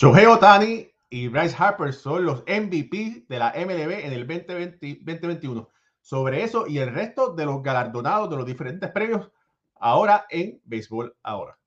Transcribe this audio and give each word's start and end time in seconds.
Shohei 0.00 0.26
Otani 0.26 0.88
y 1.10 1.26
Bryce 1.26 1.56
Harper 1.58 1.92
son 1.92 2.24
los 2.24 2.44
MVP 2.46 3.26
de 3.28 3.38
la 3.40 3.52
MLB 3.56 4.04
en 4.04 4.12
el 4.12 4.28
2020, 4.28 5.00
2021. 5.02 5.68
Sobre 6.00 6.44
eso 6.44 6.68
y 6.68 6.78
el 6.78 6.94
resto 6.94 7.34
de 7.34 7.44
los 7.44 7.60
galardonados 7.64 8.30
de 8.30 8.36
los 8.36 8.46
diferentes 8.46 8.92
premios 8.92 9.28
ahora 9.74 10.24
en 10.30 10.60
Béisbol 10.62 11.16
Ahora. 11.24 11.58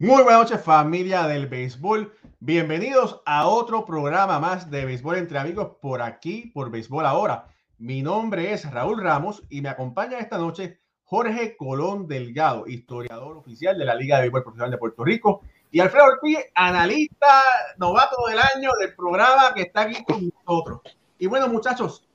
Muy 0.00 0.22
buenas 0.22 0.42
noches 0.42 0.64
familia 0.64 1.26
del 1.26 1.48
béisbol. 1.48 2.14
Bienvenidos 2.38 3.20
a 3.26 3.48
otro 3.48 3.84
programa 3.84 4.38
más 4.38 4.70
de 4.70 4.84
béisbol 4.84 5.16
entre 5.16 5.40
amigos 5.40 5.72
por 5.82 6.02
aquí, 6.02 6.52
por 6.54 6.70
béisbol 6.70 7.04
ahora. 7.04 7.48
Mi 7.78 8.00
nombre 8.00 8.52
es 8.52 8.70
Raúl 8.70 9.02
Ramos 9.02 9.42
y 9.50 9.60
me 9.60 9.70
acompaña 9.70 10.20
esta 10.20 10.38
noche 10.38 10.78
Jorge 11.02 11.56
Colón 11.56 12.06
Delgado, 12.06 12.68
historiador 12.68 13.38
oficial 13.38 13.76
de 13.76 13.84
la 13.84 13.96
Liga 13.96 14.18
de 14.18 14.22
Béisbol 14.22 14.44
Profesional 14.44 14.70
de 14.70 14.78
Puerto 14.78 15.02
Rico, 15.02 15.40
y 15.72 15.80
Alfredo 15.80 16.04
Ortiz, 16.04 16.38
analista 16.54 17.42
novato 17.76 18.24
del 18.28 18.38
año 18.38 18.70
del 18.78 18.94
programa 18.94 19.52
que 19.52 19.62
está 19.62 19.80
aquí 19.80 20.04
con 20.04 20.30
nosotros. 20.46 20.80
Y 21.18 21.26
bueno, 21.26 21.48
muchachos, 21.48 22.06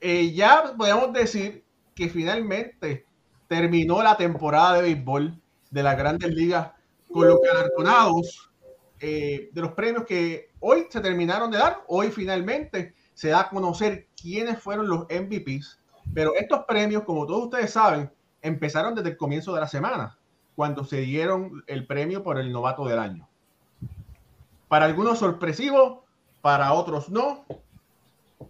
eh, 0.00 0.32
ya 0.32 0.74
podemos 0.76 1.12
decir 1.12 1.64
que 1.94 2.08
finalmente 2.08 3.06
terminó 3.46 4.02
la 4.02 4.16
temporada 4.16 4.74
de 4.74 4.82
béisbol 4.82 5.40
de 5.70 5.82
las 5.84 5.96
grandes 5.96 6.28
ligas 6.34 6.72
con 7.12 7.28
los 7.28 7.40
galardonados 7.40 8.50
eh, 9.00 9.50
de 9.52 9.60
los 9.60 9.72
premios 9.72 10.04
que 10.04 10.50
hoy 10.60 10.86
se 10.88 11.00
terminaron 11.00 11.50
de 11.50 11.58
dar. 11.58 11.84
Hoy 11.88 12.10
finalmente 12.10 12.94
se 13.14 13.28
da 13.28 13.40
a 13.40 13.50
conocer 13.50 14.08
quiénes 14.20 14.60
fueron 14.60 14.88
los 14.88 15.06
MVPs. 15.10 15.80
Pero 16.14 16.34
estos 16.34 16.64
premios, 16.66 17.04
como 17.04 17.26
todos 17.26 17.44
ustedes 17.44 17.72
saben, 17.72 18.10
empezaron 18.40 18.94
desde 18.94 19.10
el 19.10 19.16
comienzo 19.16 19.54
de 19.54 19.60
la 19.60 19.68
semana, 19.68 20.18
cuando 20.54 20.84
se 20.84 21.00
dieron 21.00 21.62
el 21.66 21.86
premio 21.86 22.22
por 22.22 22.38
el 22.38 22.52
novato 22.52 22.86
del 22.86 22.98
año. 22.98 23.28
Para 24.68 24.86
algunos 24.86 25.18
sorpresivo, 25.18 26.04
para 26.40 26.72
otros 26.72 27.08
no. 27.08 27.44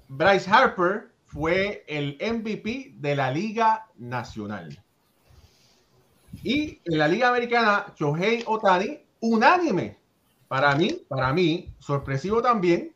Bryce 0.09 0.51
Harper 0.51 1.11
fue 1.27 1.85
el 1.87 2.19
MVP 2.21 2.95
de 2.97 3.17
la 3.17 3.31
Liga 3.31 3.87
Nacional. 3.97 4.82
Y 6.43 6.81
en 6.85 6.99
la 6.99 7.09
Liga 7.09 7.29
Americana, 7.29 7.87
Shohei 7.97 8.45
Otani, 8.47 9.01
unánime. 9.21 9.99
Para 10.49 10.75
mí, 10.75 11.03
para 11.09 11.33
mí, 11.33 11.75
sorpresivo 11.79 12.43
también, 12.43 12.93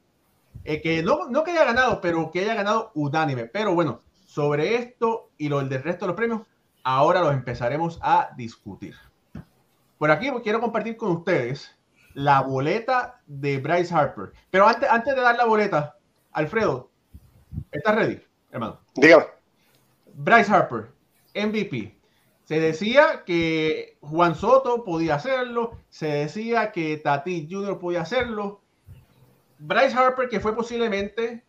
eh, 0.65 0.81
que 0.81 1.03
no, 1.03 1.29
no 1.29 1.45
que 1.45 1.53
haya 1.53 1.65
ganado, 1.65 2.01
pero 2.01 2.31
que 2.31 2.41
haya 2.41 2.55
ganado 2.55 2.91
unánime. 2.95 3.45
Pero 3.45 3.75
bueno, 3.75 4.01
sobre 4.27 4.77
esto 4.77 5.31
y 5.39 5.49
lo 5.49 5.63
del 5.65 5.83
resto 5.83 6.05
de 6.05 6.09
los 6.09 6.17
premios, 6.17 6.43
ahora 6.83 7.21
los 7.21 7.33
empezaremos 7.33 7.99
a 8.03 8.31
discutir. 8.37 8.95
Por 9.99 10.11
aquí 10.11 10.31
quiero 10.43 10.61
compartir 10.61 10.97
con 10.97 11.13
ustedes 11.13 11.75
la 12.13 12.43
boleta 12.43 13.21
de 13.27 13.59
Bryce 13.59 13.95
Harper. 13.95 14.33
Pero 14.51 14.67
antes, 14.67 14.89
antes 14.91 15.15
de 15.15 15.21
dar 15.21 15.37
la 15.37 15.47
boleta, 15.47 15.97
Alfredo, 16.33 16.91
¿estás 17.73 17.95
ready, 17.95 18.21
hermano? 18.51 18.81
Dígame. 18.95 19.25
Bryce 20.15 20.53
Harper, 20.53 20.91
MVP. 21.35 21.96
Se 22.47 22.61
decía 22.61 23.25
que 23.27 23.99
Juan 24.01 24.37
Soto 24.37 24.85
podía 24.85 25.17
hacerlo, 25.17 25.73
se 25.89 26.07
decía 26.07 26.71
que 26.71 26.97
Tati 26.97 27.49
Jr. 27.51 27.81
podía 27.81 28.03
hacerlo. 28.03 28.63
Bryce 29.59 29.97
Harper, 29.97 30.29
que 30.29 30.39
fue 30.39 30.55
posiblemente 30.55 31.43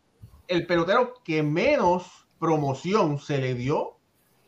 el 0.48 0.66
pelotero 0.66 1.14
que 1.24 1.44
menos 1.44 2.28
promoción 2.40 3.20
se 3.20 3.38
le 3.38 3.54
dio 3.54 3.98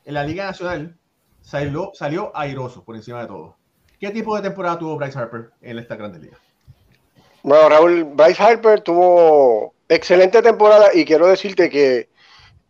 en 0.06 0.16
la 0.16 0.24
Liga 0.24 0.46
Nacional, 0.46 0.98
salió, 1.42 1.92
salió 1.94 2.36
airoso 2.36 2.84
por 2.84 2.96
encima 2.96 3.22
de 3.22 3.28
todo. 3.28 3.56
¿Qué 4.00 4.10
tipo 4.10 4.36
de 4.36 4.42
temporada 4.42 4.80
tuvo 4.80 4.98
Bryce 4.98 5.20
Harper 5.20 5.52
en 5.62 5.78
esta 5.78 5.98
grande 5.98 6.18
liga? 6.18 6.38
Bueno, 7.44 7.70
Raúl, 7.70 8.06
Bryce 8.06 8.42
Harper 8.42 8.82
tuvo 8.82 9.76
excelente 9.88 10.42
temporada 10.42 10.88
y 10.96 11.06
quiero 11.06 11.28
decirte 11.28 11.70
que 11.70 12.10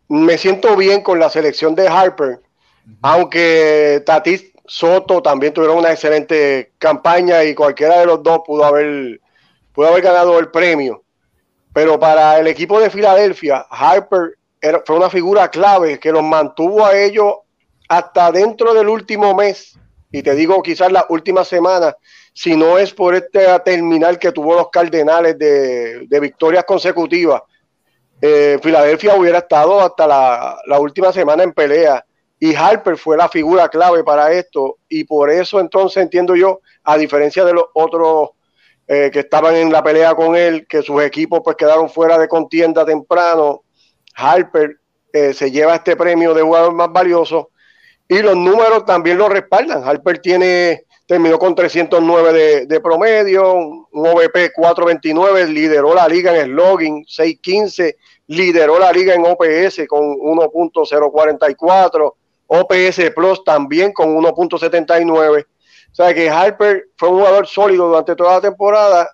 me 0.10 0.38
siento 0.38 0.76
bien 0.76 1.02
con 1.02 1.18
la 1.18 1.30
selección 1.30 1.76
de 1.76 1.88
Harper 1.88 2.42
aunque 3.02 4.04
Tatis 4.06 4.52
Soto 4.70 5.22
también 5.22 5.52
tuvieron 5.52 5.78
una 5.78 5.92
excelente 5.92 6.74
campaña 6.78 7.44
y 7.44 7.56
cualquiera 7.56 8.00
de 8.00 8.06
los 8.06 8.22
dos 8.22 8.42
pudo 8.46 8.64
haber, 8.64 9.20
pudo 9.74 9.88
haber 9.88 10.04
ganado 10.04 10.38
el 10.38 10.50
premio. 10.50 11.04
Pero 11.74 12.00
para 12.00 12.38
el 12.40 12.48
equipo 12.48 12.80
de 12.80 12.92
Filadelfia, 12.92 13.66
Harper 13.70 14.38
fue 14.86 14.96
una 14.96 15.10
figura 15.10 15.50
clave 15.50 16.00
que 16.00 16.12
los 16.12 16.22
mantuvo 16.22 16.86
a 16.86 16.96
ellos 16.96 17.34
hasta 17.88 18.32
dentro 18.32 18.76
del 18.76 18.90
último 18.90 19.34
mes. 19.34 19.76
Y 20.12 20.22
te 20.22 20.36
digo, 20.36 20.62
quizás 20.62 20.92
la 20.92 21.06
última 21.10 21.44
semana, 21.44 21.96
si 22.34 22.56
no 22.56 22.78
es 22.78 22.94
por 22.94 23.16
este 23.16 23.48
terminal 23.66 24.20
que 24.20 24.32
tuvo 24.32 24.54
los 24.54 24.70
Cardenales 24.70 25.38
de, 25.38 26.20
victorias 26.22 26.64
consecutivas, 26.64 27.42
eh, 28.22 28.60
Filadelfia 28.62 29.16
hubiera 29.16 29.40
estado 29.40 29.80
hasta 29.80 30.06
la 30.08 30.80
última 30.80 31.12
semana 31.12 31.42
en 31.42 31.54
pelea 31.54 32.06
y 32.40 32.56
Harper 32.56 32.98
fue 32.98 33.18
la 33.18 33.28
figura 33.28 33.68
clave 33.68 34.04
para 34.04 34.32
esto 34.32 34.78
y 34.88 35.04
por 35.04 35.30
eso 35.30 35.60
entonces 35.60 36.02
entiendo 36.02 36.36
yo, 36.36 36.62
a 36.84 36.98
diferencia 36.98 37.44
de 37.44 37.54
los 37.54 37.66
otros 37.74 38.30
eh, 38.88 39.10
que 39.12 39.20
estaban 39.20 39.56
en 39.56 39.72
la 39.72 39.84
pelea 39.84 40.16
con 40.16 40.36
él, 40.36 40.66
que 40.68 40.82
sus 40.82 41.02
equipos 41.04 41.42
pues 41.44 41.58
quedaron 41.58 41.90
fuera 41.90 42.18
de 42.18 42.28
contienda 42.28 42.86
temprano, 42.86 43.64
Harper 44.16 44.78
eh, 45.12 45.34
se 45.34 45.52
lleva 45.52 45.76
este 45.76 45.96
premio 45.96 46.34
de 46.34 46.42
jugador 46.42 46.74
más 46.74 46.92
valioso 46.92 47.52
y 48.08 48.22
los 48.22 48.36
números 48.36 48.86
también 48.86 49.18
lo 49.18 49.30
respaldan. 49.30 49.84
Harper 49.84 50.20
tiene 50.20 50.86
terminó 51.06 51.40
con 51.40 51.56
309 51.56 52.34
de, 52.34 52.66
de 52.68 52.80
promedio, 52.80 53.56
un 53.56 53.88
OVP 53.92 54.52
429, 54.54 55.48
lideró 55.48 55.96
la 55.96 56.08
liga 56.08 56.36
en 56.36 56.42
el 56.42 56.52
login 56.52 57.04
615, 57.08 57.98
lideró 58.28 58.78
la 58.78 58.92
liga 58.92 59.16
en 59.16 59.26
OPS 59.26 59.88
con 59.88 60.02
1.044 60.02 62.14
OPS 62.50 63.12
Plus 63.16 63.44
también 63.44 63.94
con 63.94 64.10
1.79. 64.10 65.46
O 65.92 65.96
sea 65.96 66.14
que 66.14 66.30
Harper 66.30 66.90
fue 66.98 67.10
un 67.10 67.20
jugador 67.20 67.48
sólido 67.48 67.88
durante 67.88 68.16
toda 68.16 68.36
la 68.36 68.42
temporada 68.42 69.10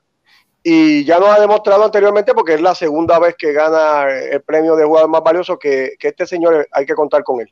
y 0.63 1.03
ya 1.03 1.19
nos 1.19 1.29
ha 1.29 1.39
demostrado 1.39 1.83
anteriormente 1.83 2.33
porque 2.33 2.55
es 2.55 2.61
la 2.61 2.73
segunda 2.73 3.19
vez 3.19 3.35
que 3.37 3.53
gana 3.53 4.09
el 4.09 4.41
premio 4.41 4.75
de 4.75 4.85
jugador 4.85 5.09
más 5.09 5.21
valioso 5.21 5.59
que, 5.59 5.93
este 5.99 6.25
señor 6.25 6.67
hay 6.71 6.85
que 6.85 6.95
contar 6.95 7.23
con 7.23 7.41
él. 7.41 7.51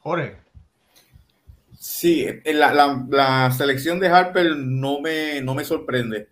Jorge. 0.00 0.36
Sí, 1.78 2.26
la, 2.46 3.04
la, 3.08 3.50
selección 3.50 4.00
de 4.00 4.08
Harper 4.08 4.56
no 4.56 5.00
me, 5.00 5.42
no 5.42 5.54
me 5.54 5.64
sorprende. 5.64 6.28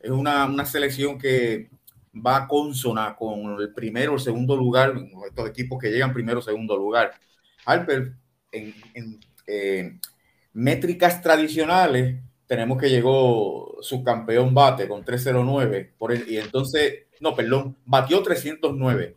Es 0.00 0.10
una, 0.10 0.46
una 0.46 0.66
selección 0.66 1.16
que 1.16 1.70
va 2.14 2.48
consona 2.48 3.14
con 3.16 3.60
el 3.60 3.72
primero 3.72 4.14
o 4.14 4.18
segundo 4.18 4.56
lugar, 4.56 4.94
estos 5.26 5.48
equipos 5.48 5.78
que 5.80 5.90
llegan 5.90 6.12
primero 6.12 6.40
o 6.40 6.42
segundo 6.42 6.76
lugar. 6.76 7.12
Harper, 7.66 8.14
en, 8.52 9.20
eh, 9.46 9.98
métricas 10.54 11.20
tradicionales, 11.20 12.22
tenemos 12.46 12.78
que 12.78 12.88
llegó 12.88 13.76
su 13.82 14.02
campeón 14.02 14.54
bate 14.54 14.88
con 14.88 15.04
309, 15.04 15.92
por 15.98 16.14
y 16.14 16.38
entonces, 16.38 17.06
no, 17.20 17.34
perdón, 17.34 17.76
batió 17.84 18.22
309. 18.22 19.16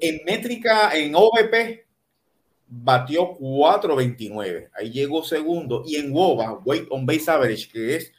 En 0.00 0.20
métrica, 0.24 0.96
en 0.96 1.14
OVP, 1.14 1.86
batió 2.68 3.32
429, 3.34 4.70
ahí 4.74 4.90
llegó 4.90 5.24
segundo, 5.24 5.82
y 5.84 5.96
en 5.96 6.12
WOBA, 6.12 6.60
Weight 6.64 6.86
on 6.90 7.04
Base 7.04 7.30
Average, 7.30 7.68
que 7.70 7.96
es 7.96 8.12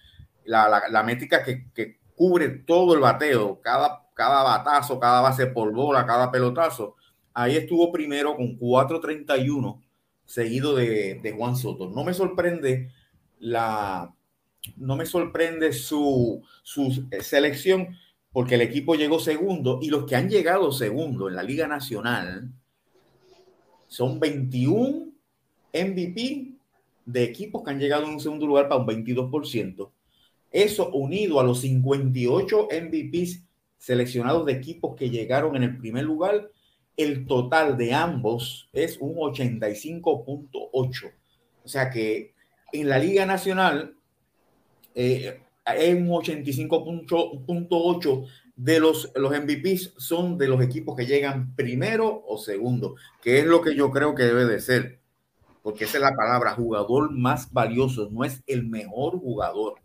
la, 0.43 1.03
métrica 1.03 1.43
que, 1.43 1.71
que, 1.73 1.99
cubre 2.15 2.49
todo 2.49 2.93
el 2.93 2.99
bateo, 2.99 3.59
cada, 3.61 4.07
cada 4.13 4.43
batazo, 4.43 4.99
cada 4.99 5.21
base 5.21 5.47
por 5.47 5.71
bola, 5.73 6.05
cada 6.05 6.29
pelotazo, 6.29 6.97
Ahí 7.33 7.55
estuvo 7.55 7.91
primero 7.91 8.35
con 8.35 8.57
4.31, 8.59 9.81
seguido 10.25 10.75
de, 10.75 11.33
Juan 11.35 11.55
Soto. 11.55 11.89
No 11.89 12.03
me 12.03 12.13
sorprende 12.13 12.91
la, 13.39 14.13
no 14.77 14.95
me 14.95 15.05
sorprende 15.05 15.73
su, 15.73 16.43
su 16.63 17.07
selección, 17.21 17.95
porque 18.31 18.55
el 18.55 18.61
equipo 18.61 18.95
llegó 18.95 19.19
segundo 19.19 19.79
y 19.81 19.89
los 19.89 20.05
que 20.05 20.15
han 20.15 20.29
llegado 20.29 20.71
segundo 20.71 21.27
en 21.27 21.35
la 21.35 21.43
Liga 21.43 21.67
Nacional 21.67 22.51
son 23.87 24.19
21 24.19 25.11
MVP 25.73 26.53
de 27.05 27.23
equipos 27.23 27.63
que 27.63 27.71
han 27.71 27.79
llegado 27.79 28.05
en 28.05 28.11
un 28.11 28.19
segundo 28.19 28.45
lugar 28.45 28.69
para 28.69 28.81
un 28.81 28.87
22%. 28.87 29.91
Eso 30.51 30.89
unido 30.91 31.39
a 31.39 31.43
los 31.43 31.61
58 31.61 32.67
MVPs 32.71 33.43
seleccionados 33.77 34.45
de 34.45 34.53
equipos 34.53 34.95
que 34.95 35.09
llegaron 35.09 35.55
en 35.55 35.63
el 35.63 35.77
primer 35.77 36.03
lugar, 36.03 36.51
el 37.01 37.25
total 37.25 37.77
de 37.77 37.93
ambos 37.93 38.69
es 38.73 38.97
un 38.99 39.15
85.8. 39.15 41.13
O 41.63 41.67
sea 41.67 41.89
que 41.89 42.33
en 42.73 42.89
la 42.89 42.99
Liga 42.99 43.25
Nacional 43.25 43.95
eh, 44.95 45.41
un 45.65 46.09
85.8 46.09 48.27
de 48.55 48.79
los, 48.79 49.11
los 49.15 49.31
MVPs 49.31 49.93
son 49.97 50.37
de 50.37 50.47
los 50.47 50.61
equipos 50.61 50.95
que 50.95 51.05
llegan 51.05 51.53
primero 51.55 52.23
o 52.27 52.37
segundo, 52.37 52.95
que 53.21 53.39
es 53.39 53.45
lo 53.45 53.61
que 53.61 53.75
yo 53.75 53.91
creo 53.91 54.15
que 54.15 54.23
debe 54.23 54.45
de 54.45 54.59
ser, 54.59 54.99
porque 55.63 55.85
esa 55.85 55.97
es 55.97 56.03
la 56.03 56.15
palabra, 56.15 56.55
jugador 56.55 57.11
más 57.11 57.51
valioso, 57.51 58.09
no 58.11 58.23
es 58.23 58.41
el 58.47 58.67
mejor 58.67 59.19
jugador. 59.19 59.75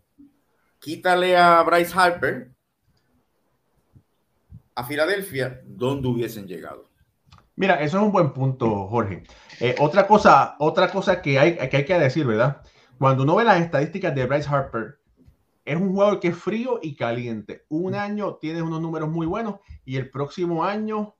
Quítale 0.79 1.37
a 1.37 1.61
Bryce 1.63 1.93
Harper 1.95 2.51
a 4.75 4.83
Filadelfia, 4.83 5.61
donde 5.65 6.07
hubiesen 6.07 6.47
llegado. 6.47 6.86
Mira, 7.57 7.81
eso 7.81 7.97
es 7.97 8.03
un 8.03 8.11
buen 8.11 8.33
punto, 8.33 8.87
Jorge. 8.87 9.23
Eh, 9.59 9.75
otra 9.79 10.05
cosa, 10.05 10.55
otra 10.59 10.91
cosa 10.91 11.23
que 11.23 11.39
hay, 11.39 11.57
que 11.57 11.77
hay 11.77 11.85
que 11.85 11.97
decir, 11.97 12.23
¿verdad? 12.23 12.61
Cuando 12.99 13.23
uno 13.23 13.35
ve 13.35 13.45
las 13.45 13.59
estadísticas 13.59 14.13
de 14.13 14.27
Bryce 14.27 14.47
Harper, 14.47 14.99
es 15.65 15.75
un 15.75 15.89
jugador 15.89 16.19
que 16.19 16.27
es 16.27 16.37
frío 16.37 16.79
y 16.83 16.95
caliente. 16.95 17.65
Un 17.69 17.95
año 17.95 18.35
tiene 18.35 18.61
unos 18.61 18.79
números 18.79 19.09
muy 19.09 19.25
buenos 19.25 19.55
y 19.85 19.97
el 19.97 20.11
próximo 20.11 20.63
año 20.63 21.15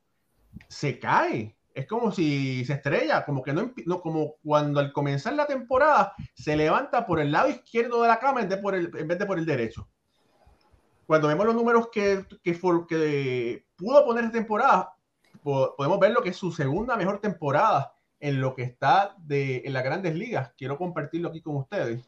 se 0.70 1.00
cae. 1.00 1.58
Es 1.74 1.88
como 1.88 2.12
si 2.12 2.64
se 2.66 2.74
estrella, 2.74 3.26
como 3.26 3.42
que 3.42 3.54
no, 3.54 3.74
como 4.02 4.36
cuando 4.44 4.80
al 4.80 4.94
comenzar 4.94 5.34
la 5.34 5.48
temporada 5.48 6.14
se 6.36 6.56
levanta 6.56 7.08
por 7.08 7.20
el 7.20 7.32
lado 7.32 7.50
izquierdo 7.50 8.04
de 8.04 8.10
la 8.10 8.20
cama 8.20 8.42
en 8.42 8.50
vez 8.50 8.58
de 8.58 8.62
por 8.62 8.76
el, 8.76 8.92
en 8.96 9.08
vez 9.08 9.18
de 9.18 9.26
por 9.26 9.40
el 9.40 9.46
derecho. 9.48 9.90
Cuando 11.08 11.30
vemos 11.30 11.48
los 11.48 11.56
números 11.56 11.90
que, 11.92 12.26
que, 12.44 12.54
que 12.88 13.66
pudo 13.76 14.06
poner 14.06 14.26
esta 14.26 14.38
podemos 15.78 16.00
ver 16.00 16.12
lo 16.12 16.22
que 16.22 16.30
es 16.30 16.38
su 16.38 16.52
segunda 16.52 16.98
mejor 16.98 17.20
temporada 17.20 17.94
en 18.20 18.42
lo 18.42 18.56
que 18.56 18.64
está 18.64 19.16
de, 19.20 19.62
en 19.66 19.74
las 19.74 19.84
grandes 19.84 20.16
ligas. 20.16 20.52
Quiero 20.58 20.78
compartirlo 20.78 21.30
aquí 21.30 21.42
con 21.42 21.56
ustedes. 21.58 22.08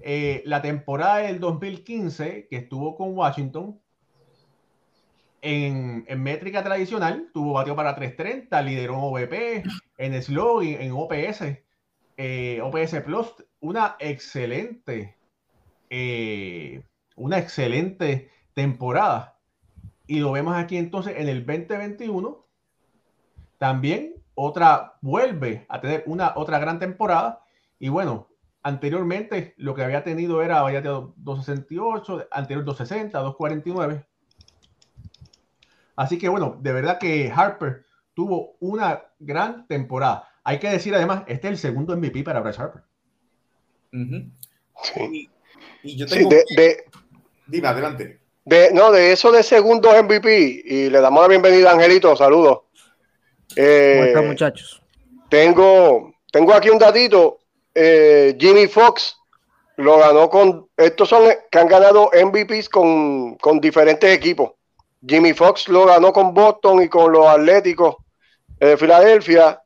Eh, 0.00 0.42
la 0.46 0.62
temporada 0.62 1.18
del 1.18 1.40
2015 1.40 2.48
que 2.48 2.56
estuvo 2.56 2.96
con 2.96 3.16
Washington, 3.16 3.78
en, 5.42 6.04
métrica 6.22 6.62
tradicional, 6.62 7.30
tuvo 7.32 7.54
bateo 7.54 7.76
para 7.76 7.94
330, 7.94 8.62
lideró 8.62 8.94
en 8.94 9.00
OVP, 9.00 9.62
en 9.98 10.22
slow, 10.22 10.62
en 10.62 10.92
OPS, 10.92 11.62
eh, 12.16 12.60
OPS 12.62 13.00
Plus, 13.02 13.34
una 13.60 13.96
excelente, 13.98 15.16
eh, 15.88 16.82
una 17.16 17.38
excelente 17.38 18.30
temporada. 18.54 19.39
Y 20.10 20.18
lo 20.18 20.32
vemos 20.32 20.56
aquí 20.56 20.76
entonces 20.76 21.14
en 21.16 21.28
el 21.28 21.46
2021, 21.46 22.44
también 23.58 24.16
otra, 24.34 24.94
vuelve 25.00 25.66
a 25.68 25.80
tener 25.80 26.02
una 26.06 26.32
otra 26.34 26.58
gran 26.58 26.80
temporada. 26.80 27.44
Y 27.78 27.90
bueno, 27.90 28.26
Anteriormente 28.62 29.54
lo 29.56 29.74
que 29.74 29.82
había 29.82 30.04
tenido 30.04 30.42
era 30.42 30.58
había 30.58 30.82
tenido 30.82 31.14
268, 31.16 32.28
anterior 32.30 32.64
260, 32.64 33.18
249. 33.18 34.04
Así 35.96 36.18
que 36.18 36.28
bueno, 36.28 36.58
de 36.60 36.72
verdad 36.72 36.98
que 36.98 37.32
Harper 37.34 37.86
tuvo 38.12 38.56
una 38.60 39.02
gran 39.18 39.66
temporada. 39.66 40.28
Hay 40.44 40.58
que 40.58 40.68
decir 40.68 40.94
además, 40.94 41.22
este 41.26 41.46
es 41.46 41.52
el 41.52 41.58
segundo 41.58 41.96
MVP 41.96 42.22
para 42.22 42.40
Bryce 42.40 42.60
Harper. 42.60 42.82
Sí. 44.82 45.30
Y, 45.84 45.96
yo 45.96 46.06
tengo... 46.06 46.28
de, 46.28 46.84
Dime, 47.46 47.68
adelante. 47.68 48.19
De, 48.50 48.72
no, 48.72 48.90
de 48.90 49.12
eso 49.12 49.30
de 49.30 49.44
segundo 49.44 49.90
MVP, 50.02 50.62
y 50.64 50.90
le 50.90 51.00
damos 51.00 51.22
la 51.22 51.28
bienvenida 51.28 51.70
a 51.70 51.74
Angelito, 51.74 52.16
saludos. 52.16 52.62
Eh, 53.54 54.12
muchachos? 54.26 54.82
Tengo, 55.28 56.12
tengo 56.32 56.52
aquí 56.52 56.68
un 56.68 56.80
datito 56.80 57.38
eh, 57.72 58.36
Jimmy 58.40 58.66
Fox 58.66 59.16
lo 59.76 59.98
ganó 59.98 60.28
con. 60.28 60.68
Estos 60.76 61.08
son 61.08 61.32
que 61.48 61.58
han 61.60 61.68
ganado 61.68 62.10
MVPs 62.12 62.68
con, 62.68 63.38
diferentes 63.60 64.12
equipos. 64.12 64.50
Jimmy 65.06 65.32
Fox 65.32 65.68
lo 65.68 65.86
ganó 65.86 66.12
con 66.12 66.34
Boston 66.34 66.82
y 66.82 66.88
con 66.88 67.12
los 67.12 67.28
Atléticos 67.28 67.98
de 68.58 68.76
Filadelfia. 68.76 69.62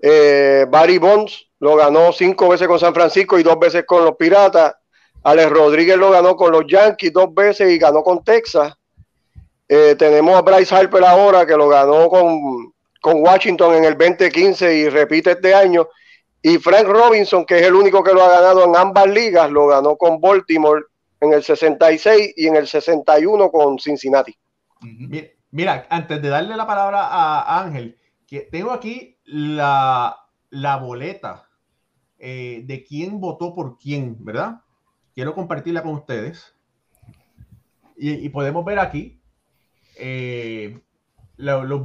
Eh, 0.00 0.66
Barry 0.68 0.98
Bonds 0.98 1.48
lo 1.58 1.74
ganó 1.74 2.12
cinco 2.12 2.48
veces 2.48 2.68
con 2.68 2.78
San 2.78 2.94
Francisco 2.94 3.40
y 3.40 3.42
dos 3.42 3.58
veces 3.58 3.82
con 3.84 4.04
los 4.04 4.14
Piratas. 4.14 4.76
Alex 5.22 5.50
Rodríguez 5.50 5.96
lo 5.96 6.10
ganó 6.10 6.36
con 6.36 6.52
los 6.52 6.64
Yankees 6.66 7.12
dos 7.12 7.34
veces 7.34 7.70
y 7.70 7.78
ganó 7.78 8.02
con 8.02 8.24
Texas. 8.24 8.74
Eh, 9.68 9.94
tenemos 9.96 10.34
a 10.34 10.42
Bryce 10.42 10.74
Harper 10.74 11.04
ahora 11.04 11.46
que 11.46 11.56
lo 11.56 11.68
ganó 11.68 12.08
con, 12.08 12.72
con 13.00 13.22
Washington 13.22 13.74
en 13.74 13.84
el 13.84 13.96
2015 13.96 14.76
y 14.76 14.88
repite 14.88 15.32
este 15.32 15.54
año. 15.54 15.88
Y 16.42 16.58
Frank 16.58 16.86
Robinson, 16.86 17.44
que 17.44 17.58
es 17.58 17.66
el 17.66 17.74
único 17.74 18.02
que 18.02 18.14
lo 18.14 18.22
ha 18.22 18.30
ganado 18.30 18.64
en 18.64 18.74
ambas 18.74 19.06
ligas, 19.08 19.50
lo 19.50 19.66
ganó 19.66 19.96
con 19.96 20.20
Baltimore 20.20 20.84
en 21.20 21.34
el 21.34 21.42
66 21.42 22.32
y 22.36 22.46
en 22.46 22.56
el 22.56 22.66
61 22.66 23.50
con 23.50 23.78
Cincinnati. 23.78 24.34
mira, 25.50 25.86
antes 25.90 26.22
de 26.22 26.28
darle 26.28 26.56
la 26.56 26.66
palabra 26.66 27.06
a 27.08 27.62
Ángel, 27.62 27.98
que 28.26 28.40
tengo 28.40 28.70
aquí 28.70 29.18
la, 29.24 30.16
boleta 30.80 31.48
eh, 32.18 32.62
de 32.64 32.84
quién 32.84 33.20
votó 33.20 33.54
por 33.54 33.76
quién, 33.78 34.16
¿verdad? 34.24 34.62
Quiero 35.14 35.34
compartirla 35.34 35.82
con 35.82 35.94
ustedes. 35.94 36.54
Y, 37.96 38.30
podemos 38.30 38.64
ver 38.64 38.78
aquí 38.78 39.20
eh, 39.96 40.80
los, 41.36 41.68
los 41.68 41.82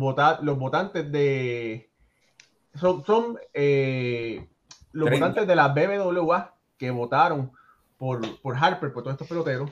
votantes 0.57 1.12
de, 1.12 1.89
son, 2.75 3.38
eh, 3.54 4.48
los 4.92 5.10
votantes 5.10 5.48
de 5.48 5.56
la 5.56 5.69
BBWA 5.69 6.54
que 6.77 6.92
votaron 6.92 7.51
por, 7.98 8.42
por 8.42 8.57
Harper, 8.57 8.91
por 8.91 9.03
todos 9.03 9.15
estos 9.15 9.27
peloteros. 9.27 9.72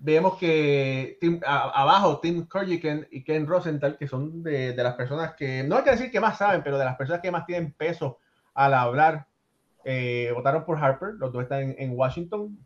Vemos 0.00 0.38
que 0.38 1.18
abajo 1.44 2.20
Tim 2.20 2.46
Kurgiken 2.46 3.08
y 3.10 3.24
Ken 3.24 3.46
Rosenthal, 3.46 3.96
que 3.96 4.06
son 4.06 4.42
de, 4.42 4.74
las 4.76 4.94
personas 4.94 5.34
que, 5.34 5.64
no 5.64 5.76
hay 5.76 5.84
que 5.84 5.90
decir 5.90 6.10
que 6.10 6.20
más 6.20 6.38
saben, 6.38 6.62
pero 6.62 6.78
de 6.78 6.84
las 6.84 6.96
personas 6.96 7.20
que 7.20 7.32
más 7.32 7.46
tienen 7.46 7.72
peso 7.72 8.18
al 8.54 8.74
hablar, 8.74 9.26
eh, 9.88 10.32
votaron 10.34 10.64
por 10.64 10.78
Harper. 10.78 11.14
Los 11.14 11.32
dos 11.32 11.42
están 11.42 11.74
en, 11.78 11.90
Washington. 11.96 12.58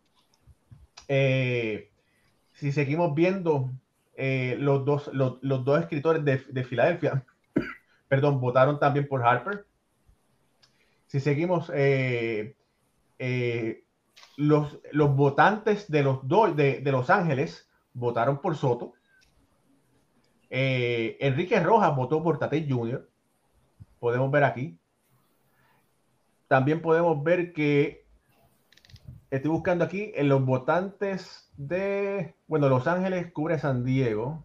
Eh, 1.09 1.91
si 2.55 2.73
seguimos 2.73 3.15
viendo 3.15 3.71
los, 4.17 4.85
dos, 4.85 5.11
los, 5.13 5.41
dos 5.41 5.81
escritores 5.81 6.25
de, 6.25 6.39
de 6.49 6.65
Filadelfia, 6.65 7.25
perdón, 8.09 8.41
votaron 8.41 8.79
también 8.79 9.07
por 9.07 9.25
Harper. 9.25 9.65
Si 11.13 11.21
seguimos, 11.21 11.71
eh, 11.75 12.57
eh, 13.19 13.85
los, 14.39 14.79
los, 14.93 15.15
votantes 15.15 15.91
de 15.91 16.03
los, 16.03 16.27
de, 16.57 16.81
Los 16.87 17.11
Ángeles 17.11 17.69
votaron 17.93 18.41
por 18.41 18.57
Soto. 18.57 18.95
Eh, 20.49 21.19
Enrique 21.21 21.61
Rojas 21.61 21.95
votó 21.95 22.23
por 22.23 22.39
Tate 22.39 22.67
Jr. 22.67 23.07
Podemos 24.01 24.31
ver 24.31 24.45
aquí. 24.45 24.79
También 26.53 26.83
podemos 26.83 27.25
ver 27.25 27.55
que 27.55 28.05
estoy 29.31 29.51
buscando 29.51 29.87
aquí 29.87 30.13
en 30.15 30.29
los 30.29 30.45
votantes 30.45 31.51
de, 31.57 32.35
bueno, 32.47 32.69
Los 32.69 32.87
Ángeles 32.87 33.33
cubre 33.33 33.59
San 33.59 33.87
Diego. 33.87 34.45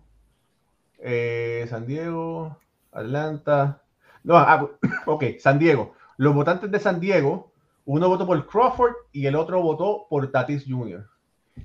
San 1.03 1.85
Diego, 1.85 2.57
Atlanta. 2.93 3.81
No, 4.23 4.37
ah, 4.37 4.69
ok, 5.05 5.21
San 5.37 5.59
Diego. 5.59 5.95
Los 6.15 6.33
votantes 6.33 6.71
de 6.71 6.79
San 6.79 7.01
Diego, 7.01 7.51
uno 7.83 8.07
votó 8.07 8.25
por 8.25 8.47
Crawford 8.47 8.93
y 9.11 9.25
el 9.25 9.35
otro 9.35 9.61
votó 9.61 10.07
por 10.09 10.31
Tatis 10.31 10.63
Jr. 10.65 11.05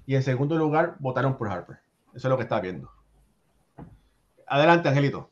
Y 0.06 0.16
en 0.16 0.24
segundo 0.24 0.58
lugar 0.58 0.96
votaron 0.98 1.38
por 1.38 1.52
Harper. 1.52 1.76
Eso 2.16 2.26
es 2.26 2.30
lo 2.30 2.36
que 2.36 2.42
está 2.42 2.60
viendo. 2.60 2.90
Adelante, 4.48 4.88
Angelito. 4.88 5.30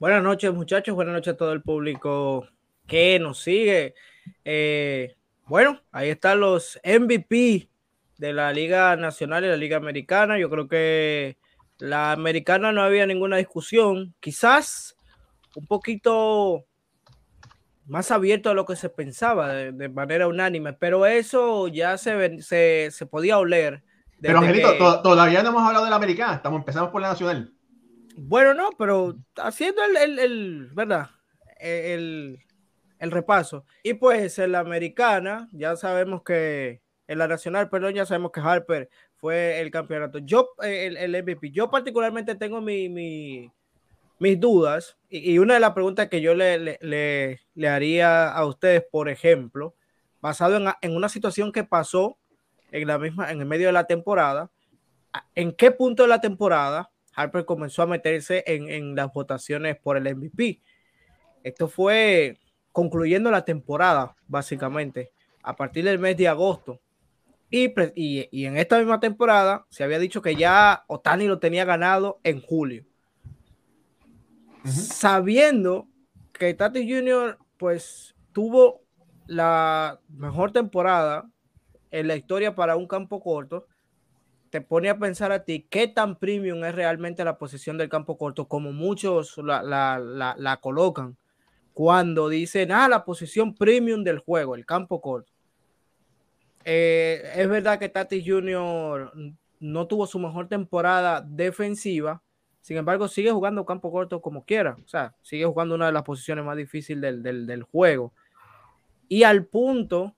Buenas 0.00 0.22
noches, 0.22 0.54
muchachos. 0.54 0.94
Buenas 0.94 1.12
noches 1.12 1.34
a 1.34 1.36
todo 1.36 1.52
el 1.52 1.60
público 1.60 2.48
que 2.86 3.18
nos 3.18 3.40
sigue. 3.40 3.94
Eh, 4.44 5.14
bueno, 5.46 5.80
ahí 5.92 6.10
están 6.10 6.40
los 6.40 6.80
MVP 6.84 7.68
de 8.18 8.32
la 8.32 8.52
Liga 8.52 8.96
Nacional 8.96 9.44
y 9.44 9.48
la 9.48 9.56
Liga 9.56 9.76
Americana. 9.76 10.38
Yo 10.38 10.48
creo 10.50 10.68
que 10.68 11.36
la 11.78 12.12
americana 12.12 12.72
no 12.72 12.82
había 12.82 13.06
ninguna 13.06 13.36
discusión, 13.36 14.14
quizás 14.20 14.96
un 15.56 15.66
poquito 15.66 16.64
más 17.86 18.10
abierto 18.10 18.50
a 18.50 18.54
lo 18.54 18.64
que 18.64 18.76
se 18.76 18.88
pensaba 18.88 19.52
de, 19.52 19.88
manera 19.88 20.26
unánime, 20.26 20.72
pero 20.72 21.04
eso 21.06 21.68
ya 21.68 21.98
se, 21.98 22.40
se, 22.40 22.88
se, 22.90 23.06
podía 23.06 23.38
oler 23.38 23.82
Pero 24.20 24.38
Angelito, 24.38 25.02
todavía 25.02 25.42
no 25.42 25.50
hemos 25.50 25.62
hablado 25.62 25.84
de 25.84 25.90
la 25.90 25.96
americana, 25.96 26.34
estamos 26.34 26.60
empezamos 26.60 26.90
por 26.90 27.02
la 27.02 27.08
nacional. 27.08 27.52
Bueno, 28.16 28.54
no, 28.54 28.70
pero 28.78 29.16
haciendo 29.36 29.82
el, 29.84 30.18
el, 30.18 30.70
¿verdad? 30.72 31.10
El, 31.58 32.43
el, 33.04 33.10
repaso. 33.10 33.64
Y 33.82 33.94
pues 33.94 34.38
en 34.38 34.52
la 34.52 34.60
americana, 34.60 35.48
ya 35.52 35.76
sabemos 35.76 36.22
que, 36.22 36.82
en 37.06 37.18
la 37.18 37.28
nacional, 37.28 37.68
perdón, 37.68 37.94
ya 37.94 38.06
sabemos 38.06 38.32
que 38.32 38.40
Harper 38.40 38.88
fue 39.16 39.60
el 39.60 39.70
campeonato. 39.70 40.18
Yo, 40.18 40.50
eh, 40.62 40.86
el, 40.86 40.96
el 40.96 41.22
MVP, 41.22 41.50
yo 41.50 41.70
particularmente 41.70 42.34
tengo 42.34 42.60
mi, 42.60 42.88
mi 42.88 43.52
mis 44.18 44.38
dudas, 44.40 44.96
y, 45.08 45.38
una 45.38 45.54
de 45.54 45.60
las 45.60 45.72
preguntas 45.72 46.08
que 46.08 46.20
yo 46.20 46.34
le, 46.34 46.58
le, 46.58 47.40
le, 47.54 47.68
haría 47.68 48.30
a 48.30 48.46
ustedes, 48.46 48.84
por 48.90 49.08
ejemplo, 49.08 49.74
basado 50.20 50.56
en, 50.56 50.68
en, 50.80 50.96
una 50.96 51.08
situación 51.08 51.52
que 51.52 51.64
pasó 51.64 52.16
en 52.70 52.86
la 52.86 52.98
misma, 52.98 53.30
en 53.30 53.40
el 53.40 53.46
medio 53.46 53.66
de 53.66 53.72
la 53.72 53.86
temporada, 53.86 54.50
¿en 55.34 55.52
qué 55.52 55.70
punto 55.70 56.04
de 56.04 56.08
la 56.08 56.20
temporada 56.20 56.90
Harper 57.14 57.44
comenzó 57.44 57.82
a 57.82 57.86
meterse 57.86 58.44
en, 58.46 58.68
en 58.70 58.94
las 58.94 59.12
votaciones 59.12 59.76
por 59.76 59.96
el 59.96 60.16
MVP? 60.16 60.62
Esto 61.42 61.68
fue 61.68 62.38
concluyendo 62.74 63.30
la 63.30 63.44
temporada, 63.44 64.16
básicamente, 64.26 65.12
a 65.44 65.54
partir 65.54 65.84
del 65.84 66.00
mes 66.00 66.16
de 66.16 66.26
agosto. 66.26 66.80
Y, 67.48 67.72
y, 67.94 68.28
y, 68.32 68.46
en 68.46 68.56
esta 68.56 68.78
misma 68.78 68.98
temporada 68.98 69.64
se 69.70 69.84
había 69.84 70.00
dicho 70.00 70.20
que 70.20 70.34
ya 70.34 70.82
Otani 70.88 71.28
lo 71.28 71.38
tenía 71.38 71.64
ganado 71.64 72.18
en 72.24 72.40
julio. 72.40 72.84
Sabiendo 74.64 75.86
que 76.32 76.52
Tati 76.52 76.92
Junior 76.92 77.38
pues 77.58 78.16
tuvo 78.32 78.82
la 79.28 80.00
mejor 80.08 80.50
temporada 80.50 81.30
en 81.92 82.08
la 82.08 82.16
historia 82.16 82.56
para 82.56 82.74
un 82.74 82.88
campo 82.88 83.22
corto, 83.22 83.68
te 84.50 84.60
pone 84.60 84.90
a 84.90 84.98
pensar 84.98 85.30
a 85.30 85.44
ti 85.44 85.64
qué 85.70 85.86
tan 85.86 86.18
premium 86.18 86.64
es 86.64 86.74
realmente 86.74 87.24
la 87.24 87.38
posición 87.38 87.78
del 87.78 87.88
campo 87.88 88.18
corto, 88.18 88.48
como 88.48 88.72
muchos 88.72 89.38
la, 89.38 89.62
la, 89.62 90.34
la, 90.36 90.56
colocan 90.56 91.16
cuando 91.74 92.28
dicen, 92.28 92.72
ah, 92.72 92.88
la 92.88 93.04
posición 93.04 93.54
premium 93.54 94.02
del 94.02 94.20
juego, 94.20 94.54
el 94.54 94.64
campo 94.64 95.00
corto. 95.02 95.30
Eh, 96.64 97.22
es 97.36 97.48
verdad 97.48 97.78
que 97.78 97.90
Tati 97.90 98.26
Junior 98.26 99.12
no 99.60 99.86
tuvo 99.86 100.06
su 100.06 100.18
mejor 100.18 100.48
temporada 100.48 101.20
defensiva, 101.20 102.22
sin 102.64 102.78
embargo, 102.78 103.08
sigue 103.08 103.30
jugando 103.30 103.66
campo 103.66 103.92
corto 103.92 104.22
como 104.22 104.46
quiera. 104.46 104.78
O 104.82 104.88
sea, 104.88 105.14
sigue 105.20 105.44
jugando 105.44 105.74
una 105.74 105.84
de 105.84 105.92
las 105.92 106.02
posiciones 106.02 106.46
más 106.46 106.56
difíciles 106.56 107.22
del, 107.22 107.62
juego. 107.62 108.14
Y 109.06 109.24
al 109.24 109.44
punto 109.44 110.16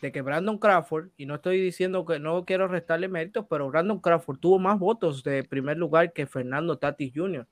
de 0.00 0.10
que 0.10 0.22
Brandon 0.22 0.56
Crawford, 0.56 1.10
y 1.18 1.26
no 1.26 1.34
estoy 1.34 1.60
diciendo 1.60 2.06
que 2.06 2.18
no 2.18 2.46
quiero 2.46 2.66
restarle 2.66 3.08
méritos, 3.08 3.44
pero 3.50 3.68
Brandon 3.68 4.00
Crawford 4.00 4.38
tuvo 4.38 4.58
más 4.58 4.78
votos 4.78 5.22
de 5.22 5.44
primer 5.44 5.76
lugar 5.76 6.14
que 6.14 6.26
Fernando 6.26 6.78
Tatis 6.78 7.12
Jr., 7.14 7.46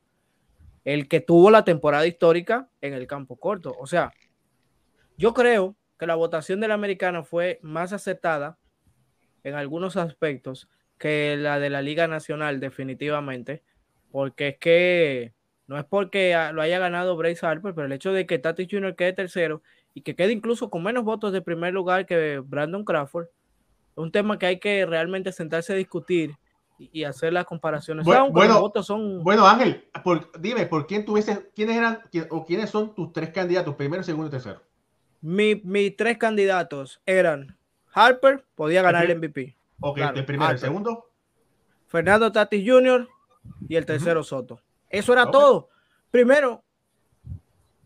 el 0.84 1.08
que 1.08 1.20
tuvo 1.20 1.50
la 1.50 1.64
temporada 1.64 2.06
histórica 2.06 2.68
en 2.80 2.94
el 2.94 3.06
campo 3.06 3.36
corto. 3.36 3.74
O 3.78 3.86
sea, 3.86 4.12
yo 5.16 5.34
creo 5.34 5.76
que 5.98 6.06
la 6.06 6.14
votación 6.14 6.60
del 6.60 6.72
americano 6.72 7.24
fue 7.24 7.58
más 7.62 7.92
aceptada 7.92 8.58
en 9.42 9.54
algunos 9.54 9.96
aspectos 9.96 10.68
que 10.98 11.36
la 11.36 11.58
de 11.58 11.70
la 11.70 11.82
Liga 11.82 12.08
Nacional, 12.08 12.60
definitivamente 12.60 13.62
porque 14.14 14.48
es 14.50 14.58
que 14.58 15.34
no 15.66 15.76
es 15.76 15.84
porque 15.84 16.36
lo 16.52 16.62
haya 16.62 16.78
ganado 16.78 17.16
Bryce 17.16 17.44
Harper, 17.44 17.74
pero 17.74 17.86
el 17.86 17.92
hecho 17.92 18.12
de 18.12 18.26
que 18.26 18.38
Tatis 18.38 18.68
Jr. 18.70 18.94
quede 18.94 19.12
tercero 19.12 19.60
y 19.92 20.02
que 20.02 20.14
quede 20.14 20.30
incluso 20.30 20.70
con 20.70 20.84
menos 20.84 21.02
votos 21.02 21.32
de 21.32 21.42
primer 21.42 21.74
lugar 21.74 22.06
que 22.06 22.38
Brandon 22.38 22.84
Crawford, 22.84 23.24
es 23.26 23.96
un 23.96 24.12
tema 24.12 24.38
que 24.38 24.46
hay 24.46 24.60
que 24.60 24.86
realmente 24.86 25.32
sentarse 25.32 25.72
a 25.72 25.76
discutir 25.76 26.36
y, 26.78 27.04
hacer 27.04 27.32
las 27.32 27.44
comparaciones. 27.44 28.04
Bueno, 28.04 28.30
bueno, 28.30 28.60
votos 28.60 28.86
son... 28.86 29.22
bueno 29.22 29.46
Ángel, 29.46 29.88
dime, 30.38 30.66
¿por 30.66 30.86
quién 30.86 31.04
tuviste, 31.04 31.50
quiénes 31.54 31.76
eran 31.76 32.00
o 32.30 32.44
quiénes 32.44 32.70
son 32.70 32.94
tus 32.94 33.12
tres 33.12 33.30
candidatos, 33.30 33.74
primero, 33.74 34.02
segundo 34.02 34.28
y 34.28 34.30
tercero? 34.30 34.62
mis 35.20 35.96
tres 35.96 36.18
candidatos 36.18 37.00
eran 37.06 37.56
Harper, 37.92 38.44
podía 38.54 38.82
ganar 38.82 39.10
el 39.10 39.16
MVP. 39.18 39.56
Ok, 39.80 39.98
el 40.14 40.24
primero, 40.24 40.50
el 40.50 40.58
segundo. 40.58 41.10
Fernando 41.86 42.30
Tatis 42.30 42.68
Jr., 42.68 43.08
y 43.68 43.76
el 43.76 43.86
tercero 43.86 44.22
Soto. 44.22 44.60
Eso 44.88 45.12
era 45.12 45.30
todo. 45.30 45.68
Primero, 46.10 46.64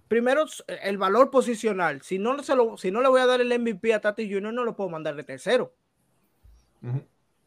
primero 0.08 0.44
el 0.82 0.98
valor 0.98 1.30
posicional. 1.30 2.02
Si 2.02 2.18
no, 2.18 2.42
se 2.42 2.54
lo, 2.54 2.76
si 2.76 2.90
no 2.90 3.02
le 3.02 3.08
voy 3.08 3.20
a 3.20 3.26
dar 3.26 3.40
el 3.40 3.58
MVP 3.58 3.92
a 3.92 4.00
Tati 4.00 4.32
Junior, 4.32 4.52
no 4.52 4.64
lo 4.64 4.76
puedo 4.76 4.90
mandar 4.90 5.14
de 5.14 5.24
tercero 5.24 5.74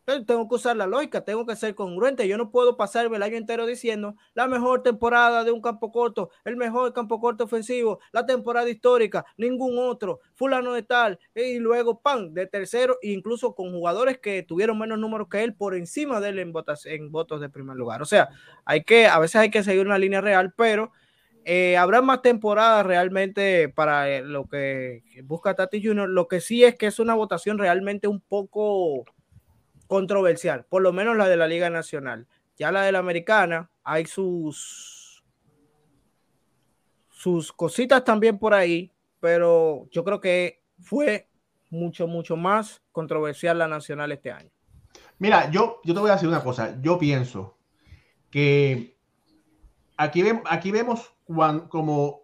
tengo 0.06 0.48
que 0.50 0.56
usar 0.56 0.76
la 0.76 0.88
lógica, 0.88 1.24
tengo 1.24 1.46
que 1.46 1.56
ser 1.56 1.76
congruente. 1.76 2.28
Yo 2.28 2.38
no 2.38 2.52
puedo 2.52 2.78
pasarme 2.78 3.18
el 3.18 3.24
año 3.24 3.38
entero 3.38 3.66
diciendo 3.66 4.16
la 4.34 4.48
mejor 4.48 4.84
temporada 4.84 5.44
de 5.44 5.52
un 5.52 5.62
campo 5.62 5.92
corto, 5.92 6.30
el 6.44 6.58
mejor 6.58 6.94
campo 6.94 7.20
corto 7.20 7.46
ofensivo, 7.46 8.00
la 8.12 8.26
temporada 8.26 8.70
histórica, 8.70 9.26
ningún 9.38 9.78
otro, 9.78 10.20
fulano 10.34 10.74
de 10.74 10.84
tal, 10.84 11.20
y 11.36 11.60
luego 11.60 12.02
pan 12.02 12.34
de 12.34 12.48
tercero, 12.48 12.98
incluso 13.02 13.56
con 13.56 13.72
jugadores 13.72 14.20
que 14.20 14.44
tuvieron 14.44 14.78
menos 14.78 15.00
números 15.00 15.28
que 15.30 15.44
él 15.44 15.54
por 15.54 15.76
encima 15.76 16.20
de 16.20 16.30
él 16.30 16.40
en, 16.40 16.52
votos, 16.52 16.86
en 16.86 17.12
votos 17.12 17.42
de 17.42 17.50
primer 17.50 17.78
lugar. 17.78 18.02
O 18.02 18.06
sea, 18.06 18.30
hay 18.66 18.84
que, 18.84 19.08
a 19.08 19.20
veces 19.20 19.38
hay 19.38 19.52
que 19.52 19.64
seguir 19.64 19.86
una 19.86 19.98
línea 19.98 20.22
real, 20.22 20.54
pero 20.56 20.92
eh, 21.44 21.76
habrá 21.78 22.02
más 22.02 22.22
temporadas 22.22 22.86
realmente 22.86 23.70
para 23.70 24.10
eh, 24.10 24.22
lo 24.22 24.48
que 24.48 25.04
busca 25.24 25.56
Tati 25.56 25.84
Junior. 25.84 26.08
Lo 26.08 26.28
que 26.28 26.40
sí 26.40 26.64
es 26.64 26.76
que 26.76 26.88
es 26.88 27.00
una 27.00 27.16
votación 27.16 27.58
realmente 27.58 28.08
un 28.08 28.22
poco 28.22 29.06
controversial, 29.92 30.64
por 30.70 30.82
lo 30.82 30.94
menos 30.94 31.18
la 31.18 31.28
de 31.28 31.36
la 31.36 31.48
Liga 31.48 31.70
Nacional. 31.70 32.26
Ya 32.56 32.72
la 32.72 32.84
de 32.84 32.94
la 32.94 33.00
Americana, 33.00 33.70
hay 33.84 34.06
sus, 34.06 35.22
sus 37.10 37.52
cositas 37.52 38.02
también 38.06 38.40
por 38.40 38.54
ahí, 38.54 38.94
pero 39.20 39.90
yo 39.92 40.06
creo 40.06 40.22
que 40.22 40.62
fue 40.80 41.28
mucho, 41.70 42.08
mucho 42.08 42.38
más 42.38 42.82
controversial 42.94 43.58
la 43.58 43.68
Nacional 43.68 44.14
este 44.14 44.32
año. 44.32 44.50
Mira, 45.20 45.52
yo, 45.52 45.82
yo 45.84 45.94
te 45.94 46.00
voy 46.00 46.10
a 46.10 46.14
decir 46.14 46.30
una 46.30 46.42
cosa. 46.42 46.78
Yo 46.82 46.98
pienso 46.98 47.58
que 48.30 48.96
aquí, 49.98 50.24
aquí 50.46 50.72
vemos 50.72 51.14
como 51.68 52.22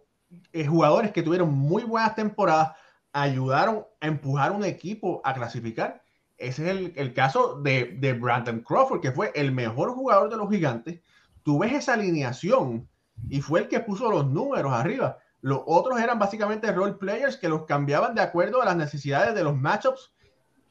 eh, 0.54 0.64
jugadores 0.64 1.12
que 1.12 1.22
tuvieron 1.22 1.52
muy 1.52 1.84
buenas 1.84 2.14
temporadas 2.14 2.78
ayudaron 3.12 3.84
a 4.00 4.06
empujar 4.06 4.52
un 4.52 4.64
equipo 4.64 5.20
a 5.22 5.34
clasificar 5.34 6.02
ese 6.38 6.70
es 6.70 6.92
el, 6.96 7.12
caso 7.14 7.60
de, 7.60 7.96
de, 7.98 8.12
Brandon 8.12 8.60
Crawford, 8.60 9.00
que 9.00 9.12
fue 9.12 9.32
el 9.34 9.52
mejor 9.52 9.90
jugador 9.90 10.30
de 10.30 10.36
los 10.36 10.48
gigantes. 10.48 11.00
Tú 11.42 11.58
ves 11.58 11.72
esa 11.72 11.94
alineación 11.94 12.88
y 13.28 13.40
fue 13.40 13.60
el 13.60 13.68
que 13.68 13.80
puso 13.80 14.10
los 14.10 14.26
números 14.26 14.72
arriba. 14.72 15.18
Los 15.40 15.60
otros 15.66 16.00
eran 16.00 16.18
básicamente 16.18 16.70
role 16.72 16.94
players 16.94 17.36
que 17.36 17.48
los 17.48 17.64
cambiaban 17.64 18.14
de 18.14 18.22
acuerdo 18.22 18.62
a 18.62 18.64
las 18.64 18.76
necesidades 18.76 19.34
de 19.34 19.44
los 19.44 19.56
matchups 19.56 20.12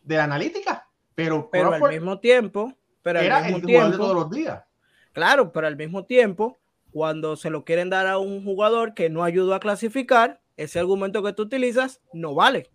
de 0.03 0.17
la 0.17 0.23
analítica. 0.23 0.87
Pero, 1.15 1.49
pero 1.51 1.73
al 1.73 1.81
mismo 1.81 2.19
tiempo, 2.19 2.73
pero 3.01 3.19
era 3.19 3.47
el 3.47 3.61
jugador 3.61 3.91
de 3.91 3.97
todos 3.97 4.15
los 4.15 4.29
días. 4.29 4.63
Claro, 5.11 5.51
pero 5.51 5.67
al 5.67 5.75
mismo 5.75 6.05
tiempo, 6.05 6.57
cuando 6.91 7.35
se 7.35 7.49
lo 7.49 7.65
quieren 7.65 7.89
dar 7.89 8.07
a 8.07 8.19
un 8.19 8.43
jugador 8.43 8.93
que 8.93 9.09
no 9.09 9.23
ayudó 9.23 9.55
a 9.55 9.59
clasificar, 9.59 10.41
ese 10.57 10.79
argumento 10.79 11.23
que 11.23 11.33
tú 11.33 11.43
utilizas 11.43 12.01
no 12.13 12.35
vale. 12.35 12.69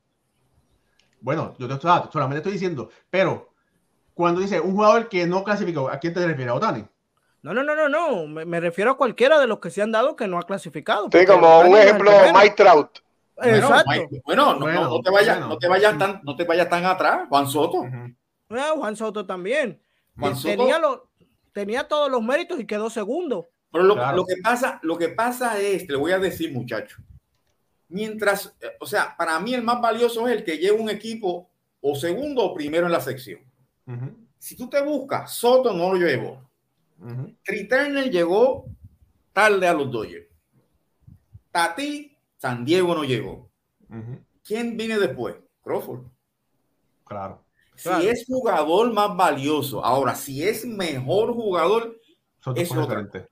Bueno, 1.23 1.55
yo 1.59 1.69
te, 1.69 1.81
solamente 1.81 2.38
estoy 2.38 2.52
diciendo, 2.52 2.91
pero 3.09 3.52
cuando 4.12 4.41
dice 4.41 4.61
un 4.61 4.73
jugador 4.73 5.09
que 5.09 5.26
no 5.26 5.45
clasificó, 5.45 5.88
¿a 5.88 5.99
quién 5.99 6.12
te 6.12 6.26
refieres? 6.26 6.52
¿A 6.52 6.55
Otani? 6.55 6.85
No, 7.43 7.55
no, 7.55 7.62
no, 7.62 7.75
no, 7.75 7.88
no. 7.88 8.26
Me, 8.26 8.61
refiero 8.61 8.93
a 8.93 8.97
cualquiera 8.97 9.38
de 9.38 9.47
los 9.47 9.59
que 9.59 9.71
se 9.71 9.83
han 9.83 9.93
dado 9.93 10.14
que 10.14 10.29
no 10.29 10.38
ha 10.38 10.43
clasificado. 10.43 11.09
Sí, 11.11 11.25
como 11.26 11.61
un 11.61 11.76
ejemplo, 11.76 12.11
Mike 12.35 12.55
Trout. 12.57 12.99
Exacto. 13.37 13.91
Bueno, 14.25 14.55
no, 14.55 15.00
te 15.00 15.11
vayas, 15.11 15.41
no 15.41 15.59
te 15.59 15.69
vayas 15.69 15.99
tan, 15.99 16.21
no 16.23 16.37
te 16.37 16.45
vayas 16.45 16.69
tan 16.69 16.85
atrás, 16.85 17.29
Juan 17.29 17.49
Soto. 17.49 17.85
Juan 18.49 18.97
Soto 18.97 19.26
también. 19.26 19.81
Tenía, 20.43 20.81
tenía 21.52 21.88
todos 21.88 22.11
los 22.11 22.23
méritos 22.23 22.61
y 22.61 22.67
quedó 22.67 22.91
segundo. 22.91 23.49
Pero 23.73 23.85
lo, 23.85 24.12
lo, 24.12 24.26
que 24.26 24.37
pasa, 24.43 24.79
lo 24.83 24.99
que 24.99 25.09
pasa 25.09 25.59
es, 25.59 25.87
te 25.87 25.97
voy 25.97 26.12
a 26.12 26.19
decir, 26.19 26.52
muchacho, 26.52 26.99
Mientras, 27.92 28.54
eh, 28.61 28.72
o 28.80 28.87
sea, 28.87 29.14
para 29.16 29.38
mí 29.38 29.52
el 29.52 29.62
más 29.62 29.80
valioso 29.80 30.26
es 30.26 30.38
el 30.38 30.44
que 30.44 30.56
lleva 30.56 30.80
un 30.80 30.88
equipo 30.88 31.50
o 31.80 31.94
segundo 31.94 32.42
o 32.42 32.54
primero 32.54 32.87
en 32.87 32.92
la 32.92 33.00
sección. 33.00 33.40
Si 34.38 34.56
tú 34.56 34.68
te 34.68 34.82
buscas, 34.82 35.34
Soto 35.34 35.72
no 35.72 35.92
lo 35.92 35.99
llevó. 35.99 36.42
Uh 36.99 37.34
llegó 38.11 38.66
tarde 39.32 39.68
a 39.68 39.75
los 39.75 39.90
Dodgers. 39.90 40.26
Tati, 41.50 42.16
San 42.38 42.64
Diego 42.64 42.94
no 42.94 43.04
llegó. 43.04 43.50
¿Quién 44.42 44.76
viene 44.76 44.99
después? 44.99 45.37
Crawford. 45.62 46.04
Claro. 47.04 47.44
Si 47.75 47.90
es 48.08 48.25
jugador 48.26 48.92
más 48.92 49.14
valioso, 49.16 49.84
ahora, 49.84 50.14
si 50.14 50.42
es 50.42 50.64
mejor 50.64 51.34
jugador, 51.34 52.00
es 52.56 52.68
diferente. 52.70 53.28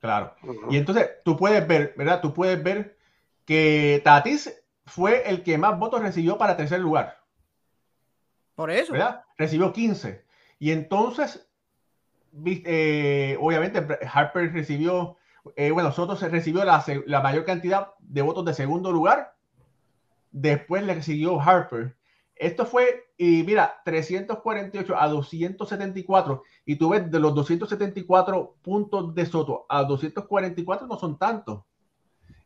Claro. 0.00 0.34
Y 0.68 0.76
entonces 0.76 1.08
tú 1.24 1.36
puedes 1.36 1.66
ver, 1.66 1.94
¿verdad? 1.96 2.20
Tú 2.20 2.34
puedes 2.34 2.62
ver 2.62 2.98
que 3.44 4.00
Tatis 4.04 4.52
fue 4.86 5.28
el 5.28 5.42
que 5.42 5.58
más 5.58 5.78
votos 5.78 6.02
recibió 6.02 6.38
para 6.38 6.56
tercer 6.56 6.80
lugar. 6.80 7.18
Por 8.54 8.70
eso. 8.70 8.92
¿verdad? 8.92 9.24
Recibió 9.38 9.72
15. 9.72 10.24
Y 10.58 10.70
entonces, 10.70 11.48
eh, 12.44 13.36
obviamente, 13.40 13.98
Harper 14.12 14.52
recibió, 14.52 15.16
eh, 15.56 15.70
bueno, 15.70 15.92
Soto 15.92 16.16
se 16.16 16.28
recibió 16.28 16.64
la, 16.64 16.84
la, 17.06 17.20
mayor 17.20 17.44
cantidad 17.44 17.88
de 18.00 18.22
votos 18.22 18.44
de 18.44 18.54
segundo 18.54 18.92
lugar. 18.92 19.34
Después 20.30 20.84
le 20.84 21.02
siguió 21.02 21.40
Harper. 21.40 21.96
Esto 22.36 22.66
fue, 22.66 23.06
y 23.16 23.42
mira, 23.44 23.80
348 23.84 24.96
a 24.96 25.08
274. 25.08 26.42
Y 26.64 26.76
tú 26.76 26.90
ves 26.90 27.10
de 27.10 27.20
los 27.20 27.34
274 27.34 28.56
puntos 28.62 29.14
de 29.14 29.26
Soto 29.26 29.66
a 29.68 29.84
244 29.84 30.86
no 30.86 30.98
son 30.98 31.18
tantos. 31.18 31.62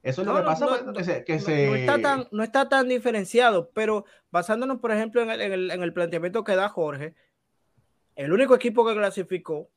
Eso 0.07 0.23
es 0.23 0.29
lo 0.29 0.37
que 0.37 0.43
pasa. 0.43 0.67
No, 0.67 0.93
pues, 0.93 1.25
que, 1.25 1.41
se, 1.41 1.67
no, 1.67 1.75
está 1.75 2.01
tan, 2.01 2.29
no 2.31 2.45
está 2.45 2.69
tan 2.69 2.89
diferenciado, 2.89 3.71
pero 3.75 4.05
basándonos, 4.31 4.79
por 4.79 4.93
ejemplo, 4.93 5.21
en 5.21 5.31
el, 5.31 5.71
en 5.71 5.83
el, 5.83 5.93
planteamiento 5.93 6.45
que 6.45 6.55
da 6.55 6.69
Jorge, 6.69 7.15
el 8.15 8.33
único 8.33 8.55
equipo 8.55 8.87
que 8.87 8.95
clasificó 8.95 9.69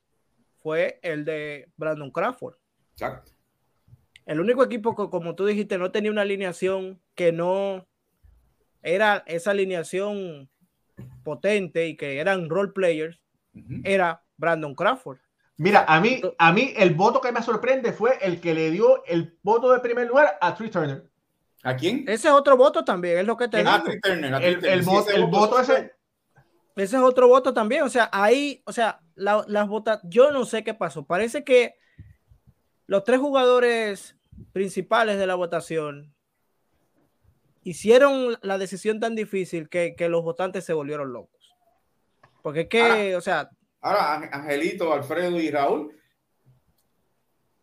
fue 0.62 1.00
el 1.01 1.25
de 1.25 1.71
Brandon 1.77 2.12
Crawford. 2.12 2.57
Exacto. 2.91 3.31
El 4.27 4.39
único 4.39 4.63
equipo 4.63 4.95
que, 4.95 5.09
como 5.09 5.33
tú 5.33 5.48
dijiste, 5.48 5.79
no 5.79 5.91
tenía 5.91 6.12
una 6.12 6.21
alineación 6.21 7.01
que 7.15 7.31
no 7.31 7.88
era 8.83 9.24
esa 9.25 9.50
alineación 9.50 10.48
potente 11.24 11.88
y 11.88 11.98
que 11.98 12.19
eran 12.19 12.50
role 12.50 12.71
players, 12.71 13.19
era 13.83 14.24
Brandon 14.38 14.75
Crawford. 14.75 15.17
Mira, 15.60 15.84
a 15.89 16.00
mí, 16.00 16.22
a 16.38 16.54
mí 16.54 16.74
el 16.78 16.96
voto 16.96 17.20
que 17.20 17.34
me 17.34 17.44
sorprende 17.44 17.92
fue 17.92 18.18
el 18.22 18.39
que 18.39 18.54
le 18.54 18.72
dio 18.72 19.04
el 19.06 19.38
voto 19.44 19.74
de 19.74 19.82
primer 19.82 20.08
lugar 20.08 20.38
a 20.39 20.56
Tree 20.56 20.70
Turner. 20.70 21.04
¿A 21.63 21.75
quién? 21.75 22.06
Ese 22.08 22.30
es 22.30 22.34
otro 22.34 22.56
voto 22.56 22.86
también, 22.86 23.18
es 23.20 23.25
lo 23.25 23.36
que 23.36 23.50
te 23.50 23.58
digo. 23.58 23.70
el, 24.06 24.82
voto, 25.28 25.60
ese. 25.60 25.94
Ese 26.78 26.96
es 26.96 27.01
otro 27.01 27.28
voto 27.28 27.54
también. 27.54 27.84
O 27.84 27.89
sea, 27.89 28.10
ahí, 28.13 28.63
o 28.66 28.72
sea, 28.72 29.01
las 29.16 29.68
votas, 29.68 30.00
yo 30.04 30.32
no 30.32 30.46
sé 30.46 30.63
qué 30.63 30.74
pasó. 30.74 31.06
Parece 31.06 31.44
que 31.44 31.75
los 32.88 33.04
tres 33.04 33.20
jugadores 33.20 34.16
principales 34.54 35.20
de 35.20 35.28
la 35.28 35.36
votación 35.36 36.16
hicieron 37.63 38.38
la 38.44 38.58
decisión 38.58 39.01
tan 39.01 39.13
difícil 39.13 39.68
que, 39.68 39.94
que 39.98 40.08
los 40.08 40.24
votantes 40.24 40.63
se 40.63 40.72
volvieron 40.72 41.12
locos. 41.12 41.54
Porque 42.42 42.62
es 42.62 42.68
que, 42.70 43.16
o 43.18 43.22
sea, 43.22 43.50
Ahora, 43.81 44.15
Angelito, 44.31 44.93
Alfredo 44.93 45.39
y 45.39 45.50
Raúl, 45.50 45.95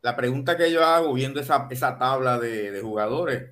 la 0.02 0.16
pregunta 0.16 0.56
que 0.56 0.70
yo 0.70 0.85
hago 0.85 1.12
viendo 1.12 1.40
esa, 1.40 1.66
esa 1.70 1.99
tabla 1.99 2.38
de, 2.38 2.80
jugadores, 2.80 3.50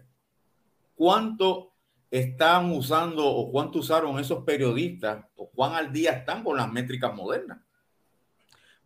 ¿cuánto 0.95 1.73
están 2.11 2.71
usando 2.71 3.27
o 3.27 3.51
cuánto 3.51 3.81
usaron 3.81 4.19
esos 4.19 4.45
periodistas 4.45 5.25
o 5.35 5.51
cuán 5.51 5.75
al 5.75 5.93
día 5.93 6.13
están 6.13 6.45
con 6.45 6.57
las 6.57 6.71
métricas 6.71 7.13
modernas? 7.15 7.59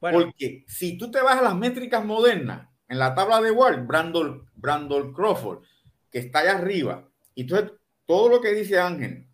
Porque 0.00 0.64
si 0.66 0.96
tú 0.96 1.10
te 1.10 1.20
vas 1.20 1.38
a 1.38 1.42
las 1.42 1.56
métricas 1.56 2.04
modernas, 2.04 2.68
en 2.88 2.98
la 2.98 3.14
tabla 3.14 3.42
de 3.42 3.50
Ward, 3.50 3.86
Brandon, 3.86 4.48
Brandon 4.54 5.12
Crawford, 5.12 5.62
que 6.10 6.20
está 6.20 6.38
allá 6.38 6.56
arriba, 6.56 7.06
y 7.34 7.42
entonces 7.42 7.72
todo 8.06 8.30
lo 8.30 8.40
que 8.40 8.54
dice 8.54 8.80
Ángel, 8.80 9.28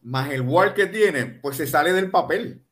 más 0.00 0.30
el 0.30 0.40
Ward 0.40 0.72
que 0.72 0.86
tiene, 0.86 1.26
pues 1.26 1.58
se 1.58 1.66
sale 1.66 1.92
del 1.92 2.10
papel. 2.10 2.64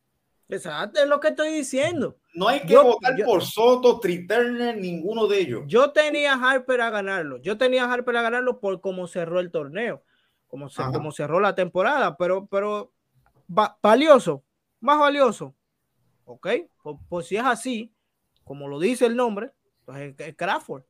Exacto, 0.48 1.00
es 1.00 1.06
lo 1.06 1.20
que 1.20 1.28
estoy 1.28 1.52
diciendo. 1.52 2.16
No 2.34 2.48
hay 2.48 2.60
que 2.60 2.76
votar 2.76 3.14
por 3.24 3.44
Soto, 3.44 4.00
Triturner, 4.00 4.78
ninguno 4.78 5.26
de 5.26 5.40
ellos. 5.40 5.64
Yo 5.66 5.90
tenía 5.90 6.32
a 6.32 6.50
Harper 6.50 6.80
a 6.80 6.90
ganarlo. 6.90 7.36
Yo 7.38 7.58
tenía 7.58 7.84
a 7.84 7.92
Harper 7.92 8.16
a 8.16 8.22
ganarlo 8.22 8.58
por 8.58 8.80
cómo 8.80 9.06
cerró 9.06 9.40
el 9.40 9.50
torneo, 9.50 10.02
como, 10.46 10.70
se, 10.70 10.82
como 10.84 11.12
cerró 11.12 11.40
la 11.40 11.54
temporada, 11.54 12.16
pero, 12.16 12.46
pero 12.46 12.92
valioso, 13.82 14.42
más 14.80 14.98
valioso. 14.98 15.54
Ok, 16.24 16.48
pues, 16.82 16.96
pues, 17.08 17.26
si 17.26 17.36
es 17.36 17.44
así, 17.44 17.94
como 18.44 18.68
lo 18.68 18.78
dice 18.78 19.06
el 19.06 19.16
nombre, 19.16 19.52
pues 19.84 20.14
es, 20.18 20.36
Crawford. 20.36 20.82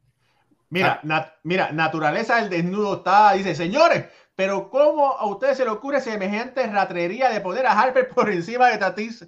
Mira, 0.70 1.00
mira, 1.44 1.72
naturaleza 1.72 2.36
del 2.36 2.50
desnudo 2.50 2.96
está, 2.96 3.32
dice, 3.32 3.54
señores, 3.54 4.06
pero 4.34 4.68
¿cómo 4.70 5.16
a 5.16 5.26
ustedes 5.26 5.56
se 5.56 5.64
le 5.64 5.70
ocurre 5.70 6.00
semejante 6.00 6.66
ratrería 6.66 7.30
de 7.30 7.40
poner 7.40 7.66
a 7.66 7.72
Harper 7.72 8.08
por 8.08 8.30
encima 8.30 8.68
de 8.68 8.78
Tatis? 8.78 9.26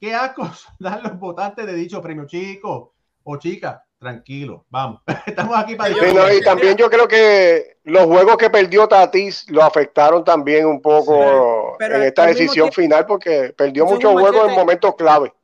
¿Qué 0.00 0.14
ascos 0.14 0.66
dan 0.78 1.02
los 1.02 1.18
votantes 1.18 1.66
de 1.66 1.74
dicho 1.74 2.00
premio, 2.00 2.26
chico 2.26 2.94
o 3.22 3.36
chica? 3.36 3.84
Tranquilo, 3.98 4.64
vamos. 4.70 5.02
Estamos 5.26 5.58
aquí 5.58 5.74
para. 5.74 5.90
y 6.34 6.40
también 6.40 6.74
yo 6.74 6.88
creo 6.88 7.06
que 7.06 7.76
los 7.84 8.04
juegos 8.04 8.38
que 8.38 8.48
perdió 8.48 8.88
Tatis 8.88 9.44
lo 9.50 9.62
afectaron 9.62 10.24
también 10.24 10.64
un 10.64 10.80
poco 10.80 11.76
en 11.78 12.02
esta 12.02 12.24
decisión 12.24 12.72
final 12.72 13.04
porque 13.04 13.52
perdió 13.54 13.84
muchos 13.84 14.12
juegos 14.12 14.48
en 14.48 14.54
momentos 14.54 14.94
clave. 14.96 15.34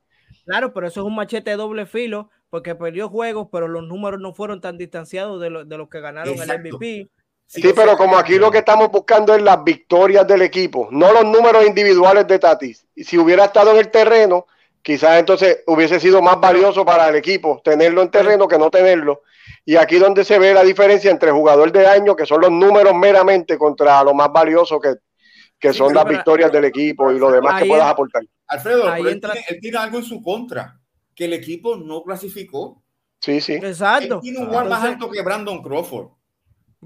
Claro, 0.46 0.72
pero 0.72 0.86
eso 0.86 1.00
es 1.00 1.06
un 1.06 1.14
machete 1.14 1.50
de 1.50 1.56
doble 1.56 1.84
filo 1.84 2.30
porque 2.48 2.74
perdió 2.74 3.10
juegos, 3.10 3.48
pero 3.52 3.68
los 3.68 3.82
números 3.82 4.20
no 4.20 4.32
fueron 4.32 4.62
tan 4.62 4.78
distanciados 4.78 5.38
de, 5.38 5.64
de 5.66 5.76
los 5.76 5.90
que 5.90 6.00
ganaron 6.00 6.34
el 6.40 6.60
MVP. 6.60 7.10
Sí, 7.46 7.72
pero 7.74 7.96
como 7.96 8.18
aquí 8.18 8.38
lo 8.38 8.50
que 8.50 8.58
estamos 8.58 8.90
buscando 8.90 9.34
es 9.34 9.42
las 9.42 9.62
victorias 9.62 10.26
del 10.26 10.42
equipo, 10.42 10.88
no 10.90 11.12
los 11.12 11.24
números 11.24 11.64
individuales 11.64 12.26
de 12.26 12.38
Tatis. 12.38 12.86
Y 12.94 13.04
si 13.04 13.16
hubiera 13.18 13.46
estado 13.46 13.70
en 13.72 13.78
el 13.78 13.90
terreno, 13.90 14.46
quizás 14.82 15.18
entonces 15.18 15.62
hubiese 15.66 16.00
sido 16.00 16.20
más 16.20 16.40
valioso 16.40 16.84
para 16.84 17.08
el 17.08 17.16
equipo 17.16 17.60
tenerlo 17.64 18.02
en 18.02 18.10
terreno 18.10 18.48
que 18.48 18.58
no 18.58 18.70
tenerlo. 18.70 19.22
Y 19.64 19.76
aquí 19.76 19.96
donde 19.98 20.24
se 20.24 20.38
ve 20.38 20.52
la 20.54 20.62
diferencia 20.62 21.10
entre 21.10 21.30
jugador 21.30 21.72
de 21.72 21.86
año, 21.86 22.16
que 22.16 22.26
son 22.26 22.40
los 22.40 22.50
números 22.50 22.94
meramente, 22.94 23.56
contra 23.56 24.02
lo 24.02 24.12
más 24.12 24.32
valioso 24.32 24.80
que, 24.80 24.94
que 25.58 25.72
son 25.72 25.94
las 25.94 26.04
victorias 26.04 26.50
del 26.52 26.64
equipo 26.64 27.10
y 27.12 27.18
lo 27.18 27.30
demás 27.30 27.62
que 27.62 27.68
puedas 27.68 27.90
aportar. 27.90 28.22
Alfredo, 28.48 28.94
él, 28.94 29.20
tiene, 29.60 29.78
algo 29.78 29.98
en 29.98 30.04
su 30.04 30.22
contra, 30.22 30.78
que 31.14 31.24
el 31.24 31.32
equipo 31.32 31.76
no 31.76 32.02
clasificó. 32.02 32.82
Sí, 33.20 33.40
sí. 33.40 33.54
Exacto. 33.54 34.16
Él 34.16 34.20
tiene 34.20 34.38
un 34.38 34.46
jugador 34.46 34.70
más 34.70 34.84
alto 34.84 35.10
que 35.10 35.22
Brandon 35.22 35.62
Crawford. 35.62 36.08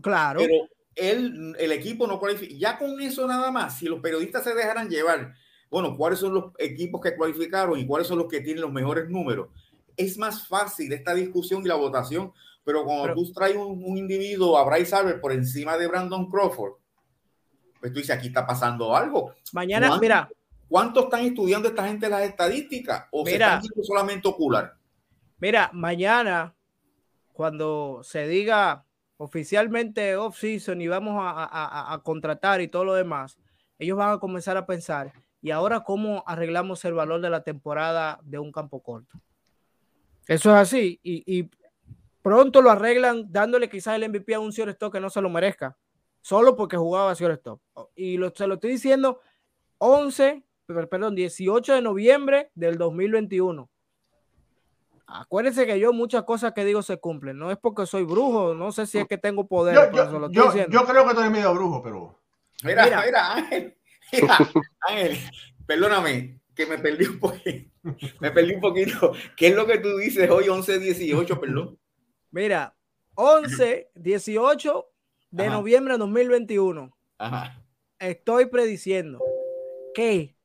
Claro. 0.00 0.40
Pero 0.40 0.68
él, 0.94 1.57
el 1.59 1.72
equipo 1.72 2.07
no 2.07 2.18
cualifica. 2.18 2.55
Ya 2.57 2.79
con 2.79 3.00
eso 3.00 3.26
nada 3.26 3.50
más, 3.50 3.79
si 3.79 3.87
los 3.87 4.00
periodistas 4.00 4.44
se 4.44 4.55
dejaran 4.55 4.88
llevar, 4.88 5.35
bueno, 5.70 5.96
cuáles 5.96 6.18
son 6.18 6.35
los 6.35 6.53
equipos 6.59 7.00
que 7.00 7.16
cualificaron 7.16 7.79
y 7.79 7.87
cuáles 7.87 8.09
son 8.09 8.18
los 8.18 8.29
que 8.29 8.40
tienen 8.40 8.62
los 8.62 8.72
mejores 8.72 9.09
números, 9.09 9.48
es 9.96 10.18
más 10.18 10.46
fácil 10.46 10.92
esta 10.92 11.14
discusión 11.14 11.62
y 11.62 11.68
la 11.68 11.76
votación. 11.76 12.33
Pero 12.64 12.85
cuando 12.85 13.14
tú 13.14 13.33
traes 13.33 13.57
un, 13.57 13.96
individuo 13.96 14.59
a 14.59 14.64
Bryce 14.64 14.94
Harper 14.94 15.20
por 15.20 15.33
encima 15.33 15.76
de 15.76 15.87
Brandon 15.87 16.31
Crawford, 16.31 16.74
pues 17.81 17.92
tú 17.92 18.00
dices, 18.00 18.16
aquí 18.16 18.29
está 18.29 18.46
pasando 18.46 18.94
algo. 18.94 19.35
Mañana, 19.53 19.98
mira. 19.98 20.29
¿Cuánto 20.68 21.00
están 21.00 21.24
estudiando 21.24 21.68
esta 21.68 21.88
gente 21.88 22.09
las 22.09 22.22
estadísticas? 22.22 23.07
¿O 23.11 23.24
mira, 23.24 23.61
se 23.61 23.66
están 23.66 23.85
solamente 23.85 24.29
ocular? 24.29 24.76
Mira, 25.40 25.68
mañana, 25.72 26.55
cuando 27.33 28.03
se 28.05 28.29
diga 28.29 28.85
oficialmente 29.20 30.16
off-season 30.16 30.80
y 30.80 30.88
vamos 30.88 31.14
a, 31.22 32.00
contratar 32.02 32.62
y 32.62 32.68
todo 32.68 32.85
lo 32.85 32.94
demás, 32.94 33.37
ellos 33.78 33.98
van 33.98 34.14
a 34.14 34.18
comenzar 34.18 34.56
a 34.56 34.64
pensar, 34.64 35.12
¿y 35.42 35.50
ahora 35.50 35.80
cómo 35.80 36.24
arreglamos 36.26 36.83
el 36.87 36.94
valor 36.94 37.20
de 37.20 37.28
la 37.28 37.42
temporada 37.42 38.18
de 38.22 38.38
un 38.38 38.50
campo 38.50 38.83
corto? 38.83 39.20
Eso 40.26 40.50
es 40.50 40.56
así, 40.56 40.98
y, 41.02 41.50
pronto 42.22 42.62
lo 42.62 42.70
arreglan 42.70 43.30
dándole 43.30 43.68
quizás 43.68 43.96
el 43.96 44.09
MVP 44.09 44.35
a 44.35 44.40
un 44.40 44.52
Stop 44.52 44.92
que 44.92 45.00
no 45.00 45.11
se 45.11 45.20
lo 45.20 45.28
merezca, 45.28 45.76
solo 46.22 46.56
porque 46.56 46.78
jugaba 46.78 47.12
Stop. 47.12 47.61
Y 47.94 48.16
lo, 48.16 48.30
se 48.35 48.46
lo 48.46 48.54
estoy 48.54 48.70
diciendo 48.70 49.20
11, 49.76 50.42
perdón, 50.66 51.14
18 51.14 51.74
de 51.74 51.83
noviembre 51.83 52.50
del 52.54 52.78
2021 52.78 53.68
Acuérdense 55.12 55.66
que 55.66 55.81
yo 55.81 55.92
muchas 55.92 56.23
cosas 56.23 56.53
que 56.53 56.64
digo 56.64 56.83
se 56.83 56.99
cumplen. 56.99 57.37
No 57.37 57.51
es 57.51 57.59
porque 57.59 57.85
soy 57.85 58.05
brujo, 58.05 58.55
no 58.55 58.70
sé 58.70 58.87
si 58.87 58.99
es 58.99 59.09
que 59.09 59.18
tengo 59.18 59.49
poder. 59.49 59.75
Yo, 59.75 59.90
creo 59.90 61.07
que 61.07 61.14
tú 61.14 61.20
eres 61.20 61.33
medio 61.33 61.53
brujo, 61.53 61.83
pero. 61.83 62.16
Mira, 62.62 62.85
mira, 63.05 63.35
Ángel. 63.35 63.77
Ángel, 64.88 65.18
perdóname, 65.66 66.40
que 66.55 66.66
me 66.66 66.79
perdí 66.79 67.07
un 67.07 67.18
poquito. 67.18 67.70
Me 68.20 68.31
perdí 68.31 68.55
un 68.55 68.61
poquito. 68.61 69.12
¿Qué 69.37 69.49
es 69.49 69.57
lo 69.57 69.66
que 69.66 69.79
tú 69.79 69.96
dices 69.96 70.31
hoy, 70.31 70.49
11, 70.49 70.79
18, 70.79 71.40
perdón? 71.40 71.79
Mira, 72.31 72.77
11, 73.14 73.90
18 73.94 74.87
de 75.31 75.49
noviembre 75.49 75.94
de 75.94 75.99
2021. 75.99 76.96
Ajá. 77.18 77.61
Estoy 77.99 78.46
prediciendo 78.46 79.18
que 79.92 80.37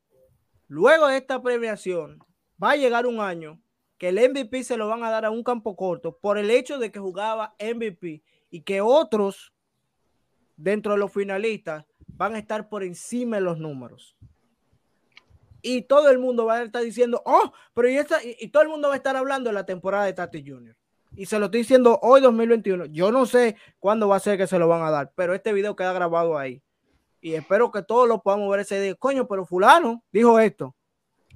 luego 0.66 1.06
de 1.06 1.18
esta 1.18 1.40
premiación 1.40 2.18
va 2.62 2.72
a 2.72 2.76
llegar 2.76 3.06
un 3.06 3.20
año 3.20 3.60
que 3.98 4.08
el 4.08 4.16
MVP 4.16 4.64
se 4.64 4.76
lo 4.76 4.88
van 4.88 5.04
a 5.04 5.10
dar 5.10 5.24
a 5.24 5.30
un 5.30 5.42
campo 5.42 5.76
corto 5.76 6.18
por 6.18 6.38
el 6.38 6.50
hecho 6.50 6.78
de 6.78 6.90
que 6.90 6.98
jugaba 6.98 7.54
MVP 7.60 8.22
y 8.50 8.60
que 8.62 8.80
otros 8.80 9.52
dentro 10.56 10.92
de 10.92 10.98
los 10.98 11.12
finalistas 11.12 11.86
van 12.08 12.34
a 12.34 12.38
estar 12.38 12.68
por 12.68 12.82
encima 12.82 13.36
de 13.36 13.42
los 13.42 13.58
números. 13.58 14.16
Y 15.62 15.82
todo 15.82 16.10
el 16.10 16.18
mundo 16.18 16.46
va 16.46 16.56
a 16.56 16.62
estar 16.62 16.82
diciendo, 16.82 17.22
oh, 17.24 17.52
pero 17.74 17.88
y, 17.88 17.96
esta, 17.96 18.18
y, 18.22 18.48
todo 18.48 18.62
el 18.62 18.68
mundo 18.68 18.88
va 18.88 18.94
a 18.94 18.98
estar 18.98 19.16
hablando 19.16 19.50
de 19.50 19.54
la 19.54 19.66
temporada 19.66 20.04
de 20.04 20.12
Tati 20.12 20.48
Jr. 20.48 20.76
Y 21.16 21.26
se 21.26 21.38
lo 21.38 21.46
estoy 21.46 21.60
diciendo 21.60 21.98
hoy 22.02 22.20
2021. 22.20 22.86
Yo 22.86 23.10
no 23.10 23.26
sé 23.26 23.56
cuándo 23.78 24.06
va 24.06 24.16
a 24.16 24.20
ser 24.20 24.38
que 24.38 24.46
se 24.46 24.58
lo 24.58 24.68
van 24.68 24.82
a 24.82 24.90
dar, 24.90 25.12
pero 25.16 25.34
este 25.34 25.52
video 25.52 25.74
queda 25.74 25.92
grabado 25.92 26.38
ahí. 26.38 26.62
Y 27.20 27.34
espero 27.34 27.70
que 27.72 27.82
todos 27.82 28.06
lo 28.06 28.22
podamos 28.22 28.50
ver 28.50 28.60
ese 28.60 28.80
día. 28.80 28.94
Coño, 28.94 29.26
pero 29.26 29.44
fulano 29.46 30.04
dijo 30.12 30.38
esto. 30.38 30.76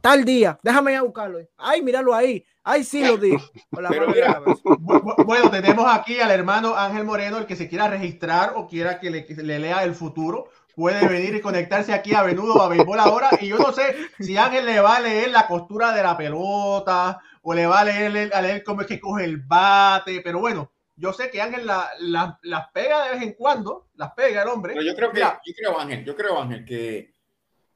Tal 0.01 0.25
día, 0.25 0.59
déjame 0.63 0.93
ir 0.93 0.99
a 0.99 1.03
buscarlo. 1.03 1.39
Ay, 1.57 1.83
míralo 1.83 2.15
ahí. 2.15 2.45
Ay, 2.63 2.85
sí 2.85 3.05
lo 3.05 3.17
di. 3.17 3.37
bueno, 5.25 5.51
tenemos 5.51 5.87
aquí 5.93 6.21
al 6.21 6.31
hermano 6.31 6.77
Ángel 6.77 7.05
Moreno, 7.05 7.39
el 7.39 7.47
que 7.47 7.57
se 7.57 7.69
quiera 7.69 7.89
registrar 7.89 8.53
o 8.57 8.67
quiera 8.67 9.01
que 9.01 9.11
le, 9.11 9.27
le 9.29 9.59
lea 9.59 9.85
el 9.85 9.95
futuro 9.95 10.49
puede 10.75 11.07
venir 11.09 11.35
y 11.35 11.41
conectarse 11.41 11.93
aquí 11.93 12.15
a 12.15 12.23
Venudo 12.23 12.63
a 12.63 12.69
Béisbol 12.69 13.01
ahora. 13.01 13.31
Y 13.41 13.49
yo 13.49 13.59
no 13.59 13.73
sé 13.73 13.95
si 14.19 14.37
Ángel 14.37 14.67
le 14.67 14.81
va 14.81 14.97
a 14.97 15.01
leer 15.01 15.31
la 15.31 15.47
costura 15.47 15.93
de 15.93 16.03
la 16.03 16.17
pelota 16.17 17.21
o 17.43 17.55
le 17.55 17.67
va 17.67 17.81
a 17.81 17.85
leer, 17.85 18.31
a 18.35 18.41
leer 18.41 18.65
cómo 18.65 18.83
es 18.83 18.87
que 18.87 19.01
coge 19.01 19.25
el 19.25 19.39
bate, 19.39 20.21
pero 20.23 20.39
bueno, 20.39 20.73
yo 20.97 21.13
sé 21.13 21.31
que 21.31 21.41
Ángel 21.41 21.67
las 21.67 22.71
pega 22.73 23.05
de 23.05 23.11
vez 23.15 23.23
en 23.23 23.33
cuando, 23.33 23.89
las 23.95 24.13
pega 24.13 24.43
el 24.43 24.49
hombre. 24.49 24.75
yo 24.85 24.95
creo 24.95 25.13
que, 25.13 25.21
yo 25.21 25.55
creo, 25.57 25.81
Ángel, 25.81 26.05
yo 26.05 26.15
creo, 26.17 26.41
Ángel, 26.41 26.65
que 26.65 27.15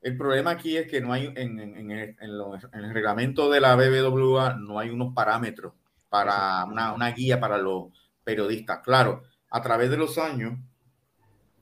el 0.05 0.19
problema 0.19 0.51
aquí 0.51 0.77
es 0.77 0.87
que 0.87 1.01
no 1.01 1.15
hay, 1.15 1.33
en, 1.35 1.59
en, 1.59 1.91
en, 1.91 2.19
el 2.21 2.93
reglamento 2.93 3.51
de 3.51 3.59
la 3.59 3.75
BBWA, 3.75 4.55
no 4.55 4.79
hay 4.79 4.91
unos 4.91 5.15
parámetros 5.15 5.73
para 6.11 6.63
una, 6.67 6.93
una 6.93 7.11
guía 7.13 7.41
para 7.41 7.57
los 7.57 7.87
periodistas. 8.23 8.81
Claro, 8.81 9.23
a 9.49 9.63
través 9.63 9.89
de 9.89 9.97
los 9.97 10.19
años, 10.19 10.59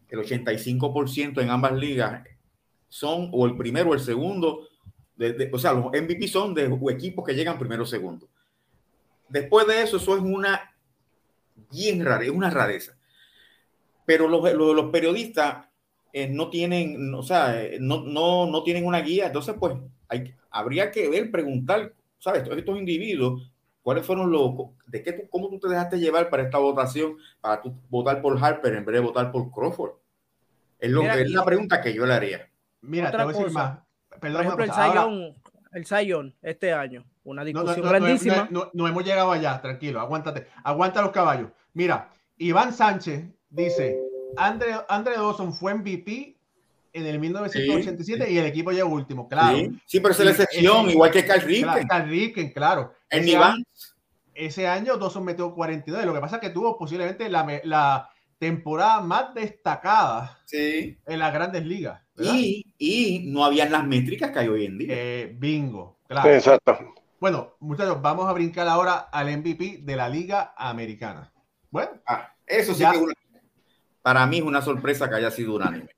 el 0.08 0.18
85% 0.18 1.40
en 1.40 1.50
ambas 1.50 1.72
ligas 1.74 2.26
son 2.88 3.30
o 3.32 3.46
el 3.46 3.56
primero 3.56 3.90
o 3.90 3.94
el 3.94 4.00
segundo, 4.00 4.66
o 5.52 5.58
sea, 5.58 5.72
los 5.72 5.86
MVP 5.86 6.26
son 6.26 6.52
de 6.52 6.64
equipos 6.90 7.24
que 7.24 7.34
llegan 7.34 7.60
primero 7.60 7.84
o 7.84 7.86
segundo. 7.86 8.28
Después 9.28 9.68
de 9.68 9.82
eso, 9.82 9.98
eso 9.98 10.16
es 10.16 10.22
una 10.22 10.74
bien 11.70 12.04
rara, 12.04 12.24
es 12.24 12.30
una 12.30 12.50
rareza. 12.50 12.96
Pero 14.04 14.26
los, 14.26 14.52
los, 14.52 14.90
periodistas 14.90 15.68
eh, 16.12 16.28
no 16.28 16.50
tienen, 16.50 17.14
o 17.14 17.22
sea, 17.22 17.62
eh, 17.62 17.78
no, 17.80 18.02
no, 18.02 18.46
no, 18.46 18.62
tienen 18.62 18.86
una 18.86 19.00
guía, 19.00 19.26
entonces 19.26 19.54
pues 19.58 19.74
hay, 20.08 20.34
habría 20.50 20.90
que 20.90 21.08
ver, 21.08 21.30
preguntar, 21.30 21.94
¿sabes? 22.18 22.42
Estos, 22.42 22.58
estos 22.58 22.78
individuos, 22.78 23.50
¿cuáles 23.82 24.04
fueron 24.04 24.30
los, 24.30 24.52
de 24.86 25.02
qué, 25.02 25.26
cómo 25.30 25.48
tú 25.48 25.58
te 25.58 25.68
dejaste 25.68 25.98
llevar 25.98 26.28
para 26.28 26.42
esta 26.42 26.58
votación, 26.58 27.16
para 27.40 27.62
tú 27.62 27.74
votar 27.88 28.20
por 28.20 28.42
Harper 28.42 28.74
en 28.74 28.84
vez 28.84 28.94
de 28.94 29.00
votar 29.00 29.32
por 29.32 29.50
Crawford? 29.50 29.92
Es, 30.78 30.90
lo, 30.90 31.02
es 31.02 31.30
la 31.30 31.44
pregunta 31.44 31.80
que 31.80 31.94
yo 31.94 32.04
le 32.04 32.14
haría. 32.14 32.48
Mira, 32.80 33.10
te 33.10 33.16
voy 33.16 33.34
a 33.34 33.38
decir 33.38 33.52
más. 33.52 33.78
Perdón, 34.20 34.46
por 34.52 34.62
ejemplo, 34.62 35.34
el 35.72 35.86
Zion, 35.86 36.34
este 36.42 36.72
año, 36.72 37.04
una 37.24 37.44
discusión 37.44 37.88
grandísima. 37.88 38.48
No, 38.50 38.86
hemos 38.86 39.04
llegado 39.04 39.32
allá, 39.32 39.60
tranquilo, 39.60 40.00
aguántate, 40.00 40.46
aguanta 40.62 41.00
los 41.00 41.12
caballos. 41.12 41.50
Mira, 41.72 42.10
Iván 42.36 42.72
Sánchez 42.72 43.24
dice, 43.48 43.98
Andre, 44.36 44.76
Andre 44.88 45.14
Dawson 45.14 45.52
fue 45.52 45.74
MVP 45.74 46.36
en 46.92 47.06
el 47.06 47.18
1987 47.18 48.30
y 48.30 48.38
el 48.38 48.46
equipo 48.46 48.70
llegó 48.70 48.90
último, 48.90 49.28
claro. 49.28 49.58
Sí, 49.86 50.00
pero 50.00 50.12
es 50.12 50.20
la 50.20 50.30
excepción, 50.30 50.90
igual 50.90 51.10
que 51.10 51.24
Carl 51.24 51.42
Ricken. 51.42 51.86
Carl 51.88 52.08
Ricken, 52.08 52.52
claro. 52.52 52.94
En 53.08 53.28
Iván. 53.28 53.64
ese 54.34 54.66
año 54.66 54.96
Dawson 54.96 55.24
metió 55.24 55.54
42, 55.54 56.04
lo 56.04 56.14
que 56.14 56.20
pasa 56.20 56.36
es 56.36 56.42
que 56.42 56.50
tuvo 56.50 56.78
posiblemente 56.78 57.28
la, 57.28 57.60
la 57.64 58.10
temporada 58.38 59.00
más 59.00 59.34
destacada 59.34 60.38
en 60.50 61.18
las 61.18 61.32
grandes 61.32 61.64
ligas. 61.64 62.02
Y, 62.18 62.66
y, 62.78 63.24
no 63.30 63.44
habían 63.44 63.72
las 63.72 63.86
métricas 63.86 64.30
que 64.30 64.38
hay 64.40 64.48
hoy 64.48 64.66
en 64.66 64.78
día. 64.78 64.88
Eh, 64.90 65.36
bingo, 65.38 65.98
claro. 66.06 66.30
Exacto. 66.30 66.94
Bueno, 67.18 67.54
muchachos, 67.60 68.02
vamos 68.02 68.28
a 68.28 68.32
brincar 68.32 68.68
ahora 68.68 69.08
al 69.12 69.34
MVP 69.38 69.78
de 69.82 69.96
la 69.96 70.08
Liga 70.08 70.54
Americana. 70.56 71.32
Bueno, 71.70 71.92
ah, 72.06 72.34
eso 72.44 72.74
sí 72.74 72.84
que 72.84 72.98
para 74.02 74.26
mí 74.26 74.38
es 74.38 74.44
una 74.44 74.60
sorpresa 74.60 75.08
que 75.08 75.16
haya 75.16 75.30
sido 75.30 75.54
unánime. 75.54 75.88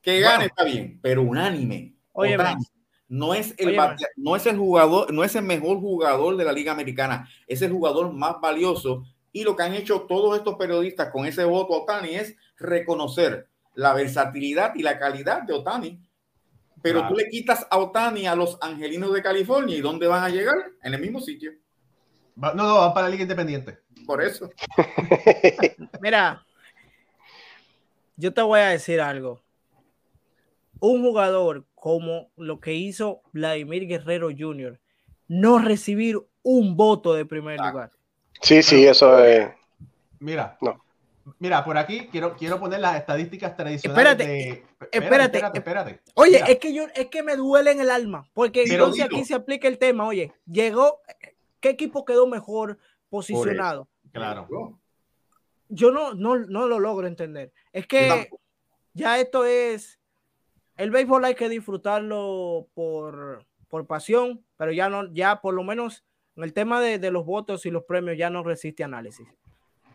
Que 0.00 0.20
gane 0.20 0.46
está 0.46 0.64
bien, 0.64 1.00
pero 1.02 1.22
unánime. 1.22 1.94
Oye, 2.12 2.36
no 3.08 3.34
es 3.34 3.54
el 3.58 3.76
no 4.16 4.36
es 4.36 4.46
el 4.46 4.56
jugador, 4.56 5.12
no 5.12 5.24
es 5.24 5.34
el 5.34 5.44
mejor 5.44 5.78
jugador 5.78 6.36
de 6.36 6.44
la 6.44 6.52
Liga 6.52 6.72
Americana, 6.72 7.28
es 7.46 7.62
el 7.62 7.72
jugador 7.72 8.12
más 8.12 8.40
valioso 8.40 9.04
y 9.32 9.44
lo 9.44 9.54
que 9.54 9.62
han 9.64 9.74
hecho 9.74 10.02
todos 10.02 10.36
estos 10.36 10.56
periodistas 10.56 11.10
con 11.10 11.26
ese 11.26 11.44
voto 11.44 11.74
a 11.74 11.78
Otani 11.82 12.14
es 12.14 12.36
reconocer 12.56 13.48
la 13.74 13.92
versatilidad 13.92 14.74
y 14.74 14.82
la 14.82 14.98
calidad 14.98 15.42
de 15.42 15.52
Otani. 15.52 16.00
Pero 16.82 17.06
tú 17.08 17.14
le 17.16 17.28
quitas 17.28 17.66
a 17.68 17.78
Otani 17.78 18.26
a 18.26 18.34
los 18.34 18.58
angelinos 18.62 19.12
de 19.12 19.22
California 19.22 19.76
y 19.76 19.80
¿dónde 19.80 20.06
van 20.06 20.24
a 20.24 20.28
llegar? 20.28 20.56
En 20.82 20.94
el 20.94 21.00
mismo 21.00 21.20
sitio. 21.20 21.52
No, 22.36 22.54
no, 22.54 22.78
van 22.78 22.94
para 22.94 23.08
la 23.08 23.10
Liga 23.10 23.22
Independiente. 23.22 23.80
Por 24.06 24.22
eso. 24.22 24.48
Mira, 26.00 26.45
yo 28.16 28.32
te 28.34 28.42
voy 28.42 28.60
a 28.60 28.68
decir 28.68 29.00
algo. 29.00 29.42
Un 30.80 31.02
jugador 31.02 31.66
como 31.74 32.30
lo 32.36 32.60
que 32.60 32.74
hizo 32.74 33.22
Vladimir 33.32 33.86
Guerrero 33.86 34.28
Jr., 34.36 34.80
no 35.28 35.58
recibir 35.58 36.18
un 36.42 36.76
voto 36.76 37.14
de 37.14 37.24
primer 37.24 37.58
lugar. 37.58 37.90
Sí, 38.40 38.62
sí, 38.62 38.86
eso 38.86 39.18
es. 39.24 39.48
Mira, 40.20 40.56
no. 40.60 40.84
Mira, 41.40 41.64
por 41.64 41.76
aquí 41.76 42.06
quiero, 42.06 42.36
quiero 42.36 42.60
poner 42.60 42.80
las 42.80 42.96
estadísticas 42.96 43.56
tradicionales. 43.56 44.12
Espérate, 44.12 44.64
espérate, 44.92 45.38
espérate, 45.38 45.58
espérate, 45.58 46.00
Oye, 46.14 46.40
es 46.46 46.58
que 46.58 46.72
yo, 46.72 46.84
es 46.94 47.06
que 47.06 47.22
me 47.24 47.34
duele 47.34 47.72
en 47.72 47.80
el 47.80 47.90
alma, 47.90 48.30
porque 48.32 48.62
entonces 48.62 49.04
aquí 49.04 49.24
se 49.24 49.34
aplica 49.34 49.66
el 49.66 49.78
tema. 49.78 50.06
Oye, 50.06 50.32
llegó, 50.46 51.00
¿qué 51.58 51.70
equipo 51.70 52.04
quedó 52.04 52.28
mejor 52.28 52.78
posicionado? 53.08 53.88
Claro. 54.12 54.78
Yo 55.68 55.90
no, 55.90 56.14
no, 56.14 56.38
no 56.38 56.66
lo 56.66 56.78
logro 56.78 57.06
entender. 57.06 57.52
Es 57.72 57.86
que 57.86 58.30
ya 58.94 59.18
esto 59.18 59.44
es. 59.44 60.00
El 60.76 60.90
béisbol 60.90 61.24
hay 61.24 61.34
que 61.34 61.48
disfrutarlo 61.48 62.68
por, 62.74 63.46
por 63.68 63.86
pasión, 63.86 64.44
pero 64.56 64.72
ya 64.72 64.88
no, 64.88 65.10
ya 65.12 65.40
por 65.40 65.54
lo 65.54 65.64
menos 65.64 66.04
en 66.36 66.44
el 66.44 66.52
tema 66.52 66.80
de, 66.80 67.10
los 67.10 67.24
votos 67.24 67.64
y 67.66 67.70
los 67.70 67.84
premios 67.84 68.18
ya 68.18 68.30
no 68.30 68.42
resiste 68.42 68.84
análisis. 68.84 69.26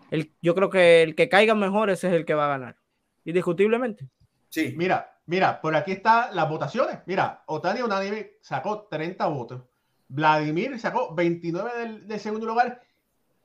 El, 0.10 0.34
yo 0.42 0.56
creo 0.56 0.70
que 0.70 1.04
el 1.04 1.16
que 1.16 1.30
caiga 1.30 1.56
mejor 1.56 1.90
ese 1.90 2.08
es 2.08 2.14
el 2.14 2.26
que 2.26 2.34
va 2.34 2.46
a 2.46 2.58
ganar, 2.58 2.78
indiscutiblemente. 3.24 4.10
Sí, 4.50 4.74
mira, 4.76 5.20
mira, 5.28 5.62
por 5.62 5.76
aquí 5.76 5.94
están 5.94 6.36
las 6.36 6.50
votaciones. 6.50 7.00
Mira, 7.06 7.44
Otani 7.46 7.82
Unánime 7.82 8.34
sacó 8.42 8.88
30 8.90 9.26
votos. 9.28 9.62
Vladimir 10.10 10.78
sacó 10.78 11.16
29 11.16 12.04
del, 12.06 12.20
segundo 12.20 12.46
lugar 12.46 12.82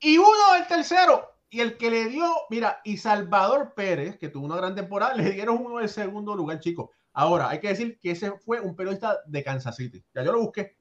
y 0.00 0.18
uno 0.18 0.54
del 0.54 0.66
tercero. 0.66 1.35
Y 1.48 1.60
el 1.60 1.76
que 1.76 1.90
le 1.90 2.06
dio, 2.06 2.28
mira, 2.50 2.80
y 2.84 2.96
Salvador 2.96 3.72
Pérez, 3.74 4.18
que 4.18 4.28
tuvo 4.28 4.46
una 4.46 4.56
gran 4.56 4.74
temporada, 4.74 5.14
le 5.14 5.30
dieron 5.30 5.58
uno 5.64 5.78
del 5.78 5.88
segundo 5.88 6.34
lugar, 6.34 6.60
chicos. 6.60 6.90
Ahora, 7.12 7.48
hay 7.48 7.60
que 7.60 7.68
decir 7.68 7.98
que 7.98 8.10
ese 8.10 8.32
fue 8.32 8.60
un 8.60 8.76
periodista 8.76 9.18
de 9.26 9.42
Kansas 9.42 9.76
City. 9.76 10.04
Ya 10.14 10.22
yo 10.22 10.32
lo 10.32 10.40
busqué. 10.40 10.76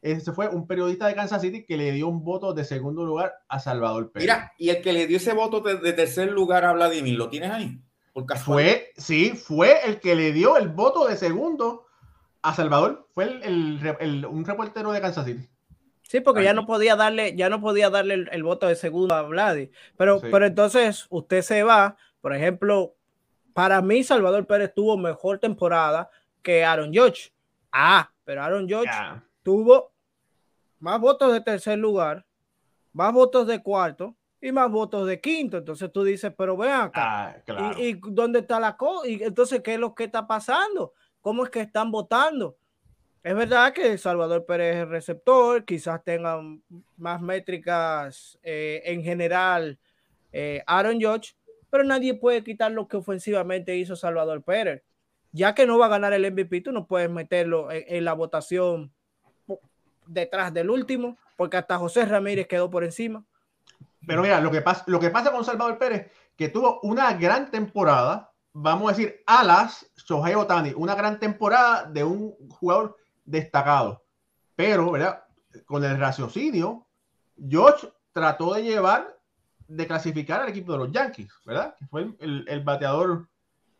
Ese 0.00 0.32
fue 0.32 0.48
un 0.48 0.66
periodista 0.66 1.08
de 1.08 1.14
Kansas 1.14 1.42
City 1.42 1.64
que 1.64 1.76
le 1.76 1.92
dio 1.92 2.08
un 2.08 2.22
voto 2.22 2.54
de 2.54 2.64
segundo 2.64 3.04
lugar 3.04 3.34
a 3.48 3.58
Salvador 3.58 4.12
Pérez. 4.12 4.24
Mira, 4.24 4.52
y 4.56 4.70
el 4.70 4.80
que 4.80 4.92
le 4.92 5.06
dio 5.06 5.16
ese 5.16 5.32
voto 5.32 5.60
de, 5.60 5.92
tercer 5.92 6.30
lugar 6.30 6.64
a 6.64 6.72
Vladimir, 6.72 7.16
¿lo 7.16 7.28
tienes 7.28 7.50
ahí? 7.50 7.82
fue, 8.44 8.92
sí, 8.96 9.30
fue 9.30 9.86
el 9.86 10.00
que 10.00 10.14
le 10.14 10.32
dio 10.32 10.56
el 10.56 10.68
voto 10.68 11.06
de 11.06 11.16
segundo 11.16 11.86
a 12.42 12.54
Salvador. 12.54 13.08
Fue 13.12 13.24
el, 13.24 14.26
un 14.28 14.44
reportero 14.44 14.92
de 14.92 15.00
Kansas 15.00 15.26
City. 15.26 15.48
Sí, 16.08 16.20
porque 16.20 16.42
ya 16.42 16.54
no 16.54 16.64
podía 16.64 16.96
darle, 16.96 17.36
ya 17.36 17.50
no 17.50 17.60
podía 17.60 17.90
darle 17.90 18.26
el, 18.30 18.42
voto 18.42 18.66
de 18.66 18.76
segundo 18.76 19.14
a 19.14 19.20
Vladimir. 19.20 19.70
Pero, 19.98 20.22
pero 20.22 20.46
entonces 20.46 21.06
usted 21.10 21.42
se 21.42 21.62
va, 21.62 21.98
por 22.22 22.34
ejemplo, 22.34 22.94
para 23.52 23.82
mí 23.82 24.02
Salvador 24.02 24.46
Pérez 24.46 24.72
tuvo 24.74 24.96
mejor 24.96 25.38
temporada 25.38 26.08
que 26.40 26.64
Aaron 26.64 26.94
George. 26.94 27.30
Ah, 27.70 28.10
pero 28.24 28.42
Aaron 28.42 28.66
George 28.66 28.90
tuvo 29.42 29.92
más 30.78 30.98
votos 30.98 31.30
de 31.30 31.42
tercer 31.42 31.78
lugar, 31.78 32.24
más 32.94 33.12
votos 33.12 33.46
de 33.46 33.62
cuarto 33.62 34.16
y 34.40 34.50
más 34.50 34.70
votos 34.70 35.06
de 35.06 35.20
quinto. 35.20 35.58
Entonces 35.58 35.92
tú 35.92 36.04
dices, 36.04 36.32
pero 36.38 36.56
ven 36.56 36.70
acá, 36.70 37.42
ah, 37.48 37.74
¿y, 37.76 38.00
dónde 38.00 38.38
está 38.38 38.58
la 38.58 38.78
cosa? 38.78 39.06
Y 39.06 39.22
entonces, 39.22 39.60
¿qué 39.60 39.74
es 39.74 39.80
lo 39.80 39.94
que 39.94 40.04
está 40.04 40.26
pasando? 40.26 40.94
¿Cómo 41.20 41.44
es 41.44 41.50
que 41.50 41.60
están 41.60 41.90
votando? 41.90 42.56
Es 43.22 43.34
verdad 43.34 43.72
que 43.72 43.98
Salvador 43.98 44.46
Pérez 44.46 44.76
es 44.76 44.88
receptor, 44.88 45.64
quizás 45.64 46.02
tengan 46.04 46.62
más 46.96 47.20
métricas 47.20 48.38
eh, 48.42 48.82
en 48.84 49.02
general 49.02 49.78
eh, 50.32 50.62
Aaron 50.66 51.00
George, 51.00 51.34
pero 51.70 51.84
nadie 51.84 52.14
puede 52.14 52.44
quitar 52.44 52.70
lo 52.72 52.86
que 52.86 52.96
ofensivamente 52.96 53.76
hizo 53.76 53.96
Salvador 53.96 54.42
Pérez. 54.42 54.82
Ya 55.32 55.54
que 55.54 55.66
no 55.66 55.78
va 55.78 55.86
a 55.86 55.90
ganar 55.90 56.12
el 56.12 56.30
MVP, 56.32 56.62
tú 56.62 56.72
no 56.72 56.86
puedes 56.86 57.10
meterlo 57.10 57.68
en 57.70 58.04
la 58.04 58.14
votación 58.14 58.92
detrás 60.06 60.54
del 60.54 60.70
último, 60.70 61.18
porque 61.36 61.58
hasta 61.58 61.78
José 61.78 62.06
Ramírez 62.06 62.46
quedó 62.46 62.70
por 62.70 62.82
encima. 62.82 63.24
Pero 64.06 64.22
mira, 64.22 64.40
lo 64.40 64.50
que 64.50 64.62
pasa, 64.62 64.84
lo 64.86 64.98
que 64.98 65.10
pasa 65.10 65.30
con 65.30 65.44
Salvador 65.44 65.78
Pérez, 65.78 66.10
que 66.36 66.48
tuvo 66.48 66.80
una 66.82 67.12
gran 67.14 67.50
temporada, 67.50 68.32
vamos 68.52 68.88
a 68.88 68.96
decir, 68.96 69.22
alas, 69.26 69.90
Shohei 69.96 70.34
Otani, 70.34 70.72
una 70.74 70.94
gran 70.94 71.18
temporada 71.18 71.84
de 71.84 72.04
un 72.04 72.34
jugador 72.48 72.96
destacado. 73.28 74.02
Pero, 74.56 74.90
¿verdad? 74.90 75.24
Con 75.66 75.84
el 75.84 75.98
raciocinio, 75.98 76.86
George 77.48 77.88
trató 78.12 78.54
de 78.54 78.62
llevar, 78.62 79.16
de 79.66 79.86
clasificar 79.86 80.40
al 80.40 80.48
equipo 80.48 80.72
de 80.72 80.78
los 80.78 80.92
Yankees, 80.92 81.32
¿verdad? 81.44 81.74
Que 81.78 81.86
fue 81.86 82.08
el, 82.20 82.60
bateador, 82.64 83.28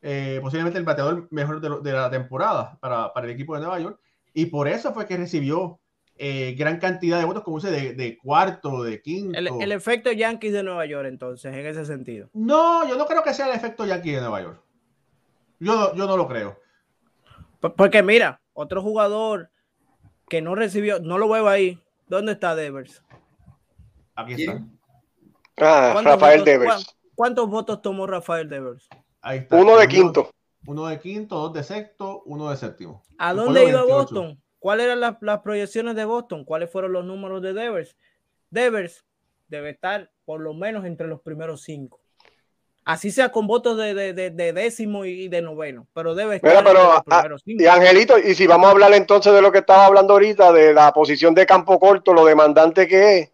eh, 0.02 0.38
posiblemente 0.42 0.78
el 0.78 0.84
bateador 0.84 1.26
mejor 1.30 1.60
de, 1.60 1.92
la 1.92 2.10
temporada 2.10 2.78
para, 2.80 3.12
para, 3.12 3.26
el 3.26 3.32
equipo 3.32 3.54
de 3.54 3.60
Nueva 3.60 3.80
York 3.80 4.00
Y 4.34 4.46
por 4.46 4.68
eso 4.68 4.92
fue 4.92 5.06
que 5.06 5.16
recibió 5.16 5.80
eh, 6.16 6.54
gran 6.58 6.78
cantidad 6.78 7.18
de 7.18 7.24
votos, 7.24 7.42
como 7.42 7.58
dice, 7.58 7.70
de, 7.70 7.94
de 7.94 8.18
cuarto, 8.18 8.82
de 8.82 9.00
quinto. 9.00 9.38
El, 9.38 9.48
el, 9.60 9.72
efecto 9.72 10.10
Yankees 10.12 10.52
de 10.52 10.62
Nueva 10.62 10.84
York, 10.84 11.06
entonces, 11.08 11.54
en 11.54 11.66
ese 11.66 11.84
sentido. 11.84 12.28
No, 12.32 12.86
yo 12.88 12.96
no 12.96 13.06
creo 13.06 13.22
que 13.22 13.32
sea 13.32 13.48
el 13.48 13.54
efecto 13.54 13.86
Yankees 13.86 14.16
de 14.16 14.20
Nueva 14.20 14.42
York. 14.42 14.60
Yo, 15.60 15.94
yo 15.94 16.06
no 16.06 16.16
lo 16.16 16.26
creo. 16.26 16.58
Porque 17.60 18.02
mira, 18.02 18.40
otro 18.58 18.82
jugador 18.82 19.50
que 20.28 20.42
no 20.42 20.56
recibió, 20.56 20.98
no 20.98 21.16
lo 21.16 21.28
veo 21.28 21.48
ahí. 21.48 21.80
¿Dónde 22.08 22.32
está 22.32 22.56
Devers? 22.56 23.04
Aquí 24.16 24.32
está. 24.32 24.64
Ah, 25.58 26.00
Rafael 26.02 26.40
votos, 26.40 26.44
Devers. 26.44 26.96
¿Cuántos 27.14 27.48
votos 27.48 27.82
tomó 27.82 28.06
Rafael 28.08 28.48
Devers? 28.48 28.88
Ahí 29.20 29.38
está. 29.38 29.56
Uno 29.56 29.76
de 29.76 29.86
quinto. 29.86 30.30
Uno 30.66 30.86
de 30.86 30.98
quinto, 30.98 31.36
dos 31.36 31.52
de 31.52 31.62
sexto, 31.62 32.22
uno 32.26 32.50
de 32.50 32.56
séptimo. 32.56 33.02
¿A 33.18 33.32
dónde 33.32 33.64
iba 33.64 33.84
Boston? 33.84 34.42
¿Cuáles 34.58 34.86
eran 34.86 35.00
las, 35.00 35.16
las, 35.20 35.40
proyecciones 35.40 35.94
de 35.94 36.04
Boston? 36.04 36.44
¿Cuáles 36.44 36.68
fueron 36.70 36.92
los 36.92 37.04
números 37.04 37.40
de 37.42 37.52
Devers? 37.52 37.96
Devers 38.50 39.04
debe 39.46 39.70
estar 39.70 40.10
por 40.24 40.40
lo 40.40 40.52
menos 40.52 40.84
entre 40.84 41.06
los 41.06 41.20
primeros 41.20 41.62
cinco. 41.62 42.00
Así 42.88 43.10
sea 43.10 43.30
con 43.30 43.46
votos 43.46 43.76
de, 43.76 43.92
de, 43.92 44.14
de, 44.14 44.30
de 44.30 44.52
décimo 44.54 45.04
y 45.04 45.28
de 45.28 45.42
noveno, 45.42 45.86
pero 45.92 46.14
debe 46.14 46.36
estar 46.36 46.64
Mira, 46.64 46.64
pero, 46.64 47.38
cinco. 47.38 47.62
Y 47.62 47.66
Angelito, 47.66 48.18
y 48.18 48.34
si 48.34 48.46
vamos 48.46 48.68
a 48.68 48.70
hablar 48.70 48.94
entonces 48.94 49.30
de 49.30 49.42
lo 49.42 49.52
que 49.52 49.58
estaba 49.58 49.84
hablando 49.84 50.14
ahorita, 50.14 50.52
de 50.54 50.72
la 50.72 50.90
posición 50.94 51.34
de 51.34 51.44
campo 51.44 51.78
corto, 51.78 52.14
lo 52.14 52.24
demandante 52.24 52.88
que 52.88 53.18
es, 53.18 53.30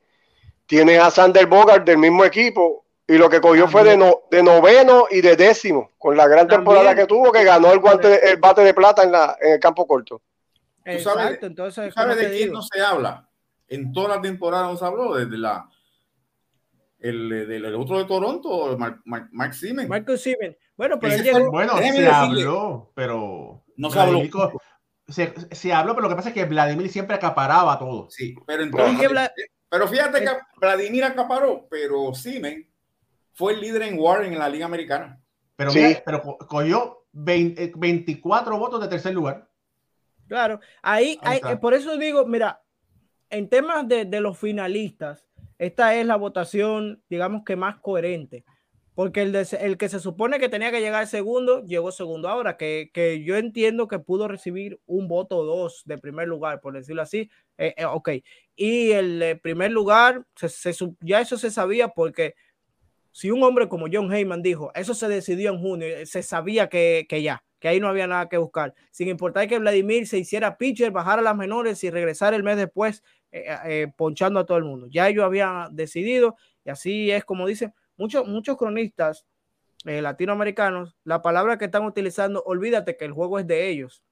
tiene 0.67 0.99
a 0.99 1.09
Sander 1.09 1.47
Bogart 1.47 1.87
del 1.87 1.99
mismo 1.99 2.25
equipo, 2.25 2.85
y 3.07 3.17
lo 3.17 3.31
que 3.31 3.40
cogió 3.40 3.67
También. 3.67 3.71
fue 3.71 3.85
de, 3.85 3.97
no, 3.97 4.23
de, 4.29 4.43
noveno 4.43 5.07
y 5.09 5.21
de 5.21 5.37
décimo, 5.37 5.93
con 5.99 6.17
la 6.17 6.27
gran 6.27 6.49
También. 6.49 6.59
temporada 6.59 6.95
que 6.97 7.07
tuvo, 7.07 7.31
que 7.31 7.45
ganó 7.45 7.71
el 7.71 7.79
guante, 7.79 8.29
el 8.29 8.38
bate 8.38 8.62
de 8.62 8.75
plata 8.75 9.05
en, 9.05 9.12
la, 9.12 9.37
en 9.40 9.53
el 9.53 9.61
campo 9.61 9.87
corto. 9.87 10.21
Exacto, 10.85 11.11
¿Tú 11.12 11.21
sabes, 11.21 11.43
entonces, 11.45 11.95
¿tú 11.95 12.01
sabes 12.01 12.17
de 12.17 12.23
quién 12.29 12.38
digo? 12.49 12.55
no 12.55 12.62
se 12.62 12.81
habla? 12.81 13.29
En 13.69 13.93
toda 13.93 14.17
la 14.17 14.21
temporada 14.21 14.64
no 14.67 14.77
se 14.77 14.85
habló, 14.85 15.14
desde 15.14 15.38
la 15.38 15.69
el, 17.05 17.29
del 17.29 17.64
el 17.67 17.75
otro 17.75 17.99
de 17.99 18.07
Toronto, 18.07 18.77
Mark, 18.79 19.03
Mark, 19.05 19.29
Mark 19.31 19.55
Siemens. 19.55 19.88
Marcus 19.88 20.23
Siemens. 20.23 20.57
Bueno, 20.75 20.99
pero 20.99 21.14
él 21.14 21.23
llegó, 21.23 21.51
bueno, 21.51 21.77
se 21.77 21.85
decirle, 21.85 22.09
habló, 22.09 22.93
pero 22.95 23.62
no 23.77 23.90
se 23.90 24.01
habló. 24.01 24.23
Se, 25.07 25.35
se, 25.55 25.73
habló, 25.73 25.95
pero 25.95 26.05
lo 26.05 26.09
que 26.09 26.17
pasa 26.17 26.31
es 26.31 26.35
que 26.35 26.47
Vladimir 26.47 26.88
siempre 26.88 27.14
acaparaba 27.14 27.79
todo. 27.79 28.09
Sí, 28.09 28.35
pero 28.47 28.62
entonces, 28.62 29.07
Vlad... 29.11 29.29
pero 29.69 29.87
fíjate 29.87 30.21
que 30.21 30.31
Vladimir 30.57 31.05
acaparó, 31.05 31.67
pero 31.71 32.14
Siemens 32.14 32.67
fue 33.35 33.53
el 33.53 33.61
líder 33.61 33.83
en 33.83 33.99
Warren 33.99 34.33
en 34.33 34.38
la 34.38 34.49
Liga 34.49 34.64
Americana. 34.64 35.21
Pero, 35.57 35.73
sí. 35.73 35.81
mira, 35.81 36.03
pero 36.07 36.23
cogió 36.23 37.05
20, 37.12 37.75
24 37.77 38.57
votos 38.59 38.81
de 38.81 38.88
tercer 38.88 39.12
lugar. 39.12 39.47
Claro, 40.27 40.59
ahí, 40.81 41.19
ahí 41.21 41.38
hay, 41.43 41.57
por 41.57 41.75
eso 41.75 41.99
digo, 41.99 42.25
mira, 42.25 42.62
en 43.29 43.51
temas 43.51 43.87
de, 43.87 44.07
de, 44.07 44.21
los 44.23 44.38
finalistas, 44.38 45.27
esta 45.59 45.95
es 45.95 46.07
la 46.07 46.17
votación, 46.17 47.03
digamos 47.09 47.45
que 47.45 47.57
más 47.57 47.77
coherente, 47.81 48.45
porque 48.95 49.23
el, 49.23 49.35
el 49.35 49.77
que 49.77 49.88
se 49.88 50.01
supone 50.01 50.38
que 50.38 50.49
tenía 50.49 50.71
que 50.71 50.81
llegar 50.81 51.07
segundo, 51.07 51.64
llegó 51.64 51.90
segundo 51.90 52.29
ahora, 52.29 52.57
que, 52.57 52.90
que 52.93 53.23
yo 53.25 53.37
entiendo 53.37 53.88
que 53.88 53.99
pudo 53.99 54.29
recibir 54.29 54.81
un 54.87 55.09
voto 55.09 55.38
o 55.38 55.45
dos 55.45 55.83
de 55.85 55.99
primer 55.99 56.29
lugar, 56.29 56.61
por 56.61 56.75
decirlo 56.75 57.03
así, 57.03 57.31
eh, 57.59 57.75
eh, 57.77 57.85
ok, 57.85 58.11
y 58.57 58.93
el 58.93 59.23
eh, 59.23 59.37
primer 59.37 59.73
lugar, 59.73 60.25
se, 60.37 60.49
se, 60.49 60.73
ya 61.01 61.21
eso 61.21 61.37
se 61.37 61.51
sabía 61.51 61.88
porque 61.88 62.35
si 63.11 63.31
un 63.31 63.43
hombre 63.43 63.69
como 63.69 63.87
John 63.93 64.12
Heyman 64.12 64.43
dijo, 64.43 64.73
eso 64.75 64.95
se 64.95 65.09
decidió 65.09 65.51
en 65.51 65.61
junio, 65.61 65.88
se 66.05 66.23
sabía 66.23 66.69
que, 66.69 67.07
que 67.09 67.23
ya, 67.23 67.45
que 67.61 67.69
ahí 67.69 67.81
no 67.81 67.88
había 67.88 68.07
nada 68.07 68.29
que 68.29 68.38
buscar, 68.38 68.75
sin 68.90 69.09
importar 69.09 69.49
que 69.49 69.59
Vladimir 69.59 70.07
se 70.07 70.19
hiciera 70.19 70.57
pitcher, 70.57 70.90
bajara 70.90 71.23
las 71.23 71.37
menores 71.37 71.83
y 71.85 71.90
regresara 71.90 72.37
el 72.37 72.43
mes 72.43 72.57
después 72.57 73.03
eh, 73.37 73.59
eh, 73.64 73.92
ponchando 73.97 74.38
a 74.38 74.47
todo 74.47 74.59
el 74.59 74.64
mundo. 74.64 74.87
Ya 74.88 75.09
ellos 75.09 75.25
habían 75.25 75.75
decidido 75.75 76.37
y 76.64 76.70
así 76.70 77.11
es 77.11 77.25
como 77.25 77.49
dicen 77.49 77.75
muchos, 77.97 78.29
muchos 78.29 78.57
cronistas 78.57 79.27
eh, 79.85 80.01
latinoamericanos, 80.01 80.94
la 81.03 81.20
palabra 81.20 81.59
que 81.59 81.64
están 81.64 81.85
utilizando, 81.85 82.44
olvídate 82.47 82.97
que 82.97 83.05
el 83.05 83.11
juego 83.12 83.40
es 83.40 83.47
de 83.49 83.68
ellos. 83.68 84.05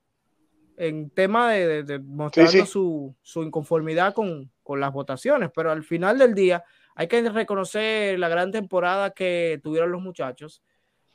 En 0.77 1.09
tema 1.11 1.53
de, 1.53 1.69
de, 1.69 1.83
de 1.85 1.99
mostrando 2.01 2.51
sí, 2.51 2.61
sí. 2.63 2.67
Su, 2.67 3.15
su, 3.23 3.45
inconformidad 3.45 4.13
con, 4.13 4.51
con 4.65 4.81
las 4.81 4.93
votaciones, 4.93 5.51
pero 5.55 5.71
al 5.71 5.85
final 5.85 6.19
del 6.19 6.35
día 6.35 6.65
hay 6.97 7.07
que 7.07 7.23
reconocer 7.31 8.19
la 8.19 8.29
gran 8.29 8.51
temporada 8.51 9.11
que 9.11 9.61
tuvieron 9.63 9.93
los 9.93 10.03
muchachos. 10.03 10.65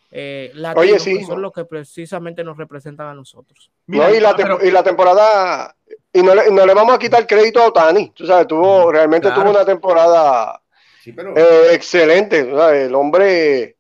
Eh, 0.10 0.52
latinos, 0.54 0.90
Oye, 0.90 1.00
sí. 1.00 1.20
que 1.20 1.26
son 1.26 1.42
los 1.42 1.52
que 1.52 1.66
precisamente 1.66 2.44
nos 2.44 2.58
representan 2.58 3.08
a 3.08 3.14
nosotros. 3.14 3.70
Mira, 3.88 4.08
no, 4.08 4.16
y, 4.16 4.20
la 4.20 4.36
pero... 4.36 4.60
y, 4.64 4.72
la 4.72 4.84
temporada, 4.84 5.76
y 6.14 6.22
no 6.22 6.34
le, 6.34 6.50
no 6.50 6.66
le, 6.66 6.74
vamos 6.74 6.96
a 6.96 7.00
quitar 7.00 7.28
crédito 7.28 7.62
a 7.62 7.68
Otani, 7.68 8.12
tú 8.12 8.26
sabes, 8.26 8.48
tuvo, 8.48 8.92
realmente 8.92 9.28
claro. 9.28 9.42
tuvo 9.42 9.52
una 9.52 9.66
temporada 9.66 10.62
sí, 11.04 11.12
pero... 11.12 11.36
eh, 11.36 11.74
excelente, 11.74 12.50
¿sabes? 12.50 12.88
el 12.88 12.96
hombre 12.96 13.76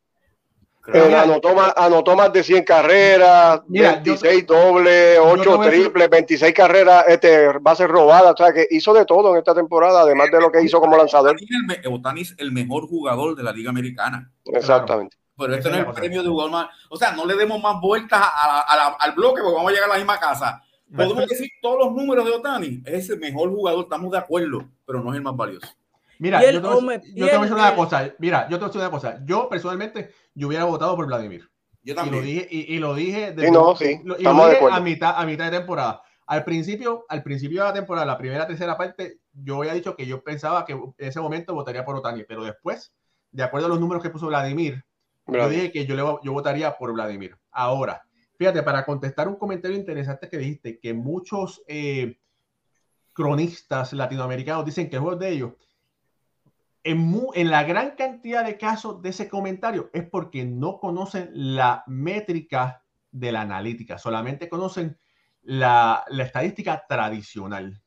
eh, 0.93 1.15
anotó, 1.15 1.55
más, 1.55 1.73
anotó, 1.77 2.15
más, 2.17 2.31
de 2.33 2.43
100 2.43 2.63
carreras, 2.65 3.61
Mira, 3.67 3.93
26 3.93 4.45
yo, 4.45 4.53
dobles, 4.53 5.19
8 5.21 5.59
triples, 5.61 6.09
26 6.09 6.53
carreras, 6.53 7.05
este, 7.07 7.57
bases 7.59 7.87
robadas, 7.87 8.33
o 8.33 8.37
sea 8.37 8.51
que 8.51 8.67
hizo 8.69 8.93
de 8.93 9.05
todo 9.05 9.31
en 9.31 9.37
esta 9.39 9.55
temporada, 9.55 10.01
además 10.01 10.29
de 10.29 10.41
lo 10.41 10.51
que 10.51 10.61
hizo 10.61 10.81
como 10.81 10.97
lanzador. 10.97 11.37
Otani 11.89 12.21
es 12.21 12.35
el 12.37 12.51
mejor 12.51 12.85
jugador 12.87 13.35
de 13.35 13.43
la 13.43 13.53
Liga 13.53 13.69
Americana. 13.69 14.29
Exactamente. 14.45 15.15
Claro 15.15 15.26
pero 15.38 15.56
este 15.56 15.69
no 15.69 15.76
es 15.76 15.88
el 15.88 15.93
premio 15.93 16.23
de 16.23 16.30
jugador 16.30 16.52
más. 16.52 16.67
O 16.89 16.97
sea, 16.97 17.12
no 17.12 17.26
le 17.26 17.36
demos 17.36 17.62
más 17.62 17.80
vueltas 17.80 18.19
a 18.19 18.47
la, 18.47 18.60
a 18.62 18.76
la, 18.76 18.88
al 19.00 19.12
bloque 19.13 19.41
porque 19.41 19.56
vamos 19.56 19.71
a 19.71 19.73
llegar 19.73 19.89
a 19.89 19.93
la 19.93 20.00
misma 20.00 20.19
casa. 20.19 20.63
Podemos 20.95 21.28
decir 21.28 21.50
todos 21.62 21.86
los 21.86 21.93
números 21.93 22.26
de 22.26 22.32
Otani. 22.32 22.82
Es 22.86 23.10
el 23.10 23.19
mejor 23.19 23.50
jugador, 23.50 23.84
estamos 23.84 24.12
de 24.12 24.17
acuerdo, 24.17 24.69
pero 24.86 25.04
no 25.04 25.12
es 25.12 25.17
el 25.17 25.23
más 25.23 25.36
valioso. 25.36 25.67
Mira, 26.19 26.41
yo, 26.52 26.62
te, 26.62 26.67
voy, 26.67 27.02
yo 27.13 27.28
te 27.28 27.38
voy 27.38 27.39
a 27.39 27.41
decir 27.41 27.54
una 27.54 27.76
cosa. 27.76 28.13
Mira, 28.17 28.47
yo 28.50 28.58
te 28.58 28.58
voy 28.58 28.63
a 28.65 28.67
decir 28.67 28.82
una 28.82 28.91
cosa. 28.91 29.19
Yo 29.26 29.50
personalmente, 29.50 30.12
yo 30.34 30.47
hubiera 30.47 30.63
votado 30.63 30.95
por 30.95 31.06
Vladimir. 31.06 31.47
Yo 31.84 31.93
también. 31.93 32.15
Y 32.15 32.19
lo 32.19 32.26
dije, 32.26 32.47
y, 32.50 32.76
y 32.76 32.80
lo 32.80 32.95
dije, 32.95 33.32
de, 33.34 33.45
sí, 33.45 33.52
no, 33.52 33.76
sí, 33.76 34.02
lo, 34.04 34.17
y 34.17 34.23
lo 34.23 34.50
dije 34.50 34.60
a, 34.71 34.80
mitad, 34.80 35.13
a 35.15 35.26
mitad 35.26 35.52
de 35.52 35.58
temporada. 35.58 36.02
Al 36.26 36.43
principio, 36.43 37.06
al 37.08 37.23
principio 37.23 37.62
de 37.62 37.69
la 37.69 37.73
temporada, 37.73 38.06
la 38.06 38.17
primera, 38.17 38.47
tercera 38.47 38.78
parte, 38.78 39.19
yo 39.32 39.60
había 39.60 39.73
dicho 39.73 39.95
que 39.95 40.06
yo 40.06 40.23
pensaba 40.23 40.65
que 40.65 40.73
en 40.73 40.93
ese 40.97 41.21
momento 41.21 41.54
votaría 41.54 41.86
por 41.86 41.95
Otani, 41.95 42.23
pero 42.23 42.43
después, 42.43 42.93
de 43.32 43.43
acuerdo 43.43 43.67
a 43.67 43.69
los 43.69 43.80
números 43.80 44.04
que 44.04 44.10
puso 44.10 44.28
Vladimir, 44.28 44.84
yo 45.27 45.49
dije 45.49 45.71
que 45.71 45.85
yo, 45.85 45.95
le, 45.95 46.01
yo 46.23 46.33
votaría 46.33 46.77
por 46.77 46.93
Vladimir. 46.93 47.37
Ahora, 47.51 48.03
fíjate, 48.37 48.63
para 48.63 48.85
contestar 48.85 49.27
un 49.27 49.35
comentario 49.35 49.77
interesante 49.77 50.29
que 50.29 50.37
dijiste, 50.37 50.79
que 50.79 50.93
muchos 50.93 51.61
eh, 51.67 52.19
cronistas 53.13 53.93
latinoamericanos 53.93 54.65
dicen 54.65 54.89
que 54.89 54.95
el 54.95 55.01
juego 55.01 55.15
es 55.15 55.19
de 55.19 55.29
ellos. 55.29 55.53
En, 56.83 56.99
mu, 56.99 57.31
en, 57.33 57.49
la 57.49 57.63
gran 57.63 57.95
cantidad 57.95 58.45
de 58.45 58.57
casos 58.57 59.01
de 59.01 59.09
ese 59.09 59.27
comentario 59.27 59.89
es 59.91 60.07
porque 60.07 60.45
no 60.45 60.79
conocen 60.79 61.29
la 61.33 61.83
métrica 61.87 62.83
de 63.11 63.31
la 63.31 63.41
analítica, 63.41 63.97
solamente 63.97 64.47
conocen 64.47 64.97
la, 65.41 66.05
la 66.07 66.23
estadística 66.23 66.85
tradicional. 66.87 67.81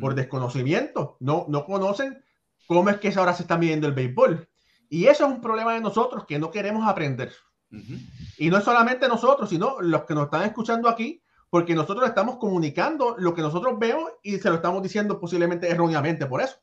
Por 0.00 0.14
desconocimiento, 0.14 1.16
no, 1.20 1.46
no 1.48 1.64
conocen 1.64 2.22
cómo 2.66 2.90
es 2.90 2.98
que 2.98 3.12
ahora 3.16 3.34
se 3.34 3.42
está 3.42 3.58
midiendo 3.58 3.86
el 3.86 3.94
béisbol. 3.94 4.48
Y 4.88 5.06
eso 5.06 5.26
es 5.26 5.30
un 5.32 5.40
problema 5.40 5.74
de 5.74 5.80
nosotros 5.80 6.24
que 6.26 6.38
no 6.38 6.50
queremos 6.50 6.86
aprender. 6.86 7.32
Uh 7.70 7.76
-huh. 7.76 8.00
Y 8.38 8.50
no 8.50 8.58
es 8.58 8.64
solamente 8.64 9.08
nosotros, 9.08 9.48
sino 9.48 9.80
los 9.80 10.04
que 10.04 10.14
nos 10.14 10.24
están 10.24 10.42
escuchando 10.42 10.88
aquí, 10.88 11.22
porque 11.50 11.74
nosotros 11.74 12.08
estamos 12.08 12.36
comunicando 12.36 13.16
lo 13.18 13.34
que 13.34 13.42
nosotros 13.42 13.78
vemos 13.78 14.10
y 14.22 14.38
se 14.38 14.48
lo 14.48 14.56
estamos 14.56 14.82
diciendo 14.82 15.18
posiblemente 15.18 15.68
erróneamente 15.68 16.26
por 16.26 16.40
eso. 16.40 16.56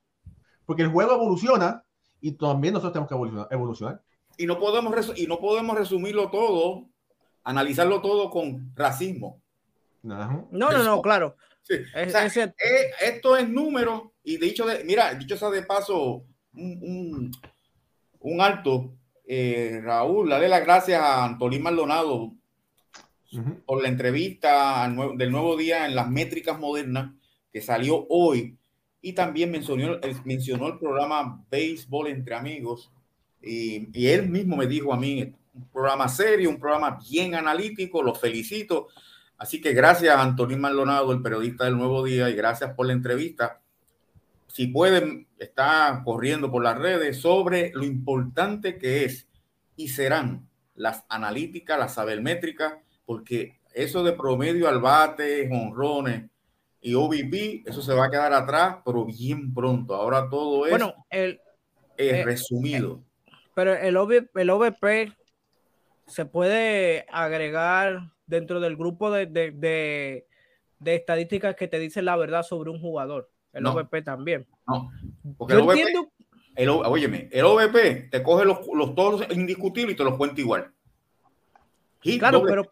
Porque 0.66 0.84
el 0.84 0.90
juego 0.90 1.14
evoluciona 1.14 1.84
y 2.22 2.34
también 2.34 2.74
nosotros 2.74 2.94
tenemos 2.94 3.10
que 3.10 3.16
evolucionar. 3.16 3.48
evolucionar. 3.52 4.02
Y, 4.38 4.46
no 4.46 4.60
podemos 4.60 5.18
y 5.18 5.28
no 5.28 5.40
podemos 5.40 5.78
resumirlo 5.78 6.30
todo, 6.30 6.90
analizarlo 7.44 8.02
todo 8.02 8.30
con 8.30 8.72
racismo. 8.76 9.42
Uh 10.04 10.10
-huh. 10.10 10.48
No, 10.52 10.72
no, 10.72 10.84
no, 10.84 11.02
claro. 11.02 11.36
Sí. 11.64 11.76
Es, 11.96 12.08
o 12.08 12.12
sea, 12.12 12.26
es, 12.26 12.38
es, 12.38 12.54
esto 13.02 13.38
es 13.38 13.48
número 13.48 14.14
y 14.24 14.38
dicho 14.38 14.66
de, 14.66 14.84
mira, 14.84 15.14
dicho 15.14 15.38
sea 15.38 15.50
de 15.50 15.64
paso, 15.64 16.26
un, 16.54 16.80
un 16.82 17.32
un 18.24 18.42
alto. 18.42 18.94
Eh, 19.26 19.80
Raúl, 19.82 20.30
dale 20.30 20.50
las 20.50 20.62
gracias 20.62 21.00
a 21.00 21.24
Antolín 21.24 21.64
Maldonado 21.64 22.16
uh 22.16 22.34
-huh. 23.32 23.64
por 23.66 23.82
la 23.82 23.88
entrevista 23.88 24.92
del 25.16 25.32
nuevo 25.32 25.56
día 25.56 25.86
en 25.86 25.96
las 25.96 26.10
métricas 26.10 26.60
modernas 26.60 27.12
que 27.52 27.62
salió 27.62 28.06
hoy 28.10 28.58
y 29.02 29.14
también 29.14 29.52
mencionó, 29.52 29.98
mencionó 30.26 30.68
el 30.68 30.78
programa 30.78 31.42
Béisbol 31.50 32.08
entre 32.08 32.36
amigos 32.36 32.92
y, 33.42 33.88
y, 33.98 34.08
él 34.08 34.30
mismo 34.30 34.56
me 34.56 34.68
dijo 34.68 34.94
a 34.94 34.98
mí, 34.98 35.34
un 35.54 35.68
programa 35.70 36.08
serio, 36.08 36.50
un 36.50 36.60
programa 36.60 36.98
bien 37.10 37.36
analítico, 37.36 38.02
lo 38.02 38.16
felicito. 38.16 38.88
Así 39.38 39.60
que 39.60 39.74
gracias 39.74 40.16
a 40.16 40.22
Antolín 40.22 40.62
Maldonado, 40.62 41.12
el 41.12 41.22
periodista 41.22 41.66
del 41.66 41.78
Nuevo 41.78 42.04
Día, 42.04 42.30
y 42.30 42.36
gracias 42.36 42.74
por 42.74 42.86
la 42.88 42.94
entrevista 42.94 43.63
si 44.54 44.68
pueden, 44.68 45.28
está 45.40 46.04
corriendo 46.06 46.52
por 46.52 46.64
las 46.64 46.78
redes 46.78 47.20
sobre 47.20 47.72
lo 47.74 47.84
importante 47.84 48.78
que 48.78 49.04
es 49.04 49.28
y 49.76 49.88
serán 49.88 50.48
las 50.76 51.06
analíticas, 51.10 51.80
las 51.80 51.96
sabermétricas, 51.96 52.76
porque 53.04 53.58
eso 53.74 54.04
de 54.04 54.12
promedio 54.12 54.70
al 54.70 54.80
bate, 54.80 55.50
honrones, 55.52 56.30
y 56.82 56.94
OVP, 56.94 57.64
eso 57.66 57.82
se 57.82 57.96
va 57.96 58.06
a 58.06 58.12
quedar 58.12 58.32
atrás, 58.32 58.78
pero 58.86 59.06
bien 59.06 59.56
pronto. 59.56 59.96
Ahora 59.96 60.30
todo 60.30 60.68
es 60.68 60.70
bueno, 60.70 60.94
el, 61.10 61.42
eh, 61.98 62.24
resumido. 62.24 63.02
pero 63.56 63.74
el, 63.74 63.98
el 64.36 64.50
OVP 64.52 65.14
se 66.06 66.26
puede 66.26 67.08
agregar 67.10 68.12
dentro 68.28 68.60
del 68.60 68.78
grupo 68.78 69.10
de, 69.10 69.26
de, 69.26 70.28
de, 70.78 70.96
estadísticas 70.96 71.56
que 71.56 71.68
te 71.68 71.80
dicen 71.80 72.06
la 72.06 72.18
verdad 72.18 72.44
sobre 72.44 72.70
un 72.70 72.80
jugador. 72.80 73.33
El 73.54 73.66
OVP 73.66 74.02
también. 74.02 74.48
No, 74.68 74.92
porque 75.38 75.54
el 75.54 75.62
OVP, 75.62 75.80
entiendo... 75.80 76.12
el, 76.56 76.70
óyeme, 76.70 77.30
el 77.32 77.46
OVP 77.46 78.10
te 78.10 78.24
coge 78.24 78.46
los, 78.46 78.60
los 78.74 78.96
todos 78.96 79.26
indiscutibles 79.32 79.94
y 79.94 79.98
te 79.98 80.04
los 80.04 80.18
cuenta 80.18 80.42
igual. 80.42 80.74
claro, 82.20 82.44
pero 82.44 82.64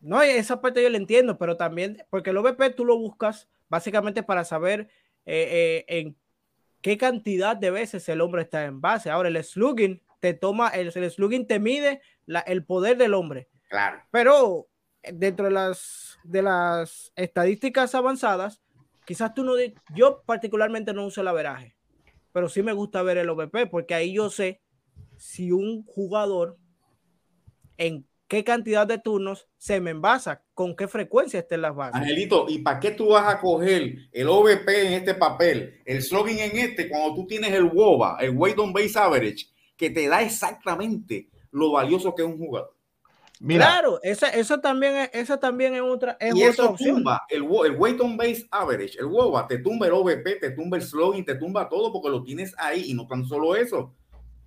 no, 0.00 0.22
esa 0.22 0.60
parte 0.60 0.82
yo 0.82 0.88
la 0.88 0.96
entiendo, 0.96 1.38
pero 1.38 1.56
también, 1.56 2.04
porque 2.10 2.30
el 2.30 2.36
OVP 2.38 2.70
tú 2.70 2.84
lo 2.84 2.96
buscas 2.96 3.48
básicamente 3.68 4.22
para 4.22 4.44
saber 4.44 4.88
eh, 5.26 5.84
eh, 5.86 5.98
en 5.98 6.16
qué 6.80 6.96
cantidad 6.96 7.56
de 7.56 7.70
veces 7.70 8.08
el 8.08 8.20
hombre 8.20 8.42
está 8.42 8.64
en 8.64 8.80
base. 8.80 9.10
Ahora, 9.10 9.28
el 9.28 9.42
slugging 9.42 10.02
te 10.18 10.34
toma, 10.34 10.68
el, 10.68 10.92
el 10.94 11.10
slugging 11.10 11.46
te 11.46 11.58
mide 11.58 12.00
la, 12.26 12.40
el 12.40 12.64
poder 12.64 12.96
del 12.96 13.14
hombre. 13.14 13.48
Claro. 13.68 14.02
Pero 14.10 14.68
eh, 15.02 15.12
dentro 15.12 15.46
de 15.46 15.52
las, 15.52 16.18
de 16.24 16.42
las 16.42 17.12
estadísticas 17.16 17.94
avanzadas, 17.94 18.62
quizás 19.10 19.34
tú 19.34 19.42
no, 19.42 19.54
yo 19.92 20.22
particularmente 20.24 20.92
no 20.92 21.04
uso 21.04 21.20
el 21.20 21.26
averaje, 21.26 21.74
pero 22.32 22.48
sí 22.48 22.62
me 22.62 22.72
gusta 22.72 23.02
ver 23.02 23.18
el 23.18 23.28
OVP 23.28 23.66
porque 23.66 23.92
ahí 23.92 24.12
yo 24.12 24.30
sé 24.30 24.60
si 25.16 25.50
un 25.50 25.82
jugador 25.82 26.56
en 27.76 28.06
qué 28.28 28.44
cantidad 28.44 28.86
de 28.86 28.98
turnos 28.98 29.48
se 29.58 29.80
me 29.80 29.90
envasa, 29.90 30.44
con 30.54 30.76
qué 30.76 30.86
frecuencia 30.86 31.40
está 31.40 31.56
en 31.56 31.62
las 31.62 31.74
bases. 31.74 32.00
Angelito, 32.00 32.46
¿y 32.48 32.60
para 32.60 32.78
qué 32.78 32.92
tú 32.92 33.08
vas 33.08 33.34
a 33.34 33.40
coger 33.40 33.96
el 34.12 34.28
OVP 34.28 34.86
en 34.86 34.92
este 34.92 35.14
papel, 35.14 35.80
el 35.84 36.02
slogan 36.02 36.38
en 36.38 36.56
este, 36.58 36.88
cuando 36.88 37.16
tú 37.16 37.26
tienes 37.26 37.50
el 37.50 37.64
WOBA, 37.64 38.18
el 38.20 38.36
Weight 38.36 38.60
on 38.60 38.72
Base 38.72 38.96
Average, 38.96 39.46
que 39.76 39.90
te 39.90 40.06
da 40.06 40.22
exactamente 40.22 41.30
lo 41.50 41.72
valioso 41.72 42.14
que 42.14 42.22
es 42.22 42.28
un 42.28 42.38
jugador? 42.38 42.76
Claro, 43.42 44.00
esa, 44.02 44.28
eso 44.28 44.60
también 44.60 44.96
es, 44.96 45.10
esa 45.14 45.40
también 45.40 45.74
es 45.74 45.80
otra. 45.80 46.16
Es 46.20 46.34
y 46.34 46.42
eso 46.42 46.76
tumba 46.76 47.22
el, 47.30 47.42
el 47.42 47.76
weight 47.76 48.00
on 48.00 48.16
base 48.16 48.46
average, 48.50 48.98
el 48.98 49.06
WOBA, 49.06 49.46
te 49.46 49.58
tumba 49.58 49.86
el 49.86 49.92
OVP, 49.94 50.36
te 50.40 50.50
tumba 50.50 50.76
el 50.76 50.82
slogan, 50.82 51.24
te 51.24 51.36
tumba 51.36 51.68
todo 51.68 51.90
porque 51.90 52.10
lo 52.10 52.22
tienes 52.22 52.54
ahí 52.58 52.90
y 52.90 52.94
no 52.94 53.06
tan 53.06 53.24
solo 53.24 53.56
eso, 53.56 53.94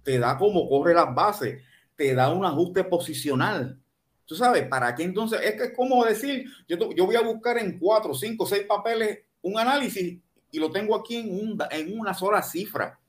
te 0.03 0.19
da 0.19 0.37
como 0.37 0.69
corre 0.69 0.93
las 0.93 1.13
bases 1.15 1.61
te 1.95 2.13
da 2.13 2.31
un 2.31 2.45
ajuste 2.45 2.83
posicional. 2.83 3.79
Tú 4.25 4.35
sabes, 4.35 4.67
¿para 4.67 4.95
qué 4.95 5.03
entonces? 5.03 5.39
Es 5.43 5.55
que 5.55 5.63
es 5.65 5.73
como 5.75 6.03
decir, 6.05 6.45
yo, 6.67 6.91
yo 6.93 7.05
voy 7.05 7.15
a 7.15 7.21
buscar 7.21 7.57
en 7.57 7.77
cuatro, 7.77 8.13
cinco, 8.13 8.45
seis 8.45 8.63
papeles 8.63 9.19
un 9.41 9.59
análisis 9.59 10.19
y 10.51 10.59
lo 10.59 10.71
tengo 10.71 10.95
aquí 10.95 11.17
en, 11.17 11.31
un, 11.31 11.57
en 11.71 11.99
una 11.99 12.13
sola 12.13 12.41
cifra. 12.41 12.99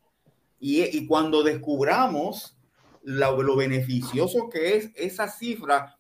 Y, 0.59 0.83
y 0.83 1.07
cuando 1.07 1.43
descubramos 1.43 2.54
lo, 3.05 3.43
lo, 3.43 3.57
beneficioso 3.57 4.49
que 4.51 4.77
es 4.77 4.91
esa 4.97 5.29
cifra, 5.29 5.97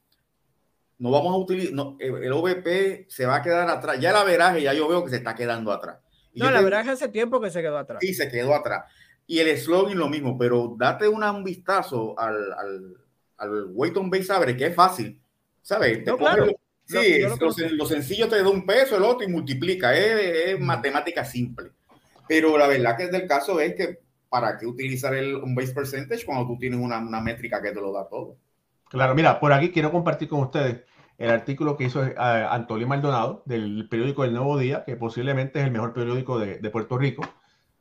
no 0.98 1.10
vamos 1.10 1.34
a 1.34 1.38
utilizar, 1.38 1.72
no, 1.74 1.96
el 2.00 2.32
OVP 2.32 3.06
se 3.08 3.26
va 3.26 3.36
a 3.36 3.42
quedar 3.42 3.68
atrás. 3.68 3.98
Ya 4.00 4.18
el 4.18 4.26
veraje 4.26 4.62
ya 4.62 4.72
yo 4.74 4.88
veo 4.88 5.04
que 5.04 5.10
se 5.10 5.16
está 5.16 5.34
quedando 5.34 5.72
atrás. 5.72 5.98
Y 6.32 6.40
no, 6.40 6.48
el 6.48 6.64
veraje 6.64 6.90
hace 6.90 7.08
tiempo 7.08 7.40
que 7.40 7.50
se 7.50 7.62
quedó 7.62 7.78
atrás. 7.78 7.98
Sí, 8.00 8.12
se 8.12 8.28
quedó 8.28 8.54
atrás. 8.54 8.84
Y 9.26 9.38
el 9.38 9.56
slogan 9.56 9.96
lo 9.96 10.08
mismo, 10.08 10.36
pero 10.36 10.74
date 10.76 11.08
una, 11.08 11.32
un 11.32 11.44
vistazo 11.44 12.18
al, 12.18 12.52
al, 12.52 12.96
al 13.38 13.66
weight 13.72 13.96
on 13.96 14.10
base 14.10 14.32
average, 14.32 14.58
que 14.58 14.66
es 14.66 14.74
fácil, 14.74 15.20
¿sabes? 15.62 16.04
No, 16.06 16.16
claro. 16.16 16.46
sí, 16.84 17.20
lo, 17.72 17.86
sencillo 17.86 18.28
te 18.28 18.42
da 18.42 18.48
un 18.48 18.66
peso, 18.66 18.96
el 18.96 19.04
otro 19.04 19.26
y 19.26 19.30
multiplica, 19.30 19.96
es, 19.96 20.58
matemática 20.60 21.24
simple. 21.24 21.70
Pero 22.28 22.56
la 22.58 22.66
verdad 22.66 22.96
que 22.96 23.04
es 23.04 23.10
del 23.12 23.26
caso 23.26 23.60
es 23.60 23.74
que 23.74 24.00
¿para 24.28 24.58
qué 24.58 24.66
utilizar 24.66 25.14
el 25.14 25.36
un 25.36 25.54
base 25.54 25.72
percentage 25.72 26.24
cuando 26.24 26.46
tú 26.46 26.58
tienes 26.58 26.80
una, 26.80 26.98
una 26.98 27.20
métrica 27.20 27.62
que 27.62 27.72
te 27.72 27.80
lo 27.80 27.92
da 27.92 28.08
todo? 28.08 28.36
Claro, 28.88 29.14
mira, 29.14 29.40
por 29.40 29.52
aquí 29.52 29.70
quiero 29.70 29.90
compartir 29.90 30.28
con 30.28 30.40
ustedes 30.40 30.82
el 31.18 31.30
artículo 31.30 31.76
que 31.76 31.84
hizo 31.84 32.00
uh, 32.00 32.12
Antonio 32.50 32.88
Maldonado 32.88 33.42
del 33.46 33.88
periódico 33.88 34.24
El 34.24 34.34
Nuevo 34.34 34.58
Día, 34.58 34.84
que 34.84 34.96
posiblemente 34.96 35.60
es 35.60 35.66
el 35.66 35.72
mejor 35.72 35.92
periódico 35.92 36.38
de, 36.38 36.58
de 36.58 36.70
Puerto 36.70 36.98
Rico 36.98 37.22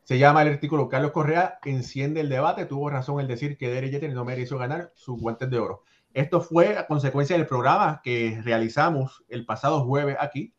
se 0.03 0.17
llama 0.17 0.41
el 0.41 0.49
artículo 0.49 0.89
Carlos 0.89 1.12
Correa 1.12 1.60
enciende 1.63 2.19
el 2.19 2.29
debate. 2.29 2.65
Tuvo 2.65 2.89
razón 2.89 3.21
el 3.21 3.27
decir 3.27 3.58
que 3.58 3.69
Derek 3.69 3.91
Jeter 3.91 4.13
no 4.13 4.25
mereció 4.25 4.58
ganar 4.58 4.91
sus 4.95 5.19
guantes 5.19 5.49
de 5.49 5.60
oro. 5.60 5.84
Esto 6.13 6.41
fue 6.41 6.77
a 6.77 6.88
consecuencia 6.88 7.38
del 7.38 7.47
programa 7.47 8.01
que 8.03 8.39
realizamos 8.43 9.23
el 9.29 9.45
pasado 9.45 9.86
jueves 9.86 10.17
aquí, 10.19 10.53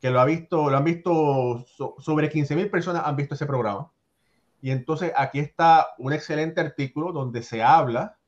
que 0.00 0.10
lo, 0.10 0.18
ha 0.20 0.24
visto, 0.24 0.70
lo 0.70 0.76
han 0.76 0.84
visto 0.84 1.66
sobre 1.98 2.30
15 2.30 2.56
mil 2.56 2.70
personas 2.70 3.02
han 3.04 3.16
visto 3.16 3.34
ese 3.34 3.46
programa. 3.46 3.92
Y 4.60 4.70
entonces 4.70 5.12
aquí 5.16 5.38
está 5.38 5.88
un 5.98 6.12
excelente 6.12 6.60
artículo 6.60 7.12
donde 7.12 7.42
se 7.42 7.62
habla 7.62 8.18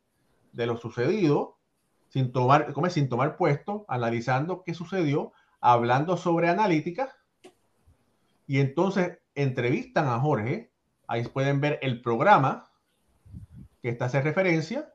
de 0.53 0.67
lo 0.67 0.77
sucedido 0.77 1.59
sin 2.09 2.33
tomar, 2.33 2.73
como 2.73 2.89
sin 2.91 3.09
tomar 3.09 3.37
puesto, 3.37 3.85
analizando 3.89 4.63
qué 4.65 4.75
sucedió, 4.75 5.33
hablando 5.61 6.17
sobre 6.17 6.49
analítica. 6.49 7.15
Y 8.47 8.61
entonces 8.61 9.19
entrevistan 9.35 10.09
a 10.09 10.19
Jorge, 10.19 10.73
ahí 11.07 11.27
pueden 11.29 11.61
ver 11.61 11.79
el 11.83 12.01
programa 12.01 12.71
que 13.83 13.91
está 13.91 14.07
hace 14.07 14.21
referencia 14.23 14.93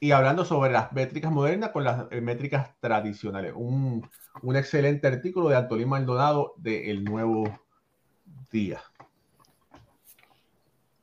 y 0.00 0.10
hablando 0.10 0.44
sobre 0.44 0.72
las 0.72 0.92
métricas 0.92 1.32
modernas 1.32 1.70
con 1.70 1.84
las 1.84 2.06
eh, 2.10 2.20
métricas 2.20 2.78
tradicionales. 2.80 3.52
Un, 3.56 4.08
un 4.42 4.56
excelente 4.56 5.06
artículo 5.06 5.48
de 5.48 5.56
Antolín 5.56 5.88
Maldonado 5.88 6.54
de 6.58 6.90
El 6.90 7.04
Nuevo 7.04 7.44
Día. 8.50 8.80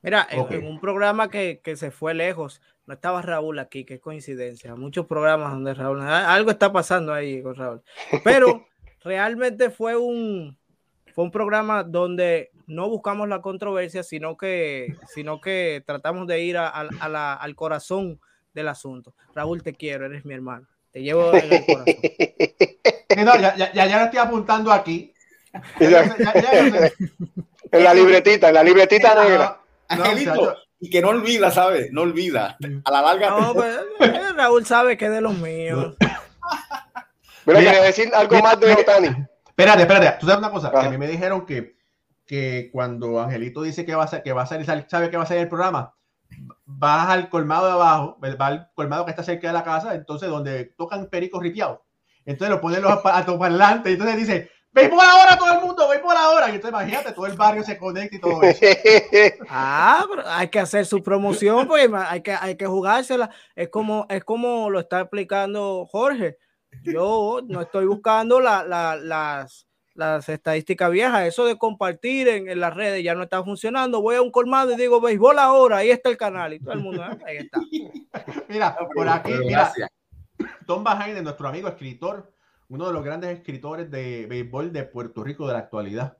Mira, 0.02 0.26
en, 0.30 0.66
un 0.66 0.80
programa 0.80 1.30
que, 1.30 1.60
que, 1.62 1.76
se 1.76 1.92
fue 1.92 2.12
lejos, 2.12 2.60
no 2.86 2.94
estaba 2.94 3.22
Raúl 3.22 3.60
aquí, 3.60 3.84
qué 3.84 4.00
coincidencia. 4.00 4.74
Muchos 4.74 5.06
programas 5.06 5.52
donde 5.52 5.74
Raúl, 5.74 6.02
algo 6.02 6.50
está 6.50 6.72
pasando 6.72 7.14
ahí 7.14 7.40
con 7.40 7.54
Raúl. 7.54 7.82
Pero 8.24 8.66
realmente 9.04 9.70
fue 9.70 9.96
un, 9.96 10.58
fue 11.14 11.24
un 11.24 11.30
programa 11.30 11.84
donde 11.84 12.50
no 12.66 12.88
buscamos 12.88 13.28
la 13.28 13.40
controversia, 13.40 14.02
sino 14.02 14.36
que, 14.36 14.96
sino 15.06 15.40
que 15.40 15.84
tratamos 15.86 16.26
de 16.26 16.40
ir 16.42 16.56
a, 16.56 16.68
a 16.68 17.08
la, 17.08 17.34
al 17.34 17.54
corazón 17.54 18.20
del 18.54 18.68
asunto. 18.68 19.14
Raúl, 19.34 19.62
te 19.62 19.72
quiero, 19.72 20.06
eres 20.06 20.24
mi 20.24 20.34
hermano. 20.34 20.66
Te 20.90 21.00
llevo 21.00 21.32
en 21.32 21.52
el 21.52 21.64
corazón. 21.66 21.84
No, 23.24 23.36
ya, 23.38 23.54
ya, 23.54 23.86
ya 23.86 23.98
lo 23.98 24.04
estoy 24.06 24.20
apuntando 24.20 24.72
aquí. 24.72 25.12
en 25.78 25.92
la 27.84 27.94
libretita, 27.94 28.48
en 28.48 28.54
la 28.54 28.62
libretita 28.62 29.22
negra. 29.22 29.61
Angelito, 30.04 30.56
y 30.80 30.90
que 30.90 31.00
no 31.00 31.10
olvida, 31.10 31.50
¿sabes? 31.50 31.92
No 31.92 32.02
olvida. 32.02 32.56
A 32.84 32.90
la 32.90 33.02
larga. 33.02 33.30
No, 33.30 33.54
pues, 33.54 33.78
eh, 34.00 34.32
Raúl 34.36 34.66
sabe 34.66 34.96
que 34.96 35.06
es 35.06 35.12
de 35.12 35.20
los 35.20 35.38
míos. 35.38 35.96
Pero 37.44 37.58
quería 37.58 37.82
decir 37.82 38.10
algo 38.14 38.40
más 38.40 38.58
de 38.58 38.72
Otani. 38.72 39.08
Espérate, 39.46 39.82
espérate. 39.82 40.18
Tú 40.20 40.26
sabes 40.26 40.38
una 40.38 40.50
cosa. 40.50 40.72
a 40.74 40.90
mí 40.90 40.98
me 40.98 41.08
dijeron 41.08 41.44
que, 41.46 41.76
que 42.26 42.70
cuando 42.72 43.20
Angelito 43.20 43.62
dice 43.62 43.84
que 43.84 43.94
va 43.94 44.04
a 44.04 44.08
ser, 44.08 44.22
que 44.22 44.32
va 44.32 44.42
a 44.42 44.46
salir, 44.46 44.66
sabe 44.88 45.10
que 45.10 45.16
va 45.16 45.24
a 45.24 45.26
salir 45.26 45.42
el 45.42 45.48
programa, 45.48 45.94
vas 46.64 47.08
al 47.08 47.28
colmado 47.28 47.66
de 47.66 47.72
abajo, 47.72 48.18
va 48.22 48.46
al 48.46 48.70
colmado 48.74 49.04
que 49.04 49.10
está 49.10 49.22
cerca 49.22 49.48
de 49.48 49.54
la 49.54 49.64
casa, 49.64 49.94
entonces 49.94 50.28
donde 50.28 50.64
tocan 50.76 51.06
pericos 51.06 51.42
ripiados. 51.42 51.80
Entonces 52.24 52.54
lo 52.54 52.60
ponen 52.60 52.82
los 52.82 53.04
altoparlantes 53.04 53.90
y 53.90 53.94
entonces 53.94 54.16
dice, 54.16 54.50
¡Veis 54.72 54.88
por 54.88 55.04
ahora 55.04 55.36
todo 55.36 55.52
el 55.52 55.60
mundo! 55.60 55.88
¡Veis 55.88 56.00
por 56.00 56.16
ahora! 56.16 56.48
Y 56.50 56.54
entonces 56.54 56.70
imagínate, 56.70 57.12
todo 57.12 57.26
el 57.26 57.36
barrio 57.36 57.62
se 57.62 57.76
conecta 57.76 58.16
y 58.16 58.20
todo 58.20 58.42
eso. 58.42 58.64
ah, 59.50 60.06
pero 60.08 60.22
hay 60.26 60.48
que 60.48 60.60
hacer 60.60 60.86
su 60.86 61.02
promoción, 61.02 61.66
pues 61.66 61.90
hay 61.92 62.22
que, 62.22 62.32
hay 62.32 62.56
que 62.56 62.66
jugársela. 62.66 63.30
Es 63.54 63.68
como, 63.68 64.06
es 64.08 64.24
como 64.24 64.70
lo 64.70 64.80
está 64.80 65.00
explicando 65.00 65.86
Jorge. 65.90 66.38
Yo 66.84 67.40
no 67.46 67.60
estoy 67.60 67.84
buscando 67.84 68.40
la, 68.40 68.64
la, 68.64 68.96
las, 68.96 69.66
las 69.94 70.26
estadísticas 70.30 70.90
viejas. 70.90 71.26
Eso 71.26 71.44
de 71.44 71.58
compartir 71.58 72.28
en, 72.28 72.48
en, 72.48 72.58
las 72.58 72.74
redes 72.74 73.04
ya 73.04 73.14
no 73.14 73.24
está 73.24 73.44
funcionando. 73.44 74.00
Voy 74.00 74.16
a 74.16 74.22
un 74.22 74.30
colmado 74.30 74.72
y 74.72 74.76
digo, 74.76 75.02
béisbol 75.02 75.38
ahora, 75.38 75.78
ahí 75.78 75.90
está 75.90 76.08
el 76.08 76.16
canal. 76.16 76.54
Y 76.54 76.60
todo 76.60 76.72
el 76.72 76.80
mundo, 76.80 77.04
¿eh? 77.04 77.18
ahí 77.26 77.36
está. 77.36 77.60
Mira, 78.48 78.76
por 78.94 79.08
aquí, 79.08 79.32
mira, 79.32 79.72
Tom 80.66 80.82
Bajaine, 80.82 81.22
nuestro 81.22 81.48
amigo 81.48 81.68
escritor, 81.68 82.32
uno 82.72 82.86
de 82.86 82.94
los 82.94 83.04
grandes 83.04 83.38
escritores 83.38 83.90
de 83.90 84.26
béisbol 84.26 84.72
de 84.72 84.84
Puerto 84.84 85.22
Rico 85.22 85.46
de 85.46 85.52
la 85.52 85.58
actualidad, 85.58 86.16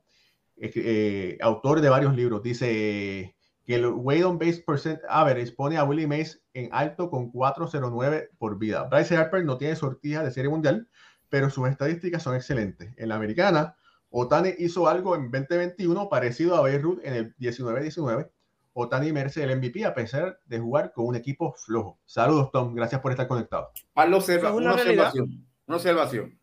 eh, 0.57 1.35
autor 1.41 1.81
de 1.81 1.89
varios 1.89 2.15
libros, 2.15 2.43
dice 2.43 3.35
que 3.65 3.75
el 3.75 3.87
weight 3.87 4.23
on 4.23 4.37
base 4.37 4.63
percent 4.63 4.99
average 5.09 5.53
pone 5.53 5.77
a 5.77 5.83
Willie 5.83 6.05
Mays 6.05 6.43
en 6.53 6.69
alto 6.71 7.09
con 7.09 7.31
4.09 7.31 8.29
por 8.37 8.59
vida. 8.59 8.83
Bryce 8.83 9.17
Harper 9.17 9.43
no 9.43 9.57
tiene 9.57 9.75
sortija 9.75 10.23
de 10.23 10.29
serie 10.29 10.51
mundial, 10.51 10.87
pero 11.27 11.49
sus 11.49 11.67
estadísticas 11.67 12.21
son 12.21 12.35
excelentes. 12.35 12.93
En 12.97 13.09
la 13.09 13.15
americana, 13.15 13.75
Otani 14.11 14.53
hizo 14.59 14.87
algo 14.87 15.15
en 15.15 15.31
2021 15.31 16.07
parecido 16.07 16.55
a 16.55 16.61
Beirut 16.61 17.03
en 17.03 17.15
el 17.15 17.35
19-19. 17.37 18.29
Otani 18.73 19.11
merece 19.11 19.41
el 19.41 19.57
MVP 19.57 19.85
a 19.85 19.95
pesar 19.95 20.39
de 20.45 20.59
jugar 20.59 20.93
con 20.93 21.07
un 21.07 21.15
equipo 21.15 21.53
flojo. 21.53 21.97
Saludos, 22.05 22.51
Tom. 22.51 22.75
Gracias 22.75 23.01
por 23.01 23.11
estar 23.11 23.27
conectado. 23.27 23.71
Pablo, 23.91 24.17
observa, 24.17 24.53
una, 24.53 24.73
observación, 24.73 25.47
una 25.65 25.77
observación. 25.77 26.42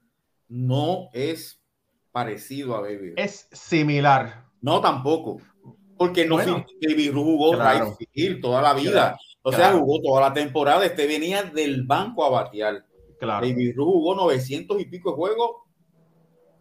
No 0.51 1.09
es 1.13 1.63
parecido 2.13 2.75
a 2.77 2.81
Baby 2.81 3.11
Ruth. 3.11 3.19
Es 3.19 3.49
similar. 3.53 4.45
No, 4.61 4.81
tampoco. 4.81 5.41
Porque 5.97 6.27
no 6.27 6.35
Bueno. 6.37 6.67
Baby 6.83 7.11
Ruth 7.11 7.25
jugó 7.25 7.53
Claro. 7.53 7.97
toda 8.43 8.61
la 8.61 8.75
vida. 8.75 8.91
Claro. 8.93 9.17
O 9.43 9.51
sea, 9.53 9.59
Claro. 9.71 9.79
jugó 9.81 10.03
toda 10.03 10.21
la 10.29 10.35
temporada. 10.35 10.85
Este 10.85 11.07
venía 11.07 11.45
del 11.45 11.85
banco 11.85 12.25
a 12.25 12.31
batear. 12.31 12.85
Claro. 13.19 13.47
Baby 13.47 13.73
Ruth 13.73 13.87
jugó 13.93 14.15
900 14.17 14.81
y 14.81 14.85
pico 14.87 15.11
de 15.11 15.17
juegos. 15.17 15.51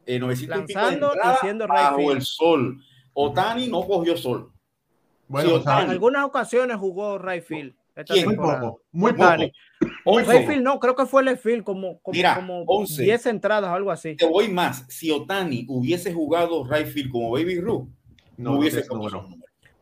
eh, 0.06 0.18
900 0.20 0.62
y 0.62 0.66
pico 0.68 0.80
de 0.80 0.86
Lanzando 0.86 1.08
y 1.08 1.12
entradas 1.14 1.40
siendo 1.42 1.66
right 1.68 1.76
bajo 1.76 2.12
el 2.12 2.22
sol. 2.22 2.82
Otani 3.14 3.68
no 3.68 3.82
cogió 3.86 4.18
sol. 4.18 4.52
Bueno, 5.28 5.50
Sí, 5.50 5.56
Otani. 5.56 5.84
En 5.86 5.90
algunas 5.92 6.26
ocasiones 6.26 6.78
jugó 6.78 7.18
right 7.20 7.44
field. 7.44 7.76
esta 7.96 8.14
muy 8.26 8.36
poco, 8.36 8.82
muy 8.92 9.12
Otani. 9.12 9.52
poco. 9.80 9.89
Once. 10.06 10.32
Right 10.32 10.48
field 10.48 10.64
no, 10.64 10.80
creo 10.80 10.96
que 10.96 11.06
fue 11.06 11.24
left 11.24 11.44
field 11.44 11.64
como, 11.64 12.00
como, 12.02 12.16
Mira, 12.16 12.36
como 12.36 12.64
11. 12.64 13.04
10 13.04 13.26
entradas, 13.28 13.72
algo 13.72 13.92
así. 13.92 14.16
Te 14.16 14.26
voy 14.26 14.48
más. 14.50 14.86
Si 14.90 15.12
Otani 15.12 15.66
hubiese 15.68 16.14
jugado 16.14 16.64
right 16.64 16.88
field 16.88 17.12
como 17.12 17.32
Baby 17.32 17.60
Ruth, 17.60 17.88
no, 18.38 18.52
No, 18.52 18.60
hubiese 18.60 18.84
número. 18.90 19.28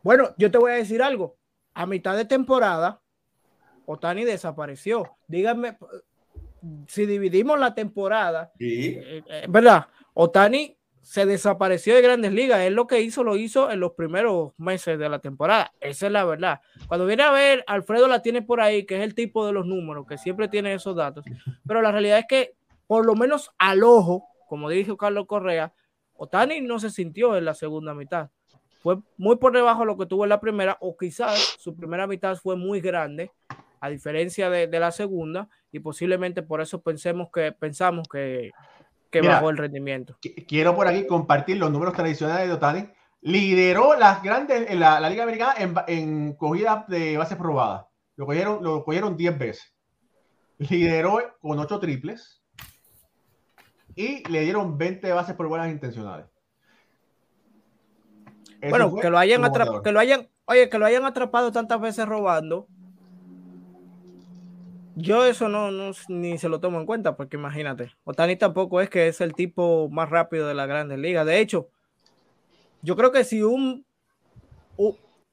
Bueno, 0.03 0.33
yo 0.37 0.49
te 0.49 0.57
voy 0.57 0.71
a 0.71 0.75
decir 0.75 1.01
algo. 1.01 1.37
A 1.73 1.85
mitad 1.85 2.15
de 2.17 2.25
temporada, 2.25 3.01
Otani 3.85 4.25
desapareció. 4.25 5.17
Díganme, 5.27 5.77
si 6.87 7.05
dividimos 7.05 7.59
la 7.59 7.73
temporada, 7.75 8.51
Sí. 8.57 8.97
eh, 8.97 9.23
eh, 9.27 9.45
¿verdad? 9.47 9.87
Otani 10.13 10.76
se 11.07 11.25
desapareció 11.25 11.95
de 11.95 12.01
grandes 12.01 12.33
ligas. 12.33 12.59
Él 12.59 12.73
lo 12.73 12.85
que 12.85 12.99
hizo, 12.99 13.23
lo 13.23 13.37
hizo 13.37 13.71
en 13.71 13.79
los 13.79 13.93
primeros 13.93 14.51
meses 14.57 14.99
de 14.99 15.07
la 15.07 15.19
temporada. 15.19 15.71
Esa 15.79 16.07
es 16.07 16.11
la 16.11 16.25
verdad. 16.25 16.59
Cuando 16.89 17.05
viene 17.05 17.23
a 17.23 17.31
ver, 17.31 17.63
Alfredo 17.65 18.09
la 18.09 18.21
tiene 18.21 18.41
por 18.41 18.59
ahí, 18.59 18.85
que 18.85 18.97
es 18.97 19.03
el 19.03 19.15
tipo 19.15 19.45
de 19.45 19.53
los 19.53 19.65
números, 19.65 20.05
que 20.05 20.17
siempre 20.17 20.49
tiene 20.49 20.73
esos 20.73 20.97
datos. 20.97 21.23
Pero 21.65 21.81
la 21.81 21.93
realidad 21.93 22.19
es 22.19 22.25
que, 22.27 22.55
por 22.87 23.05
lo 23.05 23.15
menos 23.15 23.51
al 23.57 23.83
ojo, 23.83 24.27
como 24.49 24.67
dijo 24.67 24.97
Carlos 24.97 25.27
Correa, 25.27 25.73
Otani 26.13 26.59
no 26.59 26.77
se 26.77 26.89
sintió 26.89 27.37
en 27.37 27.45
la 27.45 27.53
segunda 27.53 27.93
mitad. 27.93 28.29
Fue 28.83 28.97
muy 29.15 29.37
por 29.37 29.53
debajo 29.53 29.79
de 29.79 29.85
lo 29.85 29.97
que 29.97 30.07
tuvo 30.07 30.25
en 30.25 30.29
la 30.29 30.41
primera, 30.41 30.77
o 30.81 30.97
quizás 30.97 31.55
su 31.57 31.73
primera 31.73 32.05
mitad 32.05 32.35
fue 32.35 32.57
muy 32.57 32.81
grande, 32.81 33.31
a 33.79 33.87
diferencia 33.87 34.49
de, 34.49 34.67
de 34.67 34.79
la 34.79 34.91
segunda, 34.91 35.47
y 35.71 35.79
posiblemente 35.79 36.43
por 36.43 36.59
eso 36.59 36.81
pensemos 36.81 37.29
que, 37.31 37.53
pensamos 37.53 38.09
que, 38.09 38.51
que 39.11 39.21
Mira, 39.21 39.35
bajó 39.35 39.49
el 39.49 39.57
rendimiento. 39.57 40.17
Qu- 40.21 40.45
Quiero 40.47 40.75
por 40.75 40.87
aquí 40.87 41.05
compartir 41.07 41.57
los 41.57 41.71
números 41.71 41.93
tradicionales 41.95 42.47
de 42.47 42.53
Otani. 42.53 42.89
Lideró 43.21 43.97
las 43.97 44.21
grandes 44.21 44.69
en 44.69 44.79
la, 44.79 44.99
la 44.99 45.09
Liga 45.09 45.23
Americana 45.23 45.53
en, 45.57 45.73
en 45.87 46.33
cogida 46.35 46.85
de 46.87 47.17
bases 47.17 47.37
probadas. 47.37 47.85
Lo 48.15 48.25
cogieron, 48.25 48.63
lo 48.63 48.83
cogieron 48.83 49.17
10 49.17 49.37
veces. 49.37 49.73
Lideró 50.57 51.19
con 51.39 51.57
8 51.59 51.79
triples. 51.79 52.41
Y 53.95 54.27
le 54.29 54.41
dieron 54.41 54.77
20 54.77 55.11
bases 55.11 55.35
por 55.35 55.47
buenas 55.47 55.69
intencionales. 55.71 56.27
Eso 58.61 58.69
Bueno, 58.69 58.95
que 58.95 59.09
lo 59.09 59.17
hayan 59.17 59.43
atrapado, 59.45 59.81
que 59.83 59.91
lo 59.91 59.99
hayan, 59.99 60.29
oye, 60.45 60.69
que 60.69 60.77
lo 60.79 60.85
hayan 60.85 61.05
atrapado 61.05 61.51
tantas 61.51 61.79
veces 61.79 62.07
robando. 62.07 62.67
Yo 64.99 65.25
eso 65.25 65.47
no, 65.47 65.69
no 65.69 65.91
ni 66.07 66.39
se 66.39 66.49
lo 66.49 66.59
tomo 66.59 66.79
en 66.79 66.87
cuenta, 66.87 67.15
porque 67.15 67.37
imagínate, 67.37 67.91
Otani 68.03 68.35
tampoco 68.35 68.81
es 68.81 68.89
que 68.89 69.07
es 69.07 69.21
el 69.21 69.35
tipo 69.35 69.89
más 69.91 70.09
rápido 70.09 70.47
de 70.47 70.55
la 70.55 70.65
grandes 70.65 70.97
ligas. 70.97 71.23
De 71.23 71.39
hecho, 71.39 71.69
yo 72.81 72.95
creo 72.95 73.11
que 73.11 73.23
si 73.23 73.43
un 73.43 73.85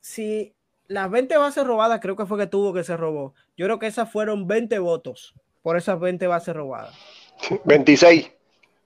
si 0.01 0.55
las 0.87 1.11
20 1.11 1.39
bases 1.39 1.67
robadas, 1.67 2.01
creo 2.01 2.15
que 2.15 2.27
fue 2.27 2.39
que 2.39 2.47
tuvo 2.47 2.75
que 2.75 2.85
se 2.85 2.95
robó. 2.95 3.33
Yo 3.57 3.65
creo 3.65 3.79
que 3.79 3.87
esas 3.87 4.13
fueron 4.13 4.47
20 4.47 4.79
votos 4.81 5.33
por 5.63 5.79
esas 5.79 5.99
20 5.99 6.27
bases 6.27 6.55
robadas. 6.55 6.95
26. 7.65 8.31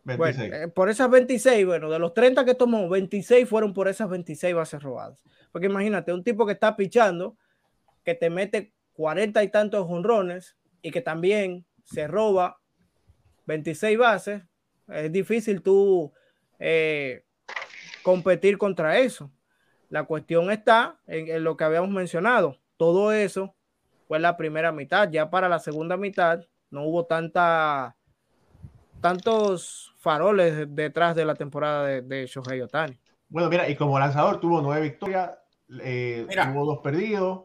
26. 0.04 0.48
Bueno, 0.48 0.64
eh, 0.64 0.68
por 0.68 0.88
esas 0.90 1.10
26, 1.10 1.66
bueno, 1.66 1.90
de 1.90 1.98
los 1.98 2.14
30 2.14 2.44
que 2.44 2.54
tomó, 2.54 2.88
26 2.88 3.48
fueron 3.48 3.74
por 3.74 3.88
esas 3.88 4.08
26 4.08 4.54
bases 4.54 4.80
robadas. 4.80 5.24
Porque 5.50 5.66
imagínate, 5.66 6.12
un 6.12 6.22
tipo 6.22 6.46
que 6.46 6.52
está 6.52 6.76
pichando, 6.76 7.36
que 8.04 8.14
te 8.14 8.30
mete 8.30 8.72
40 8.92 9.42
y 9.42 9.48
tantos 9.48 9.84
jonrones 9.88 10.56
y 10.82 10.90
que 10.90 11.00
también 11.00 11.64
se 11.84 12.06
roba 12.06 12.60
26 13.46 13.98
bases, 13.98 14.42
es 14.88 15.10
difícil 15.12 15.62
tú 15.62 16.12
eh, 16.58 17.24
competir 18.02 18.58
contra 18.58 18.98
eso. 18.98 19.30
La 19.90 20.04
cuestión 20.04 20.50
está 20.50 21.00
en, 21.06 21.28
en 21.28 21.44
lo 21.44 21.56
que 21.56 21.64
habíamos 21.64 21.90
mencionado. 21.90 22.58
Todo 22.76 23.12
eso 23.12 23.54
fue 24.06 24.18
la 24.18 24.36
primera 24.36 24.70
mitad. 24.72 25.10
Ya 25.10 25.30
para 25.30 25.48
la 25.48 25.58
segunda 25.58 25.96
mitad 25.96 26.40
no 26.70 26.84
hubo 26.84 27.06
tanta 27.06 27.96
tantos 29.00 29.94
faroles 29.98 30.56
de- 30.56 30.66
detrás 30.66 31.14
de 31.14 31.24
la 31.24 31.34
temporada 31.34 31.86
de, 31.86 32.02
de 32.02 32.26
Shohei 32.26 32.60
Otani. 32.60 32.98
Bueno, 33.28 33.48
mira, 33.48 33.68
y 33.68 33.76
como 33.76 33.98
lanzador 33.98 34.40
tuvo 34.40 34.60
9 34.60 34.80
victorias, 34.82 35.30
eh, 35.82 36.26
tuvo 36.52 36.64
2 36.64 36.78
perdidos, 36.80 37.42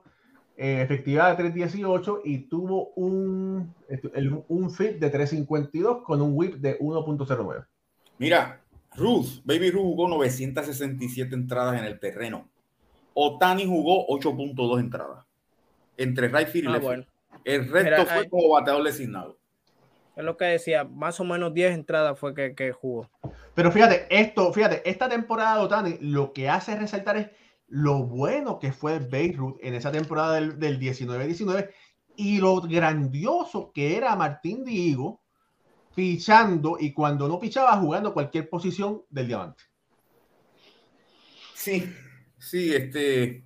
eh, 0.58 0.82
efectividad 0.82 1.36
de 1.38 1.43
3.18 1.45 2.22
y 2.24 2.38
tuvo 2.47 2.89
un, 2.95 3.74
el- 4.14 4.43
un 4.47 4.70
fit 4.72 4.97
de 4.99 5.12
3.52 5.12 6.04
con 6.04 6.22
un 6.22 6.32
whip 6.36 6.56
de 6.56 6.78
1.09. 6.80 7.66
Mira, 8.20 8.62
Ruth, 8.95 9.41
Baby 9.43 9.72
Ruth 9.72 9.82
jugó 9.84 10.08
967 10.10 11.34
entradas 11.36 11.80
en 11.80 11.86
el 11.86 11.99
terreno. 11.99 12.47
Otani 13.16 13.66
jugó 13.66 14.08
8.2 14.08 14.80
entradas. 14.80 15.26
Entre 15.97 16.28
right 16.28 16.47
field 16.47 16.66
y 16.66 16.68
Ah, 16.70 16.74
left 16.74 16.84
bueno. 16.86 17.06
El 17.43 17.70
resto 17.70 18.06
fue 18.06 18.14
hay- 18.24 18.30
como 18.30 18.49
bateador 18.49 18.84
designado. 18.84 19.38
es 20.16 20.24
lo 20.24 20.38
que 20.38 20.45
decía, 20.45 20.84
más 20.84 21.20
o 21.20 21.24
menos 21.24 21.54
10 21.54 21.74
entradas 21.74 22.18
fue 22.20 22.36
que, 22.36 22.54
que 22.54 22.72
jugó. 22.72 23.10
Pero 23.56 23.72
fíjate, 23.72 24.06
esto, 24.10 24.54
fíjate, 24.54 24.88
esta 24.88 25.10
temporada 25.10 25.58
de 25.58 25.64
Otani 25.64 25.97
lo 26.01 26.34
que 26.34 26.47
hace 26.49 26.76
resaltar 26.76 27.18
es 27.18 27.28
lo 27.74 28.03
bueno 28.03 28.59
que 28.59 28.71
fue 28.71 28.99
Beirut 28.99 29.57
en 29.59 29.74
esa 29.74 29.91
temporada 29.91 30.36
del, 30.36 30.59
del 30.59 30.80
19-19 30.80 31.71
y 32.15 32.38
lo 32.38 32.61
grandioso 32.61 33.71
que 33.74 33.97
era 33.97 34.15
Martín 34.15 34.63
Diego 34.63 35.24
pichando 35.95 36.78
y 36.80 36.93
cuando 36.93 37.28
no 37.28 37.39
pichaba 37.39 37.76
jugando 37.78 38.13
cualquier 38.13 38.47
posición 38.47 39.01
del 39.09 39.28
diamante. 39.28 39.63
Sí, 41.55 41.91
sí, 42.38 42.76
este. 42.76 43.43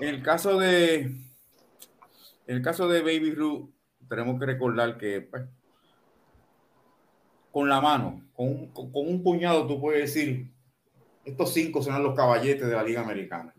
En 0.00 0.08
el 0.08 0.22
caso 0.22 0.58
de. 0.58 0.98
En 2.46 2.56
el 2.56 2.60
caso 2.60 2.88
de 2.88 3.00
Baby 3.00 3.34
Ruth, 3.34 3.70
tenemos 4.06 4.38
que 4.38 4.44
recordar 4.44 4.98
que 4.98 5.22
pues, 5.22 5.44
con 7.50 7.70
la 7.70 7.80
mano, 7.80 8.22
con 8.34 8.48
un, 8.48 8.66
con 8.72 8.92
con 8.92 9.08
un 9.08 9.22
puñado, 9.22 9.66
tú 9.66 9.80
puedes 9.80 10.12
decir: 10.12 10.53
estos 11.24 11.52
cinco 11.52 11.82
serán 11.82 12.02
los 12.02 12.14
caballetes 12.14 12.66
de 12.66 12.74
la 12.74 12.82
Liga 12.82 13.00
Americana. 13.02 13.54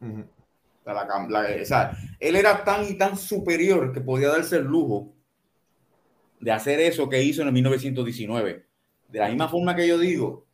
Ujú. 0.00 0.20
O 0.20 0.84
sea, 0.84 0.94
la 0.94 1.06
cam- 1.08 1.28
la- 1.28 1.62
o 1.62 1.64
sea, 1.64 1.92
él 2.18 2.36
era 2.36 2.64
tan 2.64 2.84
y 2.88 2.94
tan 2.94 3.16
superior 3.16 3.92
que 3.92 4.00
podía 4.00 4.28
darse 4.28 4.56
el 4.56 4.64
lujo 4.64 5.12
de 6.40 6.52
hacer 6.52 6.80
eso 6.80 7.08
que 7.08 7.22
hizo 7.22 7.42
en 7.42 7.48
el 7.48 7.54
1919. 7.54 8.64
De 9.08 9.18
la 9.18 9.28
misma 9.28 9.48
forma 9.48 9.74
que 9.74 9.86
yo 9.88 9.98
digo 9.98 10.44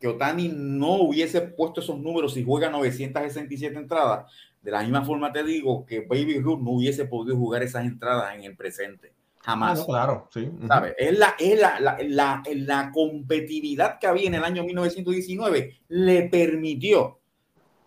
que 0.00 0.08
Otani 0.08 0.50
no 0.52 0.96
hubiese 1.02 1.40
puesto 1.40 1.80
esos 1.80 1.98
números 1.98 2.34
si 2.34 2.44
juega 2.44 2.68
967 2.68 3.76
entradas, 3.78 4.30
de 4.60 4.70
la 4.70 4.82
misma 4.82 5.04
forma 5.04 5.32
te 5.32 5.42
digo 5.44 5.86
que 5.86 6.00
Baby 6.00 6.38
Ruth 6.40 6.60
no 6.60 6.72
hubiese 6.72 7.04
podido 7.04 7.36
jugar 7.36 7.62
esas 7.62 7.84
entradas 7.84 8.34
en 8.34 8.44
el 8.44 8.56
presente. 8.56 9.12
Ah, 9.44 9.50
Jamás. 9.52 9.78
no, 9.80 9.86
claro, 9.86 10.28
sí. 10.32 10.40
ujú. 10.42 10.68
¿sabes? 10.68 10.94
Es, 10.98 11.18
la, 11.18 11.34
es 11.38 11.60
la, 11.60 11.80
la, 11.80 11.98
la, 12.04 12.42
la 12.54 12.90
competitividad 12.92 13.98
que 13.98 14.06
había 14.06 14.28
en 14.28 14.34
el 14.34 14.44
año 14.44 14.62
1919 14.64 15.80
le 15.88 16.22
permitió 16.28 17.18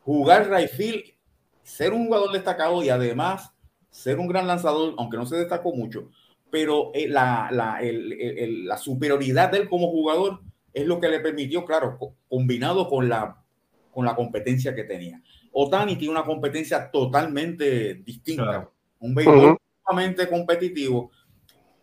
jugar 0.04 0.50
right 0.52 0.70
field, 0.70 1.04
ser 1.64 1.94
un 1.94 2.06
jugador 2.08 2.32
destacado 2.34 2.84
y 2.84 2.90
además 2.90 3.52
ser 3.90 4.20
un 4.20 4.28
gran 4.28 4.48
lanzador, 4.48 4.96
aunque 4.98 5.18
no 5.18 5.26
se 5.26 5.38
destacó 5.38 5.74
mucho, 5.74 6.10
pero 6.52 6.92
eh, 6.94 7.08
la, 7.08 7.48
la, 7.52 7.80
el- 7.82 8.12
el- 8.14 8.38
el- 8.38 8.66
la 8.68 8.78
superioridad 8.78 9.50
de 9.52 9.60
él 9.60 9.70
como 9.70 9.88
jugador 9.90 10.42
es 10.74 10.86
lo 10.86 11.00
que 11.00 11.08
le 11.08 11.22
permitió, 11.22 11.64
claro, 11.64 11.98
co- 11.98 12.16
combinado 12.28 12.90
con 12.90 13.08
la, 13.08 13.42
con 13.92 14.06
la 14.06 14.14
competencia 14.16 14.76
que 14.76 14.84
tenía. 14.84 15.22
Otani 15.54 15.96
tiene 15.96 16.12
una 16.12 16.26
competencia 16.26 16.92
totalmente 16.92 17.94
distinta, 17.96 18.44
Claro. 18.44 18.74
un 19.00 19.16
béisbol 19.16 19.38
Ujú. 19.38 19.58
sumamente 19.88 20.28
competitivo 20.28 21.12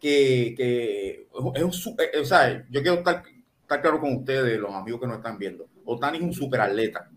que, 0.03 0.55
que 0.57 1.29
es 1.55 1.63
un 1.63 1.73
su- 1.73 1.97
eh, 1.99 2.19
o 2.21 2.25
sea, 2.25 2.67
yo 2.69 2.83
quiero 2.83 2.99
estar, 2.99 3.23
estar 3.63 3.81
claro 3.81 4.01
con 4.01 4.17
ustedes, 4.17 4.59
los 4.59 4.75
amigos 4.75 5.01
que 5.01 5.07
nos 5.07 5.17
están 5.19 5.39
viendo. 5.39 5.69
Otani 5.85 6.19
es 6.19 6.25
un 6.25 6.33
superatleta. 6.33 7.09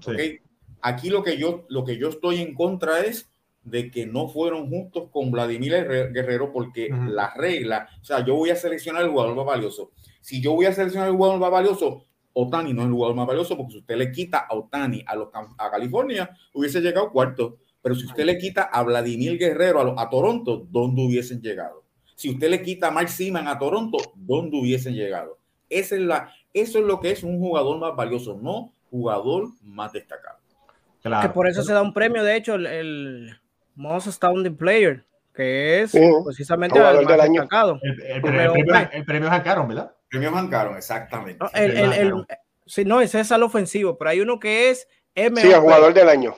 Sí. 0.00 0.10
¿ok? 0.10 0.20
Aquí 0.82 1.08
lo 1.08 1.22
que, 1.22 1.38
yo, 1.38 1.64
lo 1.70 1.84
que 1.84 1.96
yo 1.96 2.10
estoy 2.10 2.40
en 2.42 2.54
contra 2.54 3.00
es 3.00 3.30
de 3.64 3.90
que 3.90 4.04
no 4.06 4.28
fueron 4.28 4.68
justos 4.68 5.08
con 5.10 5.30
Vladimir 5.30 5.72
Guerrero 6.12 6.52
porque 6.52 6.90
Ujú. 6.92 7.04
la 7.04 7.32
regla, 7.34 7.88
o 8.00 8.04
sea, 8.04 8.24
yo 8.24 8.34
voy 8.34 8.50
a 8.50 8.56
seleccionar 8.56 9.02
el 9.02 9.10
jugador 9.10 9.34
más 9.36 9.46
valioso. 9.46 9.92
Si 10.20 10.42
yo 10.42 10.52
voy 10.52 10.66
a 10.66 10.72
seleccionar 10.72 11.08
el 11.08 11.14
jugador 11.16 11.38
más 11.40 11.50
valioso, 11.50 12.04
Otani 12.34 12.74
no 12.74 12.82
es 12.82 12.88
el 12.88 12.92
jugador 12.94 13.16
más 13.16 13.26
valioso 13.26 13.56
porque 13.56 13.72
si 13.72 13.78
usted 13.78 13.96
le 13.96 14.10
quita 14.12 14.38
a 14.38 14.54
Otani 14.54 15.02
a, 15.06 15.16
los, 15.16 15.28
a 15.58 15.70
California, 15.70 16.30
hubiese 16.52 16.80
llegado 16.80 17.10
cuarto. 17.10 17.56
Pero 17.80 17.94
si 17.96 18.06
usted 18.06 18.24
le 18.24 18.38
quita 18.38 18.62
a 18.62 18.82
Vladimir 18.82 19.38
Guerrero 19.38 19.80
a, 19.98 20.02
a 20.02 20.08
Toronto, 20.10 20.66
¿dónde 20.70 21.02
hubiesen 21.02 21.40
llegado? 21.40 21.81
Si 22.22 22.30
usted 22.30 22.50
le 22.50 22.62
quita 22.62 22.86
a 22.86 22.90
Mark 22.92 23.08
Seaman 23.08 23.48
a 23.48 23.58
Toronto, 23.58 23.98
¿dónde 24.14 24.56
hubiesen 24.56 24.94
llegado? 24.94 25.38
Esa 25.68 25.96
es 25.96 26.02
la, 26.02 26.32
eso 26.54 26.78
es 26.78 26.84
lo 26.84 27.00
que 27.00 27.10
es 27.10 27.24
un 27.24 27.40
jugador 27.40 27.80
más 27.80 27.96
valioso, 27.96 28.38
no 28.40 28.72
jugador 28.92 29.48
más 29.64 29.92
destacado. 29.92 30.38
Claro. 31.02 31.28
Que 31.28 31.34
por 31.34 31.48
eso 31.48 31.64
se 31.64 31.72
da 31.72 31.82
un 31.82 31.92
premio, 31.92 32.22
de 32.22 32.36
hecho, 32.36 32.54
el, 32.54 32.66
el 32.66 33.40
Most 33.74 34.06
Astounding 34.06 34.56
Player, 34.56 35.04
que 35.34 35.80
es 35.80 35.90
precisamente 36.24 36.78
el 36.78 36.84
más 37.04 37.28
destacado. 37.28 37.80
El, 37.82 38.00
el, 38.00 38.22
premio, 38.22 38.54
el 38.92 39.04
premio 39.04 39.28
Hancaron, 39.28 39.66
¿verdad? 39.66 39.92
El 40.08 40.20
premio 40.20 40.38
Hancaron, 40.38 40.76
exactamente. 40.76 41.38
No, 41.40 41.50
el, 41.54 41.76
el, 41.76 41.92
el, 41.92 42.26
sí, 42.66 42.84
no, 42.84 43.00
ese 43.00 43.18
es 43.18 43.32
al 43.32 43.42
ofensivo, 43.42 43.98
pero 43.98 44.10
hay 44.10 44.20
uno 44.20 44.38
que 44.38 44.70
es 44.70 44.86
MOP, 45.16 45.38
Sí, 45.38 45.50
el 45.50 45.58
jugador 45.58 45.92
del 45.92 46.08
año. 46.08 46.36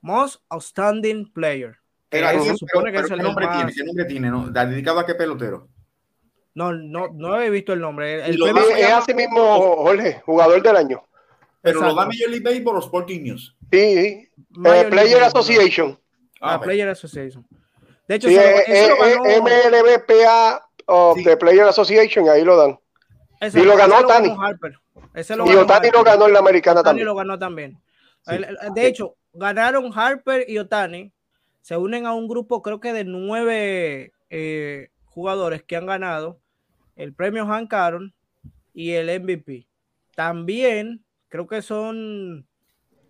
Most 0.00 0.44
Outstanding 0.48 1.32
Player. 1.32 1.78
Pero, 2.08 2.44
se 2.44 2.56
supone 2.56 2.90
pero, 2.90 2.92
que 2.92 3.06
es 3.06 3.10
el 3.10 3.22
nombre 3.22 3.46
más... 3.46 3.56
tiene? 3.56 3.72
¿Qué 3.72 3.84
nombre 3.84 4.04
tiene? 4.06 4.30
¿no? 4.30 4.48
¿Dedicado 4.48 5.00
a 5.00 5.06
qué 5.06 5.14
pelotero? 5.14 5.68
No, 6.54 6.72
no, 6.72 7.08
no 7.12 7.40
he 7.40 7.50
visto 7.50 7.72
el 7.72 7.80
nombre. 7.80 8.26
El 8.26 8.42
es, 8.42 8.78
es 8.78 8.90
así 8.90 9.14
mismo, 9.14 9.76
Jorge, 9.76 10.22
jugador 10.24 10.62
del 10.62 10.76
año. 10.76 11.02
Pero 11.60 11.80
Exacto. 11.80 11.94
lo 11.94 12.00
da 12.00 12.06
Major 12.06 12.30
League 12.30 12.44
Baseball 12.44 12.76
o 12.76 12.80
Sporting 12.80 13.20
News. 13.22 13.56
Sí, 13.70 13.78
eh, 13.78 14.86
Player 14.90 15.22
Association. 15.22 15.98
Ah, 16.40 16.54
ah 16.54 16.60
Player 16.60 16.88
Association. 16.88 17.46
De 18.06 18.14
hecho, 18.14 18.28
sí, 18.28 18.36
eh, 18.36 18.64
eh, 18.66 18.88
ganó... 18.88 19.42
MLBPA 19.44 20.68
of 20.86 21.18
sí. 21.18 21.24
the 21.24 21.36
Player 21.36 21.64
Association, 21.64 22.28
ahí 22.28 22.42
lo 22.42 22.56
dan. 22.56 22.78
Exacto, 23.40 23.58
y 23.58 23.64
lo 23.64 23.76
ganó 23.76 24.06
Tani. 24.06 24.28
y 24.30 25.54
Otani 25.54 25.90
lo 25.90 26.02
ganó 26.02 26.26
en 26.26 26.32
la 26.32 26.38
americana 26.40 26.80
Otani 26.80 26.90
también. 26.90 27.06
lo 27.06 27.14
ganó 27.14 27.38
también. 27.38 27.80
Sí. 28.22 28.36
De 28.74 28.86
hecho, 28.86 29.14
ganaron 29.32 29.92
Harper 29.94 30.44
y 30.48 30.58
Otani. 30.58 31.12
Se 31.60 31.76
unen 31.76 32.06
a 32.06 32.14
un 32.14 32.28
grupo, 32.28 32.62
creo 32.62 32.80
que 32.80 32.92
de 32.92 33.04
nueve 33.04 34.12
eh, 34.30 34.90
jugadores 35.04 35.62
que 35.62 35.76
han 35.76 35.86
ganado 35.86 36.40
el 36.96 37.14
premio 37.14 37.46
Hank 37.46 37.72
Aaron 37.72 38.14
y 38.72 38.92
el 38.92 39.20
MVP. 39.20 39.68
También 40.14 41.04
creo 41.28 41.46
que 41.46 41.62
son 41.62 42.46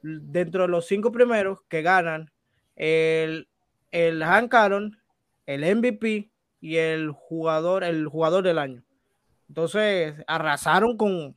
dentro 0.03 0.63
de 0.63 0.69
los 0.69 0.87
cinco 0.87 1.13
primeros 1.13 1.63
que 1.69 1.83
ganan 1.83 2.31
el, 2.77 3.49
el 3.91 4.23
Hank 4.23 4.55
Aaron, 4.55 4.99
el 5.47 5.77
MVP 5.77 6.31
y 6.61 6.77
el 6.77 7.11
jugador, 7.11 7.85
el 7.85 8.07
jugador 8.09 8.43
del 8.45 8.59
año. 8.59 8.83
Entonces 9.49 10.15
arrasaron 10.27 10.97
con, 10.97 11.37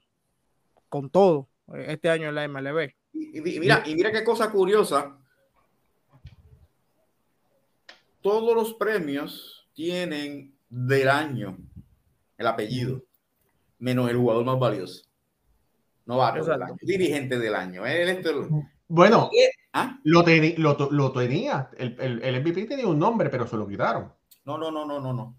con 0.89 1.09
todo 1.09 1.49
este 1.73 2.09
año 2.09 2.29
en 2.29 2.35
la 2.35 2.47
MLB. 2.47 2.93
Y, 3.13 3.41
mira, 3.41 3.83
y 3.85 3.95
mira 3.95 4.11
qué 4.11 4.23
cosa 4.23 4.51
curiosa. 4.51 5.17
Todos 8.21 8.55
los 8.55 8.73
premios 8.75 9.67
tienen 9.73 10.55
del 10.69 11.09
año 11.09 11.57
el 12.37 12.47
apellido, 12.47 13.03
menos 13.79 14.09
el 14.09 14.17
jugador 14.17 14.45
más 14.45 14.59
valioso. 14.59 15.05
No 16.05 16.17
va 16.17 16.31
del 16.31 16.61
año, 16.61 16.75
dirigente 16.81 17.37
del 17.37 17.55
año. 17.55 17.85
Él, 17.85 18.09
este, 18.09 18.31
bueno, 18.87 19.29
¿Ah? 19.73 19.99
lo, 20.03 20.25
lo, 20.57 20.91
lo, 20.91 21.11
tenía. 21.11 21.69
El, 21.77 21.95
el, 21.99 22.21
el, 22.23 22.41
MVP 22.41 22.65
tenía 22.65 22.87
un 22.87 22.99
nombre, 22.99 23.29
pero 23.29 23.47
se 23.47 23.55
lo 23.55 23.67
quitaron. 23.67 24.11
No, 24.43 24.57
no, 24.57 24.71
no, 24.71 24.85
no, 24.85 24.99
no, 24.99 25.13
no. 25.13 25.37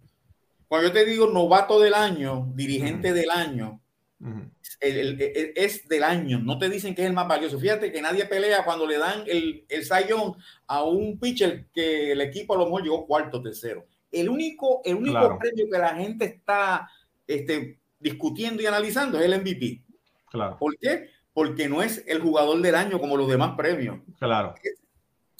Cuando 0.69 0.89
yo 0.89 0.95
te 0.95 1.05
digo 1.05 1.27
novato 1.27 1.79
del 1.79 1.93
año, 1.93 2.51
dirigente 2.55 3.11
uh 3.11 3.13
-huh. 3.13 3.15
del 3.15 3.31
año, 3.31 3.81
uh 4.21 4.27
-huh. 4.27 4.51
El, 4.83 5.21
el, 5.21 5.53
es 5.55 5.89
del 5.89 6.03
año. 6.03 6.41
No 6.41 6.59
te 6.59 6.69
dicen 6.69 6.95
que 6.95 7.03
es 7.03 7.09
el 7.09 7.15
más 7.15 7.29
valioso. 7.29 7.59
Fíjate 7.59 7.93
que 7.93 8.03
nadie 8.03 8.27
pelea 8.27 8.65
cuando 8.65 8.87
le 8.87 8.99
dan 8.99 9.25
el, 9.27 9.65
el 9.69 9.85
sayón 9.85 10.35
a 10.67 10.83
un 10.83 11.19
pitcher 11.19 11.67
que 11.73 12.13
el 12.13 12.21
equipo 12.21 12.55
a 12.55 12.59
lo 12.59 12.65
mejor 12.65 12.83
llegó 12.83 13.07
cuarto, 13.07 13.41
tercero. 13.41 13.87
El 14.11 14.29
único, 14.29 14.83
el 14.85 14.97
único 14.97 15.19
claro. 15.19 15.39
premio 15.39 15.67
que 15.71 15.79
la 15.79 15.95
gente 15.95 16.25
está 16.25 16.89
este, 17.27 17.79
discutiendo 17.99 18.63
y 18.63 18.67
analizando 18.67 19.19
es 19.19 19.25
el 19.25 19.41
MVP. 19.41 19.83
Claro. 20.31 20.59
¿Por 20.59 20.77
qué? 20.79 21.11
Porque 21.33 21.69
no 21.69 21.83
es 21.83 22.05
el 22.07 22.21
jugador 22.21 22.61
del 22.61 22.75
año 22.75 22.99
como 22.99 23.17
los 23.17 23.29
demás 23.29 23.55
premios. 23.57 24.01
Claro. 24.19 24.55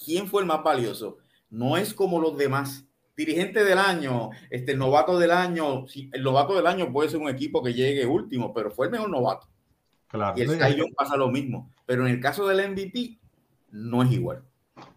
¿Quién 0.03 0.27
fue 0.27 0.41
el 0.41 0.47
más 0.47 0.63
valioso? 0.63 1.17
No 1.49 1.77
es 1.77 1.93
como 1.93 2.19
los 2.19 2.37
demás. 2.37 2.85
Dirigente 3.15 3.63
del 3.63 3.77
año, 3.77 4.31
este, 4.49 4.71
el 4.71 4.79
novato 4.79 5.19
del 5.19 5.31
año. 5.31 5.85
El 6.11 6.23
novato 6.23 6.55
del 6.55 6.65
año 6.65 6.91
puede 6.91 7.09
ser 7.09 7.19
un 7.19 7.29
equipo 7.29 7.61
que 7.61 7.73
llegue 7.73 8.05
último, 8.05 8.53
pero 8.53 8.71
fue 8.71 8.87
el 8.87 8.91
mejor 8.91 9.09
novato. 9.09 9.47
Claro. 10.07 10.37
Y 10.37 10.41
el 10.41 10.49
Cy 10.49 10.93
pasa 10.95 11.15
lo 11.15 11.29
mismo. 11.29 11.71
Pero 11.85 12.07
en 12.07 12.13
el 12.13 12.19
caso 12.19 12.47
del 12.47 12.71
MVP, 12.71 13.19
no 13.71 14.03
es 14.03 14.11
igual. 14.11 14.43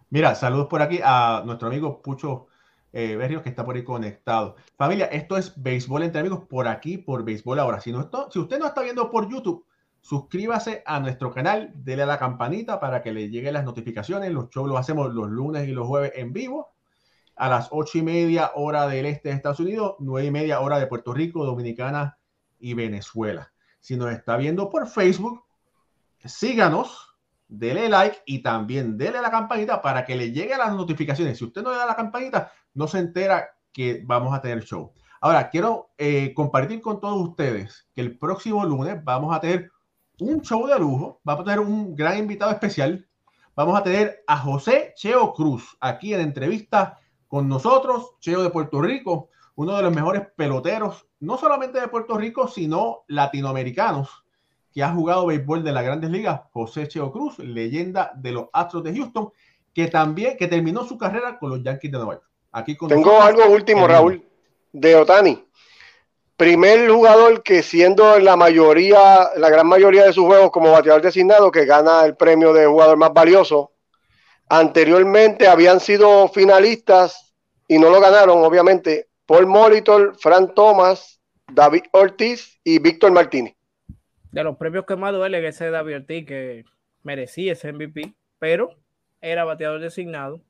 Mira, 0.09 0.35
saludos 0.35 0.67
por 0.67 0.81
aquí 0.81 0.99
a 1.03 1.43
nuestro 1.45 1.67
amigo 1.67 2.01
Pucho 2.01 2.47
eh, 2.93 3.15
Berrios 3.15 3.43
que 3.43 3.49
está 3.49 3.65
por 3.65 3.75
ahí 3.75 3.83
conectado. 3.83 4.55
Familia, 4.77 5.05
esto 5.07 5.37
es 5.37 5.53
Béisbol 5.61 6.03
entre 6.03 6.21
amigos 6.21 6.45
por 6.47 6.67
aquí, 6.67 6.97
por 6.97 7.23
Béisbol 7.23 7.59
ahora. 7.59 7.81
Si, 7.81 7.91
no 7.91 8.01
esto, 8.01 8.29
si 8.31 8.39
usted 8.39 8.57
no 8.57 8.65
está 8.65 8.81
viendo 8.81 9.11
por 9.11 9.29
YouTube, 9.29 9.65
suscríbase 10.01 10.83
a 10.85 10.99
nuestro 10.99 11.31
canal, 11.31 11.71
dele 11.75 12.03
a 12.03 12.05
la 12.05 12.17
campanita 12.17 12.79
para 12.79 13.01
que 13.01 13.11
le 13.11 13.29
lleguen 13.29 13.53
las 13.53 13.65
notificaciones. 13.65 14.31
Los 14.31 14.49
shows 14.49 14.69
los 14.69 14.79
hacemos 14.79 15.13
los 15.13 15.29
lunes 15.29 15.67
y 15.67 15.73
los 15.73 15.85
jueves 15.85 16.13
en 16.15 16.31
vivo 16.31 16.69
a 17.37 17.49
las 17.49 17.69
ocho 17.71 17.99
y 17.99 18.01
media 18.01 18.51
hora 18.55 18.87
del 18.87 19.05
este 19.05 19.29
de 19.29 19.35
Estados 19.35 19.59
Unidos, 19.59 19.95
nueve 19.99 20.27
y 20.27 20.31
media 20.31 20.59
hora 20.59 20.79
de 20.79 20.87
Puerto 20.87 21.13
Rico, 21.13 21.45
Dominicana 21.45 22.17
y 22.59 22.73
Venezuela. 22.73 23.53
Si 23.79 23.95
nos 23.95 24.11
está 24.11 24.37
viendo 24.37 24.69
por 24.69 24.87
Facebook, 24.87 25.43
síganos, 26.25 27.15
dele 27.47 27.89
like 27.89 28.19
y 28.25 28.41
también 28.41 28.97
dele 28.97 29.21
la 29.21 29.31
campanita 29.31 29.81
para 29.81 30.03
que 30.03 30.15
le 30.15 30.31
lleguen 30.31 30.57
las 30.57 30.73
notificaciones. 30.73 31.37
Si 31.37 31.45
usted 31.45 31.61
no 31.61 31.71
le 31.71 31.77
da 31.77 31.85
la 31.85 31.95
campanita, 31.95 32.51
no 32.73 32.87
se 32.87 32.99
entera 32.99 33.49
que 33.71 34.01
vamos 34.03 34.33
a 34.33 34.41
tener 34.41 34.63
show. 34.63 34.91
Ahora, 35.21 35.49
quiero 35.49 35.91
eh, 35.97 36.33
compartir 36.33 36.81
con 36.81 36.99
todos 36.99 37.29
ustedes 37.29 37.87
que 37.93 38.01
el 38.01 38.17
próximo 38.17 38.65
lunes 38.65 39.03
vamos 39.03 39.35
a 39.35 39.39
tener 39.39 39.71
un 40.19 40.41
show 40.41 40.67
de 40.67 40.79
lujo, 40.79 41.21
vamos 41.23 41.41
a 41.41 41.45
tener 41.45 41.59
un 41.59 41.95
gran 41.95 42.17
invitado 42.17 42.51
especial. 42.51 43.07
Vamos 43.55 43.79
a 43.79 43.81
tener 43.81 44.23
a 44.27 44.37
José 44.37 44.93
Cheo 44.95 45.33
Cruz 45.33 45.75
aquí 45.79 46.13
en 46.13 46.21
entrevista 46.21 46.99
con 47.27 47.47
nosotros, 47.47 48.15
Cheo 48.19 48.43
de 48.43 48.49
Puerto 48.49 48.81
Rico, 48.81 49.29
uno 49.55 49.75
de 49.75 49.83
los 49.83 49.93
mejores 49.93 50.23
peloteros, 50.35 51.07
no 51.19 51.37
solamente 51.37 51.79
de 51.79 51.87
Puerto 51.87 52.17
Rico, 52.17 52.47
sino 52.47 53.03
latinoamericanos, 53.07 54.23
que 54.71 54.83
ha 54.83 54.91
jugado 54.91 55.25
béisbol 55.25 55.63
de 55.63 55.71
las 55.71 55.83
grandes 55.83 56.11
ligas, 56.11 56.41
José 56.51 56.87
Cheo 56.87 57.11
Cruz, 57.11 57.39
leyenda 57.39 58.11
de 58.15 58.31
los 58.31 58.45
Astros 58.53 58.83
de 58.83 58.95
Houston, 58.95 59.31
que 59.73 59.87
también, 59.87 60.37
que 60.37 60.47
terminó 60.47 60.85
su 60.85 60.97
carrera 60.97 61.37
con 61.39 61.49
los 61.49 61.63
Yankees 61.63 61.91
de 61.91 61.97
Nueva 61.97 62.13
York. 62.13 62.25
Aquí 62.51 62.75
con 62.75 62.89
Tengo 62.89 63.11
nosotros, 63.11 63.27
algo 63.27 63.53
último, 63.53 63.87
Raúl, 63.87 64.23
de 64.71 64.95
Otani. 64.95 65.43
Primer 66.35 66.89
jugador 66.91 67.41
que 67.41 67.63
siendo 67.63 68.19
la 68.19 68.35
mayoría, 68.35 69.31
la 69.35 69.49
gran 69.49 69.65
mayoría 69.65 70.05
de 70.05 70.13
sus 70.13 70.25
juegos 70.25 70.51
como 70.51 70.71
bateador 70.71 71.01
designado, 71.01 71.51
que 71.51 71.65
gana 71.65 72.05
el 72.05 72.15
premio 72.15 72.53
de 72.53 72.67
jugador 72.67 72.97
más 72.97 73.11
valioso, 73.11 73.71
Anteriormente 74.49 75.47
habían 75.47 75.79
sido 75.79 76.27
finalistas 76.29 77.33
y 77.67 77.77
no 77.77 77.89
lo 77.89 77.99
ganaron, 77.99 78.43
obviamente, 78.43 79.09
Paul 79.25 79.45
Molitor, 79.45 80.15
Fran 80.17 80.53
Thomas, 80.53 81.19
David 81.51 81.83
Ortiz 81.91 82.59
y 82.63 82.79
Víctor 82.79 83.11
Martínez. 83.11 83.55
De 84.31 84.43
los 84.43 84.55
premios 84.57 84.85
que 84.85 84.95
más 84.95 85.13
duele 85.13 85.41
que 85.41 85.47
ese 85.47 85.69
David 85.69 85.97
Ortiz, 85.97 86.25
que 86.25 86.65
merecía 87.03 87.53
ese 87.53 87.73
MVP, 87.73 88.13
pero 88.39 88.69
era 89.19 89.43
bateador 89.43 89.81
designado, 89.81 90.41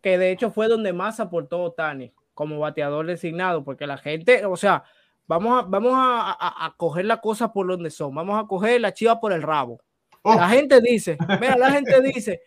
que 0.00 0.18
de 0.18 0.32
hecho 0.32 0.50
fue 0.50 0.66
donde 0.66 0.92
más 0.92 1.20
aportó 1.20 1.70
Tani 1.72 2.12
como 2.34 2.58
bateador 2.58 3.06
designado, 3.06 3.62
porque 3.62 3.86
la 3.86 3.98
gente, 3.98 4.44
o 4.46 4.56
sea, 4.56 4.82
vamos 5.26 5.62
a, 5.62 5.66
vamos 5.68 5.92
a, 5.94 6.32
a, 6.32 6.66
a 6.66 6.74
coger 6.76 7.04
la 7.04 7.20
cosa 7.20 7.52
por 7.52 7.68
donde 7.68 7.90
son, 7.90 8.12
vamos 8.14 8.42
a 8.42 8.48
coger 8.48 8.80
la 8.80 8.92
chiva 8.92 9.20
por 9.20 9.32
el 9.32 9.42
rabo. 9.42 9.80
Oh. 10.22 10.34
La 10.34 10.48
gente 10.48 10.80
dice, 10.80 11.16
mira, 11.40 11.56
la 11.56 11.70
gente 11.70 12.00
dice, 12.00 12.42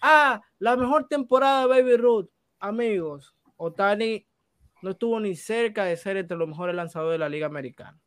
Ah, 0.00 0.40
la 0.58 0.76
mejor 0.76 1.08
temporada 1.08 1.62
de 1.62 1.68
Baby 1.68 1.96
Ruth. 1.96 2.30
Amigos, 2.60 3.34
Otani 3.56 4.26
no 4.82 4.90
estuvo 4.90 5.18
ni 5.20 5.36
cerca 5.36 5.84
de 5.84 5.96
ser 5.96 6.16
entre 6.16 6.36
los 6.36 6.48
mejores 6.48 6.74
lanzadores 6.74 7.14
de 7.14 7.18
la 7.18 7.28
Liga 7.28 7.46
Americana. 7.46 7.98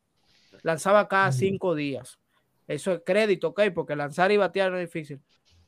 Lanzaba 0.64 1.08
cada 1.08 1.32
cinco 1.32 1.76
días. 1.76 2.20
Eso 2.68 2.94
es 2.94 3.02
crédito, 3.06 3.50
ok, 3.50 3.62
porque 3.74 3.96
lanzar 3.96 4.32
y 4.32 4.38
batear 4.38 4.72
no 4.72 4.78
es 4.78 4.88
difícil. 4.88 5.22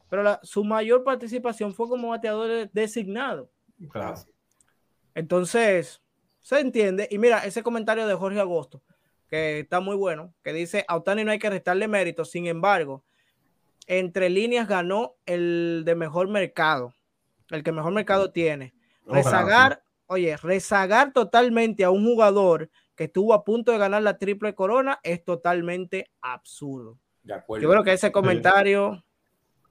Pero 0.09 0.23
la, 0.23 0.39
su 0.43 0.63
mayor 0.63 1.03
participación 1.03 1.73
fue 1.73 1.87
como 1.89 2.09
bateador 2.09 2.69
designado. 2.71 3.49
Claro. 3.89 4.15
Entonces, 5.15 6.01
se 6.39 6.59
entiende. 6.59 7.07
Y 7.09 7.17
mira, 7.17 7.39
ese 7.45 7.63
comentario 7.63 8.07
de 8.07 8.13
Jorge 8.13 8.39
Agosto, 8.39 8.81
que 9.27 9.59
está 9.59 9.79
muy 9.79 9.95
bueno, 9.95 10.33
que 10.43 10.53
dice, 10.53 10.85
a 10.87 10.97
Otani 10.97 11.23
no 11.23 11.31
hay 11.31 11.39
que 11.39 11.49
restarle 11.49 11.87
mérito, 11.87 12.25
sin 12.25 12.47
embargo, 12.47 13.03
entre 13.87 14.29
líneas 14.29 14.67
ganó 14.67 15.15
el 15.25 15.83
de 15.85 15.95
mejor 15.95 16.27
mercado, 16.29 16.93
el 17.49 17.63
que 17.63 17.71
mejor 17.71 17.93
mercado 17.93 18.31
tiene. 18.31 18.73
Rezagar, 19.05 19.83
oye, 20.07 20.37
rezagar 20.37 21.13
totalmente 21.13 21.83
a 21.83 21.89
un 21.89 22.05
jugador 22.05 22.69
que 22.95 23.05
estuvo 23.05 23.33
a 23.33 23.43
punto 23.43 23.71
de 23.71 23.77
ganar 23.77 24.03
la 24.03 24.17
triple 24.17 24.53
corona 24.55 24.99
es 25.03 25.23
totalmente 25.23 26.11
absurdo. 26.21 26.99
Yo 27.23 27.69
creo 27.69 27.83
que 27.83 27.93
ese 27.93 28.11
comentario. 28.11 29.03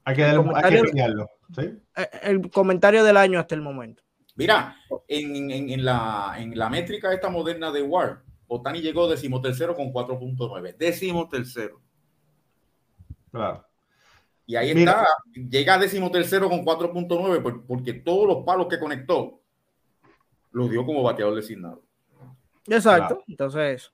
Hay 0.04 0.16
que, 0.16 0.22
darle, 0.22 0.40
el 0.40 0.46
comentario, 0.46 0.78
hay 0.78 0.84
que 0.84 0.90
pillarlo, 0.90 1.30
¿sí? 1.54 1.62
Eh, 1.96 2.10
el 2.22 2.50
comentario 2.50 3.04
del 3.04 3.16
año 3.16 3.38
hasta 3.38 3.54
el 3.54 3.60
momento. 3.60 4.02
Mira, 4.34 4.76
en, 5.06 5.50
en, 5.50 5.70
en, 5.70 5.84
la, 5.84 6.34
en 6.38 6.58
la 6.58 6.68
métrica 6.68 7.12
esta 7.12 7.28
moderna 7.28 7.70
de 7.70 7.82
WAR, 7.82 8.22
Otani 8.48 8.80
llegó 8.80 9.08
decimotercero 9.08 9.76
con 9.76 9.92
4.9. 9.92 10.76
Decimotercero. 10.76 11.80
Claro. 13.30 13.66
Y 14.47 14.57
ahí 14.57 14.70
está, 14.70 15.07
llega 15.34 15.74
a 15.74 15.78
decimotercero 15.78 16.49
con 16.49 16.64
4.9 16.64 17.64
porque 17.66 17.93
todos 17.95 18.26
los 18.26 18.45
palos 18.45 18.66
que 18.68 18.78
conectó 18.78 19.40
los 20.51 20.70
dio 20.70 20.84
como 20.84 21.03
bateador 21.03 21.34
designado. 21.34 21.82
Exacto. 22.66 23.22
Entonces, 23.26 23.93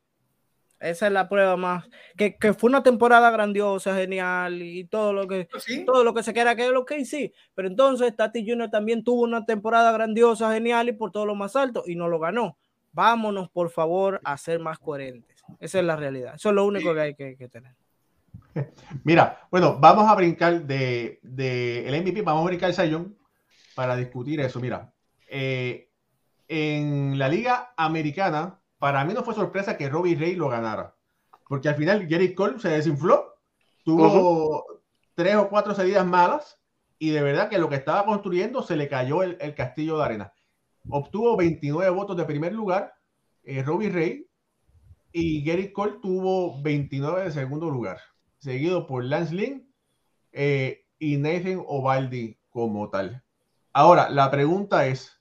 esa 0.80 1.06
es 1.06 1.12
la 1.12 1.28
prueba 1.28 1.56
más. 1.56 1.88
Que, 2.16 2.36
fue 2.56 2.68
una 2.68 2.82
temporada 2.82 3.30
grandiosa, 3.30 3.94
genial 3.94 4.62
y 4.62 4.84
todo 4.84 5.12
lo 5.12 5.26
que, 5.26 5.48
pues 5.50 5.66
todo 5.84 6.04
lo 6.04 6.14
que 6.14 6.22
se 6.22 6.32
quiera 6.32 6.54
que 6.54 6.66
es 6.66 6.72
lo 6.72 6.84
que 6.84 7.04
sí. 7.04 7.32
Pero 7.54 7.68
entonces 7.68 8.14
Tati 8.14 8.48
Junior 8.48 8.70
también 8.70 9.02
tuvo 9.02 9.22
una 9.22 9.44
temporada 9.44 9.90
grandiosa, 9.92 10.52
genial 10.52 10.88
y 10.88 10.92
por 10.92 11.10
todo 11.10 11.26
lo 11.26 11.34
más 11.34 11.56
alto 11.56 11.82
y 11.86 11.96
no 11.96 12.08
lo 12.08 12.18
ganó. 12.18 12.58
Vámonos, 12.92 13.50
por 13.50 13.70
favor, 13.70 14.20
a 14.24 14.36
ser 14.36 14.60
más 14.60 14.78
coherentes. 14.78 15.42
Esa 15.60 15.80
es 15.80 15.84
la 15.84 15.96
realidad. 15.96 16.34
Eso 16.36 16.50
es 16.50 16.54
lo 16.54 16.64
único 16.64 16.94
que 16.94 17.00
hay 17.00 17.14
que, 17.14 17.48
tener. 17.48 17.74
Mira, 19.04 19.46
bueno, 19.50 19.78
vamos 19.78 20.08
a 20.08 20.14
brincar 20.14 20.62
de, 20.62 21.20
el 21.22 22.02
MVP, 22.02 22.22
vamos 22.22 22.42
a 22.42 22.46
brincar 22.46 22.70
el 22.70 22.74
Sayón 22.74 23.16
para 23.74 23.96
discutir 23.96 24.40
eso. 24.40 24.60
Mira, 24.60 24.92
eh, 25.28 25.90
en 26.48 27.18
la 27.18 27.28
Liga 27.28 27.72
Americana, 27.76 28.60
para 28.78 29.04
mí 29.04 29.12
no 29.12 29.22
fue 29.22 29.34
sorpresa 29.34 29.76
que 29.76 29.88
Robbie 29.88 30.16
Ray 30.16 30.34
lo 30.34 30.48
ganara, 30.48 30.94
porque 31.48 31.68
al 31.68 31.76
final 31.76 32.06
Gary 32.06 32.34
Cole 32.34 32.58
se 32.58 32.70
desinfló, 32.70 33.34
tuvo 33.84 34.64
tres 35.14 35.36
o 35.36 35.48
cuatro 35.48 35.74
salidas 35.74 36.06
malas 36.06 36.58
y 36.98 37.10
de 37.10 37.22
verdad 37.22 37.48
que 37.48 37.58
lo 37.58 37.68
que 37.68 37.76
estaba 37.76 38.04
construyendo 38.04 38.62
se 38.62 38.76
le 38.76 38.88
cayó 38.88 39.22
el, 39.22 39.54
castillo 39.54 39.98
de 39.98 40.04
arena. 40.04 40.32
Obtuvo 40.88 41.36
29 41.36 41.90
votos 41.90 42.16
de 42.16 42.24
primer 42.24 42.52
lugar, 42.52 42.94
eh, 43.44 43.62
Robbie 43.62 43.90
Ray, 43.90 44.26
y 45.12 45.44
Gary 45.44 45.72
Cole 45.72 45.98
tuvo 46.02 46.60
29 46.62 47.24
de 47.24 47.32
segundo 47.32 47.70
lugar, 47.70 47.98
seguido 48.38 48.86
por 48.86 49.04
Lance 49.04 49.34
Lynn 49.34 49.72
eh, 50.32 50.84
y 50.98 51.16
Nathan 51.16 51.62
Ovaldi 51.66 52.38
como 52.50 52.90
tal. 52.90 53.22
Ahora, 53.72 54.08
la 54.08 54.30
pregunta 54.30 54.86
es, 54.86 55.20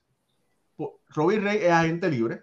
Robbie 1.10 1.40
Ray 1.40 1.58
es 1.58 1.70
agente 1.70 2.08
libre, 2.10 2.42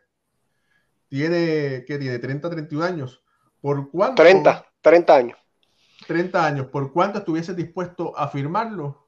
tiene, 1.09 1.85
¿qué 1.85 1.97
tiene? 1.97 2.19
30, 2.19 2.49
31 2.49 2.85
años. 2.85 3.23
¿Por 3.61 3.89
cuánto? 3.89 4.21
30, 4.21 4.65
30 4.81 5.15
años. 5.15 5.39
30 6.07 6.45
años. 6.45 6.67
¿Por 6.67 6.91
cuánto 6.91 7.19
estuviese 7.19 7.53
dispuesto 7.53 8.17
a 8.17 8.27
firmarlo 8.27 9.07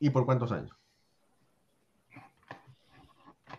y 0.00 0.10
por 0.10 0.24
cuántos 0.24 0.52
años? 0.52 0.76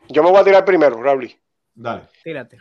Yo 0.10 0.24
me 0.24 0.30
voy 0.30 0.39
a 0.39 0.43
tirar 0.43 0.66
primero, 0.66 1.02
Raúl. 1.02 1.32
Dale. 1.74 2.04
Tírate. 2.24 2.58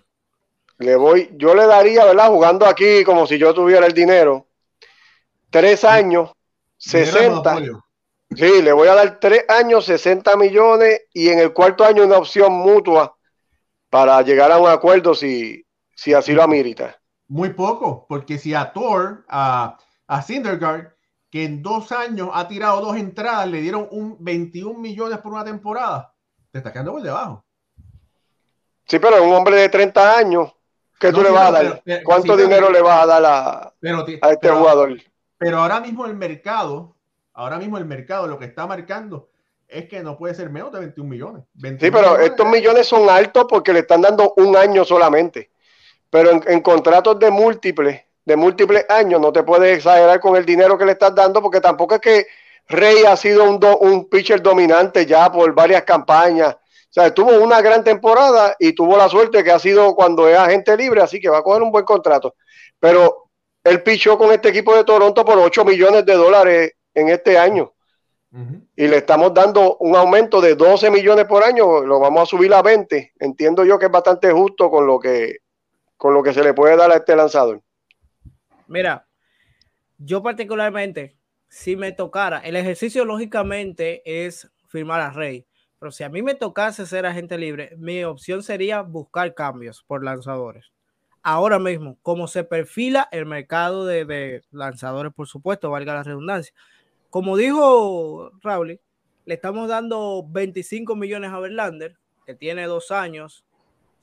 Le 0.79 0.97
voy, 0.97 1.31
yo 1.37 1.55
le 1.55 1.67
daría, 1.67 2.05
¿verdad? 2.05 2.29
Jugando 2.29 2.67
aquí 2.67 3.05
como 3.05 3.27
si 3.27 3.39
yo 3.39 3.55
tuviera 3.55 3.87
el 3.87 3.93
dinero. 3.93 4.47
Tres 5.55 5.85
años, 5.85 6.33
60. 6.79 7.59
Sí, 8.35 8.61
le 8.61 8.73
voy 8.73 8.89
a 8.89 8.97
dar 8.97 9.21
tres 9.21 9.45
años, 9.49 9.85
60 9.85 10.37
millones 10.37 11.03
y 11.13 11.29
en 11.29 11.39
el 11.39 11.53
cuarto 11.53 11.85
año 11.85 12.03
una 12.03 12.19
opción 12.19 12.55
mutua 12.55 13.17
para 13.89 14.21
llegar 14.23 14.51
a 14.51 14.59
un 14.59 14.69
acuerdo 14.69 15.15
si, 15.15 15.65
si 15.95 16.13
así 16.13 16.33
lo 16.33 16.43
amerita. 16.43 17.01
Muy 17.29 17.51
poco, 17.51 18.05
porque 18.09 18.37
si 18.37 18.53
a 18.53 18.73
Thor, 18.73 19.25
a, 19.29 19.79
a 20.09 20.23
Syndergaard, 20.23 20.89
que 21.31 21.45
en 21.45 21.63
dos 21.63 21.93
años 21.93 22.31
ha 22.33 22.49
tirado 22.49 22.81
dos 22.81 22.97
entradas, 22.97 23.47
le 23.47 23.61
dieron 23.61 23.87
un 23.93 24.17
21 24.19 24.77
millones 24.77 25.19
por 25.19 25.35
una 25.35 25.45
temporada, 25.45 26.13
te 26.51 26.59
está 26.59 26.73
quedando 26.73 26.95
por 26.95 27.03
debajo. 27.03 27.45
Sí, 28.89 28.99
pero 28.99 29.23
un 29.23 29.33
hombre 29.33 29.55
de 29.55 29.69
30 29.69 30.19
años, 30.19 30.53
¿qué 30.99 31.13
tú 31.13 31.23
le 31.23 31.31
vas 31.31 31.47
a 31.47 31.53
dar? 31.53 31.83
¿Cuánto 32.03 32.37
dinero 32.37 32.73
le 32.73 32.83
vas 32.83 33.05
a 33.05 33.07
dar 33.07 33.25
a, 33.25 33.73
a 34.21 34.33
este 34.33 34.51
jugador? 34.51 34.99
Pero 35.39 35.59
ahora 35.59 35.81
mismo 35.81 36.07
el 36.07 36.15
mercado, 36.15 36.97
ahora 37.33 37.59
mismo 37.59 37.79
el 37.79 37.85
mercado 37.85 38.27
lo 38.27 38.39
que 38.39 38.47
está 38.47 38.67
marcando 38.67 39.31
es 39.69 39.89
que 39.89 40.03
no 40.03 40.17
puede 40.17 40.35
ser 40.35 40.51
menos 40.51 40.73
de 40.73 40.81
21 40.81 41.09
millones. 41.09 41.43
sí, 41.55 41.91
pero 41.91 42.19
estos 42.19 42.47
millones 42.47 42.87
son 42.87 43.09
altos 43.09 43.47
porque 43.49 43.73
le 43.73 43.81
están 43.81 44.03
dando 44.03 44.35
un 44.37 44.57
año 44.57 44.85
solamente. 44.85 45.51
Pero 46.11 46.31
en, 46.47 46.61
contratos 46.61 47.19
de 47.19 47.31
múltiples, 47.31 48.03
de 48.25 48.37
múltiples 48.37 48.87
años, 48.89 49.21
no 49.21 49.33
te 49.33 49.43
puedes 49.43 49.79
exagerar 49.79 50.21
con 50.21 50.37
el 50.37 50.45
dinero 50.45 50.79
que 50.79 50.85
le 50.85 50.93
estás 50.93 51.15
dando 51.15 51.43
porque 51.43 51.61
tampoco 51.61 51.97
es 51.97 52.01
que 52.01 52.27
Rey 52.69 53.05
ha 53.05 53.17
sido 53.17 53.45
un, 53.45 53.59
un 53.81 54.09
pitcher 54.09 54.41
dominante 54.41 55.05
ya 55.07 55.31
por 55.33 55.53
varias 55.53 55.83
campañas. 55.83 56.55
O 56.55 56.93
sea, 56.95 57.13
tuvo 57.13 57.33
una 57.43 57.61
gran 57.61 57.83
temporada 57.83 58.55
y 58.61 58.73
tuvo 58.73 58.97
la 58.97 59.09
suerte 59.09 59.43
que 59.43 59.51
ha 59.51 59.59
sido 59.59 59.97
cuando 59.97 60.29
es 60.29 60.39
agente 60.39 60.77
libre, 60.77 61.03
así 61.03 61.19
que 61.19 61.29
va 61.29 61.39
a 61.39 61.43
coger 61.43 61.63
un 61.63 61.73
buen 61.73 61.85
contrato. 61.85 62.37
Pero 62.79 63.24
él 63.65 63.83
pichó 63.83 64.17
con 64.19 64.31
este 64.33 64.51
equipo 64.51 64.77
de 64.77 64.85
Toronto 64.85 65.25
por 65.25 65.39
8 65.39 65.65
millones 65.65 66.05
de 66.05 66.15
dólares 66.15 66.73
en 66.95 67.09
este 67.09 67.39
año 67.39 67.75
y 68.77 68.89
le 68.89 68.97
estamos 68.97 69.33
dando 69.33 69.77
un 69.77 69.95
aumento 69.95 70.41
de 70.41 70.57
12 70.57 70.91
millones 70.91 71.25
por 71.27 71.45
año, 71.45 71.83
lo 71.83 72.01
vamos 72.01 72.23
a 72.23 72.27
subir 72.27 72.53
a 72.53 72.63
20. 72.63 73.13
Entiendo 73.21 73.65
yo 73.65 73.79
que 73.79 73.87
es 73.87 73.93
bastante 73.93 74.33
justo 74.33 74.71
con 74.71 74.89
lo 74.89 74.99
que, 74.99 75.37
con 75.97 76.15
lo 76.15 76.23
que 76.23 76.33
se 76.33 76.43
le 76.43 76.53
puede 76.53 76.77
dar 76.77 76.91
a 76.91 76.97
este 76.97 77.15
lanzador. 77.15 77.63
Mira, 78.67 79.07
yo 79.99 80.21
particularmente, 80.21 81.17
si 81.49 81.77
me 81.77 81.93
tocara, 81.93 82.39
el 82.41 82.57
ejercicio 82.57 83.05
lógicamente 83.05 84.03
es 84.05 84.51
firmar 84.67 85.01
a 85.01 85.11
Rey, 85.11 85.47
pero 85.79 85.93
si 85.93 86.03
a 86.03 86.09
mí 86.09 86.21
me 86.21 86.35
tocase 86.35 86.87
ser 86.87 87.07
agente 87.07 87.39
libre, 87.39 87.77
mi 87.77 88.03
opción 88.03 88.43
sería 88.43 88.83
buscar 88.83 89.33
cambios 89.35 89.85
por 89.87 90.03
lanzadores. 90.03 90.74
Ahora 91.27 91.59
mismo, 91.59 91.99
como 92.03 92.29
se 92.29 92.45
perfila 92.45 93.09
el 93.11 93.27
mercado 93.27 93.87
de, 93.87 94.05
de 94.05 94.43
lanzadores, 94.53 95.13
por 95.13 95.27
supuesto, 95.27 95.71
valga 95.71 95.95
la 95.95 96.03
redundancia, 96.03 96.55
como 97.15 97.37
dijo 97.37 98.33
Raúl, 98.43 98.81
le 99.25 99.35
estamos 99.35 99.69
dando 99.69 100.27
25 100.29 100.97
millones 100.97 101.31
a 101.31 101.39
Verlander, 101.39 101.97
que 102.27 102.35
tiene 102.35 102.67
dos 102.67 102.91
años 102.91 103.45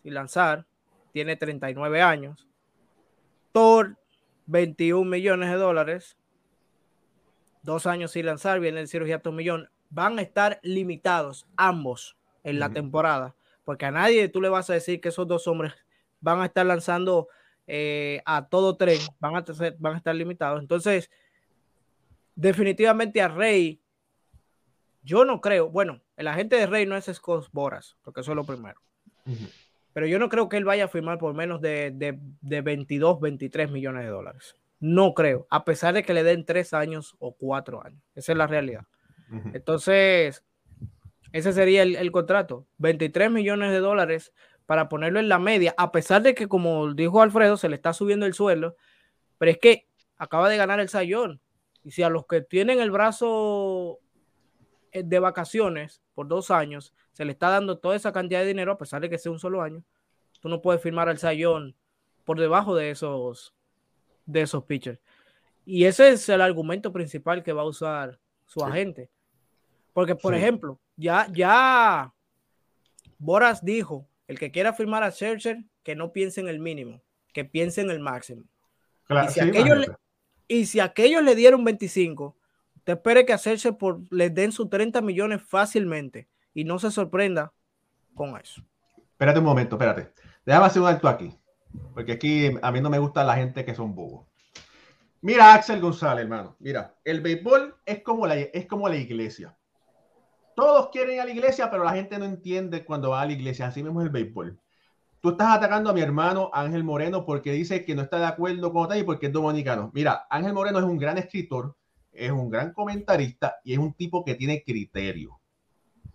sin 0.01 0.13
lanzar, 0.13 0.65
tiene 1.11 1.35
39 1.35 2.01
años. 2.01 2.47
Thor, 3.51 3.97
21 4.45 5.09
millones 5.09 5.49
de 5.49 5.57
dólares, 5.57 6.17
dos 7.63 7.85
años 7.85 8.11
sin 8.11 8.25
lanzar, 8.25 8.59
viene 8.59 8.79
el 8.79 8.87
cirugía 8.87 9.21
un 9.25 9.35
millón. 9.35 9.69
Van 9.89 10.17
a 10.17 10.21
estar 10.21 10.59
limitados 10.63 11.45
ambos 11.57 12.17
en 12.43 12.59
la 12.59 12.71
temporada, 12.71 13.35
porque 13.65 13.85
a 13.85 13.91
nadie 13.91 14.29
tú 14.29 14.41
le 14.41 14.49
vas 14.49 14.69
a 14.69 14.73
decir 14.73 15.01
que 15.01 15.09
esos 15.09 15.27
dos 15.27 15.47
hombres 15.47 15.73
van 16.21 16.39
a 16.39 16.45
estar 16.45 16.65
lanzando 16.65 17.27
eh, 17.67 18.21
a 18.25 18.47
todo 18.47 18.77
tren, 18.77 18.99
van 19.19 19.35
a, 19.35 19.45
van 19.79 19.95
a 19.95 19.97
estar 19.97 20.15
limitados. 20.15 20.61
Entonces, 20.61 21.09
definitivamente 22.35 23.21
a 23.21 23.27
Rey, 23.27 23.81
yo 25.03 25.25
no 25.25 25.41
creo, 25.41 25.69
bueno, 25.69 26.01
el 26.15 26.27
agente 26.27 26.55
de 26.55 26.67
Rey 26.67 26.85
no 26.85 26.95
es 26.95 27.05
Scott 27.05 27.49
Boras, 27.51 27.97
porque 28.03 28.21
eso 28.21 28.31
es 28.31 28.35
lo 28.35 28.45
primero. 28.45 28.79
Pero 29.93 30.07
yo 30.07 30.19
no 30.19 30.29
creo 30.29 30.47
que 30.47 30.57
él 30.57 30.65
vaya 30.65 30.85
a 30.85 30.89
firmar 30.89 31.17
por 31.17 31.33
menos 31.33 31.61
de, 31.61 31.91
de, 32.41 32.61
22, 32.61 33.19
23 33.19 33.71
millones 33.71 34.03
de 34.03 34.09
dólares. 34.09 34.55
No 34.79 35.13
creo, 35.13 35.47
a 35.49 35.65
pesar 35.65 35.93
de 35.93 36.03
que 36.03 36.13
le 36.13 36.23
den 36.23 36.45
tres 36.45 36.73
años 36.73 37.15
o 37.19 37.35
cuatro 37.35 37.83
años. 37.85 38.01
Esa 38.15 38.31
es 38.31 38.37
la 38.37 38.47
realidad. 38.47 38.85
Entonces, 39.53 40.43
ese 41.31 41.53
sería 41.53 41.83
el, 41.83 41.95
el, 41.95 42.11
contrato. 42.11 42.67
23 42.79 43.31
millones 43.31 43.71
de 43.71 43.79
dólares 43.79 44.33
para 44.71 44.87
ponerlo 44.87 45.19
en 45.19 45.27
la 45.27 45.37
media, 45.37 45.75
a 45.77 45.91
pesar 45.91 46.21
de 46.21 46.33
que, 46.33 46.47
como 46.47 46.93
dijo 46.93 47.21
Alfredo, 47.21 47.57
se 47.57 47.67
le 47.67 47.75
está 47.75 47.91
subiendo 47.91 48.25
el 48.25 48.33
sueldo. 48.33 48.77
Pero 49.37 49.51
es 49.51 49.57
que 49.57 49.89
acaba 50.15 50.47
de 50.47 50.55
ganar 50.55 50.79
el 50.79 50.87
Sayón. 50.87 51.41
Y 51.83 51.91
si 51.91 52.03
a 52.03 52.09
los 52.09 52.25
que 52.25 52.39
tienen 52.39 52.79
el 52.79 52.89
brazo 52.89 53.99
eh, 54.93 55.03
de 55.03 55.19
vacaciones 55.19 56.01
por 56.13 56.29
dos 56.29 56.51
años 56.51 56.93
se 57.11 57.25
le 57.25 57.33
está 57.33 57.49
dando 57.49 57.79
toda 57.79 57.97
esa 57.97 58.13
cantidad 58.13 58.39
de 58.39 58.45
dinero, 58.45 58.71
a 58.71 58.77
pesar 58.77 59.01
de 59.01 59.09
que 59.09 59.17
sea 59.17 59.33
un 59.33 59.39
solo 59.39 59.61
año, 59.61 59.83
tú 60.39 60.47
no 60.47 60.61
puedes 60.61 60.81
firmar 60.81 61.09
al 61.09 61.17
Sayón 61.17 61.75
por 62.23 62.39
debajo 62.39 62.73
de 62.73 62.91
esos, 62.91 63.53
de 64.25 64.43
esos 64.43 64.63
pitchers. 64.63 65.01
Y 65.65 65.83
ese 65.83 66.11
es 66.11 66.29
el 66.29 66.39
argumento 66.39 66.93
principal 66.93 67.43
que 67.43 67.51
va 67.51 67.63
a 67.63 67.65
usar 67.65 68.21
su 68.45 68.63
agente. 68.63 69.09
Porque, 69.91 70.15
por 70.15 70.33
ejemplo, 70.33 70.79
ya, 70.95 71.27
ya 71.29 72.13
Boras 73.19 73.65
dijo, 73.65 74.07
el 74.31 74.39
que 74.39 74.49
quiera 74.49 74.71
firmar 74.71 75.03
a 75.03 75.11
Scherzer, 75.11 75.65
que 75.83 75.93
no 75.93 76.13
piense 76.13 76.39
en 76.39 76.47
el 76.47 76.59
mínimo, 76.59 77.01
que 77.33 77.43
piense 77.43 77.81
en 77.81 77.89
el 77.89 77.99
máximo. 77.99 78.45
y 79.09 79.31
si 79.31 79.39
aquellos, 79.41 79.91
y 80.47 80.65
si 80.67 80.79
aquellos 80.79 81.21
le 81.21 81.35
dieron 81.35 81.65
25, 81.65 82.37
te 82.85 82.93
espere 82.93 83.25
que 83.25 83.33
hacerse 83.33 83.73
por 83.73 83.99
les 84.09 84.33
den 84.33 84.53
sus 84.53 84.69
30 84.69 85.01
millones 85.01 85.41
fácilmente 85.41 86.29
y 86.53 86.63
no 86.63 86.79
se 86.79 86.91
sorprenda 86.91 87.51
con 88.15 88.39
eso. 88.39 88.61
Espérate 88.97 89.39
un 89.39 89.45
momento, 89.45 89.75
espérate. 89.75 90.13
Déjame 90.45 90.65
hacer 90.65 90.81
un 90.81 90.87
acto 90.87 91.09
aquí. 91.09 91.37
Porque 91.93 92.13
aquí 92.13 92.51
a 92.61 92.71
mí 92.71 92.79
no 92.79 92.89
me 92.89 92.99
gusta 92.99 93.25
la 93.25 93.35
gente 93.35 93.65
que 93.65 93.75
son 93.75 93.93
bobos. 93.93 94.27
Mira, 95.19 95.53
Axel 95.53 95.81
González, 95.81 96.23
hermano. 96.23 96.55
Mira, 96.59 96.95
el 97.03 97.19
béisbol 97.19 97.75
es 97.85 98.01
como 98.01 98.25
la, 98.25 98.35
es 98.35 98.65
como 98.65 98.87
la 98.87 98.95
iglesia. 98.95 99.57
Todos 100.61 100.89
quieren 100.89 101.15
ir 101.15 101.21
a 101.21 101.25
la 101.25 101.31
iglesia, 101.31 101.71
pero 101.71 101.83
la 101.83 101.93
gente 101.93 102.19
no 102.19 102.25
entiende 102.25 102.85
cuando 102.85 103.09
va 103.09 103.21
a 103.21 103.25
la 103.25 103.31
iglesia. 103.31 103.65
Así 103.65 103.81
mismo 103.81 103.99
es 103.99 104.05
el 104.05 104.11
béisbol. 104.11 104.59
tú 105.19 105.31
estás 105.31 105.57
atacando 105.57 105.89
a 105.89 105.93
mi 105.93 106.01
hermano 106.01 106.51
Ángel 106.53 106.83
Moreno 106.83 107.25
porque 107.25 107.51
dice 107.51 107.83
que 107.83 107.95
no 107.95 108.03
está 108.03 108.19
de 108.19 108.27
acuerdo 108.27 108.71
con 108.71 108.95
y 108.95 109.01
porque 109.01 109.25
es 109.25 109.33
dominicano. 109.33 109.89
Mira, 109.91 110.27
Ángel 110.29 110.53
Moreno 110.53 110.77
es 110.77 110.85
un 110.85 110.99
gran 110.99 111.17
escritor, 111.17 111.75
es 112.11 112.29
un 112.29 112.51
gran 112.51 112.73
comentarista 112.73 113.55
y 113.63 113.73
es 113.73 113.79
un 113.79 113.95
tipo 113.95 114.23
que 114.23 114.35
tiene 114.35 114.63
criterio. 114.63 115.39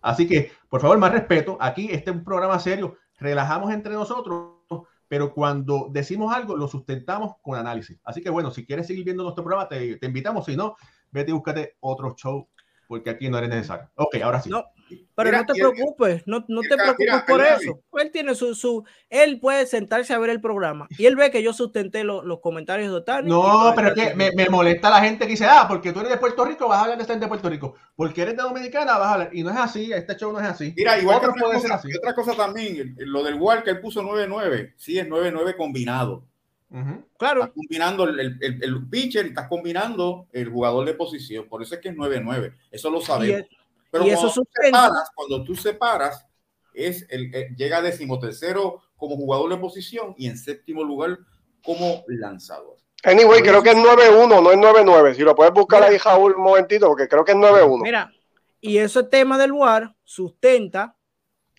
Así 0.01 0.25
que, 0.25 0.53
por 0.69 0.79
favor, 0.79 0.97
más 0.97 1.11
respeto. 1.11 1.57
Aquí 1.59 1.89
este 1.91 2.11
es 2.11 2.15
un 2.15 2.23
programa 2.23 2.57
serio. 2.57 2.95
Relajamos 3.19 3.73
entre 3.73 3.95
nosotros, 3.95 4.61
pero 5.09 5.33
cuando 5.33 5.89
decimos 5.91 6.33
algo, 6.33 6.55
lo 6.55 6.69
sustentamos 6.69 7.35
con 7.41 7.59
análisis. 7.59 7.99
Así 8.05 8.21
que, 8.21 8.29
bueno, 8.29 8.51
si 8.51 8.65
quieres 8.65 8.87
seguir 8.87 9.03
viendo 9.03 9.23
nuestro 9.23 9.43
programa, 9.43 9.67
te, 9.67 9.97
te 9.97 10.05
invitamos. 10.05 10.45
Si 10.45 10.55
no, 10.55 10.77
vete 11.11 11.31
y 11.31 11.33
búscate 11.33 11.75
otro 11.81 12.15
show 12.15 12.47
porque 12.87 13.09
aquí 13.09 13.29
no 13.29 13.37
eres 13.37 13.49
necesario. 13.49 13.89
Ok, 13.95 14.15
ahora 14.23 14.41
sí. 14.41 14.49
No, 14.49 14.65
pero 15.15 15.31
no 15.31 15.45
te 15.45 15.53
preocupes, 15.53 16.23
no, 16.25 16.45
no 16.47 16.61
te 16.61 16.75
preocupes 16.75 17.23
por 17.27 17.43
eso. 17.43 17.81
Él 17.93 18.11
tiene 18.11 18.35
su, 18.35 18.55
su, 18.55 18.83
él 19.09 19.39
puede 19.39 19.65
sentarse 19.65 20.13
a 20.13 20.19
ver 20.19 20.29
el 20.29 20.39
programa 20.39 20.87
y 20.97 21.05
él 21.05 21.15
ve 21.15 21.31
que 21.31 21.43
yo 21.43 21.53
sustenté 21.53 22.03
los 22.03 22.39
comentarios 22.39 22.89
de 22.89 22.95
Otani. 22.95 23.29
No, 23.29 23.73
pero 23.75 23.93
que 23.93 24.13
me, 24.15 24.31
me, 24.31 24.49
molesta 24.49 24.89
la 24.89 25.01
gente 25.01 25.25
que 25.25 25.31
dice, 25.31 25.45
ah, 25.45 25.65
porque 25.67 25.91
tú 25.91 25.99
eres 25.99 26.11
de 26.11 26.17
Puerto 26.17 26.45
Rico, 26.45 26.67
vas 26.67 26.79
a 26.79 26.81
hablar 26.83 26.97
de 26.97 27.01
estar 27.03 27.19
de 27.19 27.27
Puerto 27.27 27.49
Rico. 27.49 27.75
Porque 27.95 28.21
eres 28.21 28.37
de 28.37 28.43
Dominicana, 28.43 28.97
vas 28.97 29.07
a 29.07 29.13
hablar. 29.13 29.29
Y 29.33 29.43
no 29.43 29.49
es 29.49 29.57
así, 29.57 29.91
este 29.91 30.15
show 30.15 30.31
no 30.31 30.39
es 30.39 30.47
así. 30.47 30.73
Mira, 30.75 30.99
igual 30.99 31.19
que 31.19 31.27
puede 31.39 31.59
ser 31.59 31.71
así. 31.71 31.89
otra 31.97 32.13
cosa 32.13 32.33
también, 32.33 32.95
lo 32.99 33.23
del 33.23 33.37
él 33.65 33.79
puso 33.81 34.01
9-9, 34.01 34.73
sí 34.77 34.97
es 34.97 35.07
9-9 35.07 35.55
combinado. 35.55 36.25
Claro. 37.17 37.41
Estás 37.41 37.55
combinando 37.55 38.03
el, 38.03 38.19
el, 38.19 38.63
el, 38.63 38.89
pitcher 38.89 39.25
y 39.25 39.29
estás 39.29 39.47
combinando 39.47 40.27
el 40.33 40.49
jugador 40.49 40.85
de 40.85 40.93
posición. 40.93 41.47
Por 41.47 41.61
eso 41.61 41.75
es 41.75 41.81
que 41.81 41.89
es 41.89 41.95
9-9. 41.95 42.53
Eso 42.71 42.89
lo 42.89 43.01
sabemos. 43.01 43.47
Pero 43.89 44.05
y 44.05 44.11
cuando, 44.11 44.27
eso 44.27 44.41
tú 44.41 44.47
separas, 44.61 45.09
cuando 45.15 45.43
tú 45.43 45.55
separas, 45.55 46.27
es 46.73 47.05
el, 47.09 47.31
llega 47.55 47.77
a 47.77 47.81
decimotercero 47.81 48.81
como 48.97 49.15
jugador 49.15 49.49
de 49.49 49.57
posición 49.57 50.13
y 50.17 50.27
en 50.27 50.37
séptimo 50.37 50.83
lugar 50.83 51.19
como 51.63 52.03
lanzador. 52.07 52.77
Anyway, 53.03 53.41
creo 53.41 53.63
que 53.63 53.69
es 53.69 53.77
9-1, 53.77 54.27
no 54.27 54.51
es 54.51 54.57
9-9. 54.57 55.15
Si 55.15 55.21
lo 55.21 55.35
puedes 55.35 55.53
buscar 55.53 55.83
ahí, 55.83 55.97
Jaúl, 55.97 56.35
un 56.35 56.43
momentito, 56.43 56.87
porque 56.87 57.07
creo 57.07 57.23
que 57.23 57.31
es 57.31 57.37
9-1. 57.37 57.83
Mira, 57.83 58.11
y 58.59 58.77
ese 58.79 59.03
tema 59.03 59.37
del 59.37 59.53
WAR 59.53 59.95
sustenta 60.03 60.96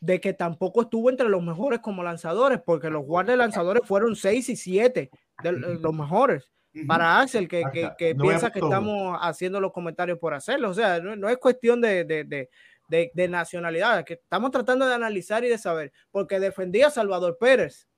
de 0.01 0.21
que 0.21 0.33
tampoco 0.33 0.83
estuvo 0.83 1.11
entre 1.11 1.29
los 1.29 1.43
mejores 1.43 1.81
como 1.81 2.03
lanzadores, 2.03 2.61
porque 2.65 2.91
los 2.91 3.05
guardias 3.05 3.39
lanzadores 3.39 3.83
fueron 3.87 4.17
6 4.17 4.49
y 4.49 4.57
7 4.57 5.11
de 5.43 5.53
los 5.53 5.95
mejores. 5.95 6.51
Para 6.87 7.21
Axel, 7.21 7.49
que, 7.49 7.65
que, 7.73 7.91
que 7.99 8.15
piensa 8.15 8.53
que 8.53 8.61
estamos 8.61 9.19
haciendo 9.21 9.61
los 9.61 9.73
comentarios 9.73 10.19
por 10.19 10.35
hacerlo. 10.35 10.71
O 10.71 10.75
sea, 10.75 11.01
no, 11.01 11.29
es 11.29 11.39
cuestión 11.39 11.81
de, 11.81 12.05
de, 12.05 12.25
de, 12.25 13.11
de, 13.13 13.29
nacionalidad, 13.29 14.05
que 14.05 14.15
estamos 14.15 14.51
tratando 14.51 14.87
de 14.87 14.95
analizar 14.95 15.45
y 15.45 15.49
de 15.49 15.59
saber, 15.59 15.93
porque 16.11 16.39
defendía 16.39 16.89
a 16.89 16.91
Salvador 16.91 17.37
Pérez, 17.39 17.89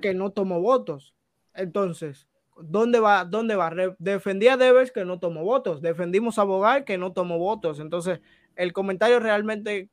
que 0.00 0.14
no 0.14 0.30
tomó 0.30 0.60
votos. 0.60 1.14
Entonces, 1.54 2.28
¿dónde 2.56 3.00
va? 3.00 3.24
¿Dónde 3.24 3.56
va? 3.56 3.70
Defendía 3.98 4.54
a 4.54 4.56
Devers, 4.56 4.92
que 4.92 5.04
no 5.04 5.18
tomó 5.18 5.44
votos. 5.44 5.82
Defendimos 5.82 6.38
a 6.38 6.44
Bogar, 6.44 6.84
que 6.84 6.96
no 6.96 7.12
tomó 7.12 7.38
votos. 7.38 7.80
Entonces, 7.80 8.20
el 8.56 8.72
comentario 8.72 9.18
realmente 9.18 9.90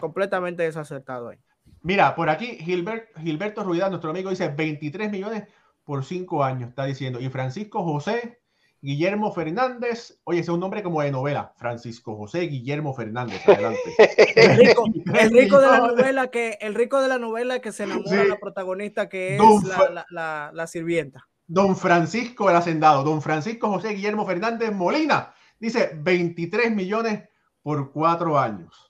completamente 0.00 0.62
desacertado 0.62 1.28
ahí. 1.28 1.38
Mira, 1.82 2.14
por 2.14 2.28
aquí 2.28 2.58
Gilbert, 2.58 3.16
Gilberto 3.18 3.62
Ruidad, 3.62 3.90
nuestro 3.90 4.10
amigo, 4.10 4.30
dice 4.30 4.48
23 4.48 5.10
millones 5.10 5.44
por 5.84 6.04
5 6.04 6.44
años, 6.44 6.70
está 6.70 6.84
diciendo. 6.84 7.20
Y 7.20 7.28
Francisco 7.28 7.82
José 7.82 8.40
Guillermo 8.82 9.32
Fernández, 9.32 10.20
oye, 10.24 10.40
ese 10.40 10.50
es 10.50 10.54
un 10.54 10.60
nombre 10.60 10.82
como 10.82 11.02
de 11.02 11.10
novela, 11.10 11.52
Francisco 11.56 12.16
José 12.16 12.40
Guillermo 12.40 12.94
Fernández, 12.94 13.46
adelante. 13.46 13.80
El 14.36 14.56
rico, 14.56 14.84
el 15.14 15.30
rico 15.30 15.60
de 15.60 15.66
la 15.66 15.78
novela 15.78 16.28
que, 16.28 16.58
el 16.60 16.74
rico 16.74 17.02
de 17.02 17.08
la 17.08 17.18
novela 17.18 17.58
que 17.60 17.72
se 17.72 17.84
enamora 17.84 18.22
de 18.22 18.28
la 18.28 18.36
protagonista 18.36 19.08
que 19.08 19.36
es 19.36 19.42
la, 19.64 20.06
la, 20.10 20.50
la, 20.54 20.66
sirvienta. 20.66 21.28
Don 21.46 21.76
Francisco 21.76 22.48
el 22.48 22.56
Hacendado, 22.56 23.02
don 23.02 23.20
Francisco 23.20 23.68
José 23.68 23.90
Guillermo 23.90 24.24
Fernández 24.24 24.72
Molina, 24.72 25.34
dice 25.58 25.90
23 25.94 26.74
millones 26.74 27.28
por 27.62 27.92
4 27.92 28.38
años. 28.38 28.89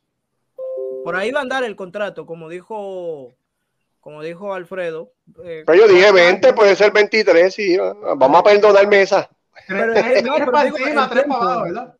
Por 1.05 1.17
ahí 1.17 1.31
va 1.31 1.41
a 1.41 1.43
andar 1.43 1.65
el 1.65 1.77
contrato, 1.77 2.27
como 2.27 2.49
dijo, 2.49 3.33
como 4.01 4.23
dijo 4.23 4.55
Alfredo. 4.55 5.13
Eh, 5.45 5.65
pero 5.67 5.79
yo 5.79 5.89
dije 5.89 6.13
20, 6.13 6.53
puede 6.53 6.77
ser 6.77 6.93
23, 6.93 7.55
sí, 7.55 7.77
vamos 7.79 8.41
a 8.41 8.43
perdonar 8.43 8.87
mesa. 8.89 9.31
Pero, 9.67 9.95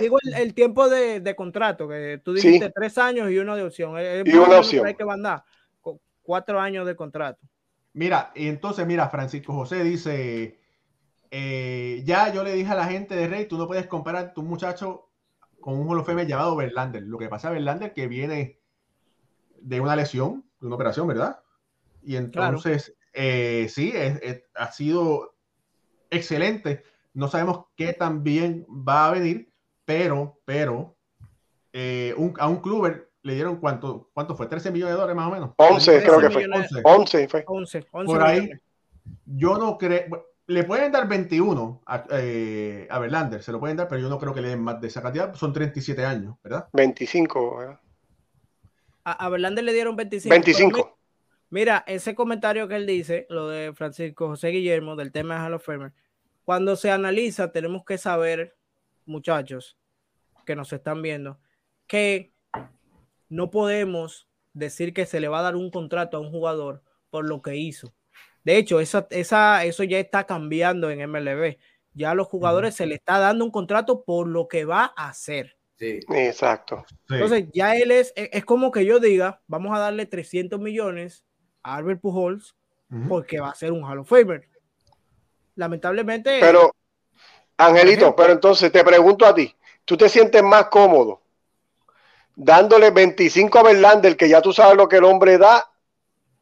digo, 0.00 0.18
el, 0.36 0.54
tiempo 0.54 0.88
de, 0.88 1.34
contrato, 1.36 1.88
que 1.88 2.20
tú 2.24 2.32
dijiste 2.32 2.70
tres 2.70 2.98
años 2.98 3.30
y 3.30 3.38
uno 3.38 3.56
de 3.56 3.62
opción. 3.62 3.94
y 4.24 4.34
una 4.34 4.58
opción. 4.58 4.86
Hay 4.86 4.94
que 4.94 5.04
mandar 5.04 5.44
cuatro 6.22 6.58
años 6.58 6.86
de 6.86 6.96
contrato. 6.96 7.40
Mira, 7.92 8.32
y 8.34 8.48
entonces, 8.48 8.86
mira, 8.86 9.08
Francisco 9.08 9.52
José 9.52 9.84
dice, 9.84 10.58
eh, 11.30 12.02
ya 12.04 12.32
yo 12.32 12.42
le 12.42 12.54
dije 12.54 12.72
a 12.72 12.74
la 12.74 12.86
gente 12.86 13.14
de 13.14 13.28
Rey, 13.28 13.46
tú 13.46 13.56
no 13.56 13.68
puedes 13.68 13.86
comparar 13.86 14.34
tu 14.34 14.42
muchacho 14.42 15.10
con 15.64 15.80
un 15.80 15.98
of 15.98 16.06
llamado 16.26 16.56
Verlander. 16.56 17.04
Lo 17.04 17.16
que 17.16 17.30
pasa 17.30 17.48
a 17.48 17.52
Verlander 17.52 17.94
que 17.94 18.06
viene 18.06 18.60
de 19.62 19.80
una 19.80 19.96
lesión, 19.96 20.44
de 20.60 20.66
una 20.66 20.74
operación, 20.74 21.06
¿verdad? 21.08 21.40
Y 22.02 22.16
entonces, 22.16 22.94
eh, 23.14 23.66
sí, 23.70 23.94
ha 24.56 24.72
sido 24.72 25.36
excelente. 26.10 26.82
No 27.14 27.28
sabemos 27.28 27.64
qué 27.76 27.94
tan 27.94 28.22
bien 28.22 28.66
va 28.68 29.06
a 29.06 29.12
venir, 29.12 29.54
pero, 29.86 30.38
pero, 30.44 30.98
eh, 31.72 32.14
a 32.38 32.46
un 32.46 32.60
club 32.60 33.08
le 33.22 33.34
dieron 33.34 33.56
cuánto, 33.56 34.10
cuánto 34.12 34.36
fue, 34.36 34.48
13 34.48 34.70
millones 34.70 34.92
de 34.92 35.00
dólares 35.00 35.16
más 35.16 35.28
o 35.28 35.32
menos. 35.32 35.50
11, 35.56 36.02
creo 36.02 36.20
que 36.20 36.28
fue. 36.28 36.46
11, 36.84 37.26
fue. 37.28 37.42
11, 37.46 37.86
11 37.90 38.12
Por 38.12 38.22
ahí, 38.22 38.50
yo 39.24 39.56
no 39.56 39.78
creo, 39.78 40.26
le 40.46 40.64
pueden 40.64 40.92
dar 40.92 41.08
21 41.08 41.82
a, 41.86 42.04
eh, 42.10 42.86
a, 42.90 42.98
Verlander, 42.98 43.42
se 43.42 43.52
lo 43.52 43.60
pueden 43.60 43.76
dar, 43.76 43.88
pero 43.88 44.00
yo 44.00 44.08
no 44.08 44.18
creo 44.18 44.34
que 44.34 44.42
le 44.42 44.48
den 44.48 44.62
más 44.62 44.80
de 44.80 44.88
esa 44.88 45.02
cantidad. 45.02 45.34
Son 45.34 45.52
37 45.52 46.04
años, 46.04 46.36
¿verdad? 46.42 46.68
25, 46.72 47.56
¿verdad? 47.56 47.80
A, 49.04 49.12
a 49.12 49.28
Verlander 49.28 49.64
le 49.64 49.72
dieron 49.72 49.96
25. 49.96 50.32
25. 50.32 50.98
Mira, 51.50 51.84
ese 51.86 52.14
comentario 52.14 52.68
que 52.68 52.76
él 52.76 52.86
dice, 52.86 53.26
lo 53.30 53.48
de 53.48 53.72
Francisco 53.74 54.28
José 54.28 54.48
Guillermo, 54.48 54.96
del 54.96 55.12
tema 55.12 55.34
de 55.34 55.46
Halo 55.46 55.58
Fermer, 55.58 55.92
cuando 56.44 56.76
se 56.76 56.90
analiza, 56.90 57.52
tenemos 57.52 57.84
que 57.84 57.96
saber, 57.96 58.56
muchachos 59.06 59.78
que 60.44 60.56
nos 60.56 60.72
están 60.72 61.00
viendo, 61.00 61.38
que 61.86 62.32
no 63.28 63.50
podemos 63.50 64.28
decir 64.52 64.92
que 64.92 65.06
se 65.06 65.20
le 65.20 65.28
va 65.28 65.40
a 65.40 65.42
dar 65.42 65.56
un 65.56 65.70
contrato 65.70 66.16
a 66.16 66.20
un 66.20 66.30
jugador 66.30 66.82
por 67.10 67.26
lo 67.26 67.40
que 67.40 67.56
hizo 67.56 67.94
de 68.44 68.56
hecho, 68.58 68.80
esa, 68.80 69.06
esa, 69.10 69.64
eso 69.64 69.84
ya 69.84 69.98
está 69.98 70.24
cambiando 70.24 70.90
en 70.90 71.10
MLB. 71.10 71.56
Ya 71.94 72.10
a 72.10 72.14
los 72.14 72.28
jugadores 72.28 72.74
se 72.74 72.86
le 72.86 72.96
está 72.96 73.18
dando 73.18 73.44
un 73.44 73.50
contrato 73.50 74.04
por 74.04 74.26
lo 74.26 74.48
que 74.48 74.64
va 74.64 74.92
a 74.96 75.08
hacer. 75.08 75.56
Sí, 75.78 76.00
exacto. 76.10 76.84
Entonces, 77.08 77.46
ya 77.52 77.74
él 77.76 77.90
es, 77.90 78.12
e, 78.16 78.30
es 78.32 78.44
como 78.44 78.70
que 78.70 78.84
yo 78.84 79.00
diga, 79.00 79.40
vamos 79.46 79.74
a 79.74 79.80
darle 79.80 80.06
300 80.06 80.60
millones 80.60 81.24
a 81.62 81.76
Albert 81.76 82.00
Pujols 82.00 82.54
porque 83.08 83.40
va 83.40 83.48
a 83.48 83.54
ser 83.56 83.72
un 83.72 83.82
Hall 83.82 83.98
of 83.98 84.08
Famer. 84.08 84.48
Lamentablemente. 85.56 86.38
Pero, 86.38 86.72
Angelito, 87.56 88.14
pero 88.14 88.32
entonces 88.32 88.70
te 88.70 88.84
pregunto 88.84 89.26
a 89.26 89.34
ti, 89.34 89.52
¿tú 89.84 89.96
te 89.96 90.08
sientes 90.08 90.42
más 90.44 90.66
cómodo 90.66 91.24
dándole 92.36 92.90
25 92.90 93.58
a 93.58 93.62
Verlander, 93.62 94.16
que 94.16 94.28
ya 94.28 94.40
tú 94.42 94.52
sabes 94.52 94.76
lo 94.76 94.88
que 94.88 94.96
el 94.96 95.04
hombre 95.04 95.38
da, 95.38 95.70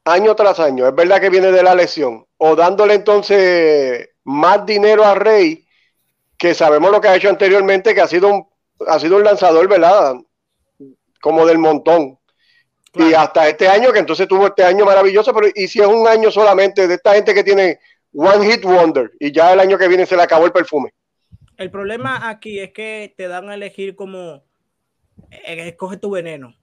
año 0.04 0.34
tras 0.34 0.58
año, 0.60 0.86
es 0.86 0.94
verdad 0.94 1.20
que 1.20 1.30
viene 1.30 1.52
de 1.52 1.62
la 1.62 1.74
lesión, 1.74 2.26
o 2.38 2.56
dándole 2.56 2.94
entonces 2.94 4.10
más 4.24 4.64
dinero 4.66 5.04
a 5.04 5.14
Rey, 5.14 5.64
que 6.36 6.54
sabemos 6.54 6.90
lo 6.90 7.00
que 7.00 7.08
ha 7.08 7.16
hecho 7.16 7.28
anteriormente, 7.28 7.94
que 7.94 8.00
ha 8.00 8.08
sido 8.08 8.28
un, 8.28 8.46
ha 8.86 8.98
sido 8.98 9.16
un 9.16 9.24
lanzador, 9.24 9.68
¿verdad? 9.68 10.14
Como 11.20 11.46
del 11.46 11.58
montón. 11.58 12.18
Y 12.94 13.14
hasta 13.14 13.48
este 13.48 13.68
año, 13.68 13.92
que 13.92 14.00
entonces 14.00 14.28
tuvo 14.28 14.48
este 14.48 14.64
año 14.64 14.84
maravilloso, 14.84 15.32
pero 15.32 15.46
y 15.54 15.68
si 15.68 15.80
es 15.80 15.86
un 15.86 16.06
año 16.06 16.30
solamente 16.30 16.86
de 16.86 16.94
esta 16.94 17.14
gente 17.14 17.32
que 17.32 17.44
tiene 17.44 17.78
One 18.12 18.44
Hit 18.44 18.64
Wonder, 18.64 19.12
y 19.18 19.32
ya 19.32 19.52
el 19.52 19.60
año 19.60 19.78
que 19.78 19.88
viene 19.88 20.04
se 20.04 20.16
le 20.16 20.22
acabó 20.22 20.44
el 20.44 20.52
perfume. 20.52 20.92
El 21.56 21.70
problema 21.70 22.28
aquí 22.28 22.58
es 22.58 22.72
que 22.72 23.14
te 23.16 23.28
dan 23.28 23.48
a 23.48 23.54
elegir 23.54 23.94
como 23.94 24.42
eh, 25.30 25.68
escoge 25.68 25.96
tu 25.96 26.10
veneno. 26.10 26.54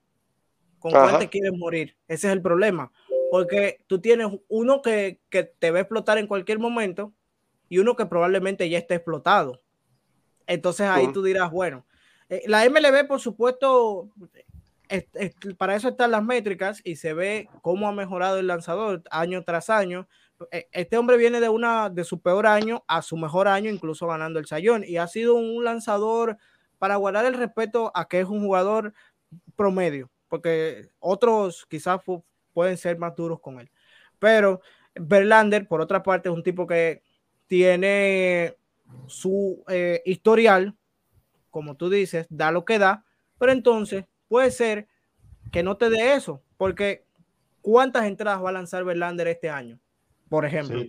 ¿Con 0.78 0.92
cuál 0.92 1.20
te 1.20 1.30
quieres 1.30 1.52
morir? 1.54 1.96
Ese 2.08 2.28
es 2.28 2.34
el 2.34 2.42
problema. 2.42 2.92
Porque 3.32 3.84
tú 3.88 4.02
tienes 4.02 4.28
uno 4.48 4.82
que, 4.82 5.20
te 5.30 5.72
va 5.72 5.78
a 5.78 5.82
explotar 5.82 6.18
en 6.18 6.28
cualquier 6.28 6.60
momento 6.60 7.14
y 7.68 7.80
uno 7.80 7.96
que 7.96 8.06
probablemente 8.06 8.70
ya 8.70 8.78
esté 8.78 8.96
explotado. 8.96 9.62
Entonces 10.48 10.88
ahí 10.88 11.12
tú 11.14 11.22
dirás, 11.22 11.52
bueno, 11.52 11.86
eh, 12.30 12.44
la 12.48 12.68
MLB, 12.68 13.08
por 13.08 13.20
supuesto, 13.20 14.10
para 15.58 15.76
eso 15.76 15.90
están 15.90 16.12
las 16.12 16.24
métricas 16.24 16.82
y 16.84 16.96
se 16.96 17.14
ve 17.14 17.48
cómo 17.62 17.88
ha 17.88 17.92
mejorado 17.92 18.40
el 18.40 18.48
lanzador 18.48 19.04
año 19.12 19.44
tras 19.44 19.70
año. 19.70 20.08
E, 20.52 20.68
este 20.72 20.98
hombre 20.98 21.18
viene 21.18 21.40
de 21.40 21.50
una 21.50 21.90
de 21.90 22.04
su 22.04 22.22
peor 22.22 22.48
año 22.48 22.84
a 22.88 23.02
su 23.02 23.18
mejor 23.18 23.48
año, 23.48 23.70
incluso 23.70 24.08
ganando 24.08 24.40
el 24.40 24.48
sayón, 24.48 24.84
y 24.86 24.98
ha 24.98 25.08
sido 25.08 25.36
un 25.36 25.64
lanzador 25.64 26.38
para 26.80 26.96
guardar 26.96 27.26
el 27.26 27.36
respeto 27.36 27.92
a 27.94 28.08
que 28.08 28.22
es 28.22 28.28
un 28.28 28.42
jugador 28.42 28.94
promedio, 29.56 30.10
porque 30.28 30.90
otros 31.00 31.68
quizás 31.70 32.02
pueden 32.54 32.78
ser 32.78 32.97
más 32.97 33.16
duros 33.16 33.39
con 33.39 33.60
él. 33.60 33.70
Pero 34.20 34.62
Verlander, 34.95 35.68
por 35.68 35.82
otra 35.82 36.04
parte, 36.04 36.30
es 36.30 36.36
un 36.36 36.43
tipo 36.43 36.68
que 36.68 37.02
tiene 37.47 38.56
su 39.08 39.64
eh, 39.68 40.02
historial, 40.06 40.76
como 41.50 41.76
tú 41.76 41.89
dices, 41.89 42.28
da 42.30 42.52
lo 42.52 42.66
que 42.66 42.80
da, 42.80 43.06
pero 43.38 43.52
entonces 43.52 44.06
puede 44.28 44.52
ser 44.52 44.88
que 45.52 45.64
no 45.64 45.78
te 45.78 45.89
dé 45.89 46.14
eso, 46.14 46.43
porque 46.58 47.06
¿cuántas 47.62 48.06
entradas 48.06 48.43
va 48.43 48.50
a 48.50 48.54
lanzar 48.54 48.84
Verlander 48.84 49.28
este 49.28 49.50
año? 49.50 49.80
Por 50.30 50.45
ejemplo. 50.45 50.84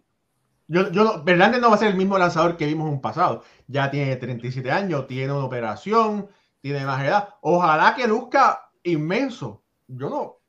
Yo, 0.68 0.90
yo, 0.92 1.24
Verlander 1.24 1.61
no 1.61 1.70
va 1.70 1.76
a 1.76 1.78
ser 1.78 1.88
el 1.88 1.96
mismo 1.96 2.18
lanzador 2.18 2.56
que 2.56 2.66
vimos 2.66 2.86
en 2.86 2.94
un 2.94 3.00
pasado. 3.00 3.42
Ya 3.66 3.90
tiene 3.90 4.14
37 4.16 4.70
años, 4.70 5.06
tiene 5.06 5.32
una 5.32 5.44
operación, 5.44 6.28
tiene 6.61 6.84
más 6.84 7.02
edad. 7.02 7.30
Ojalá 7.40 7.94
que 7.96 8.06
luzca 8.06 8.70
inmenso. 8.84 9.64
Yo 9.88 10.08
no. 10.08 10.39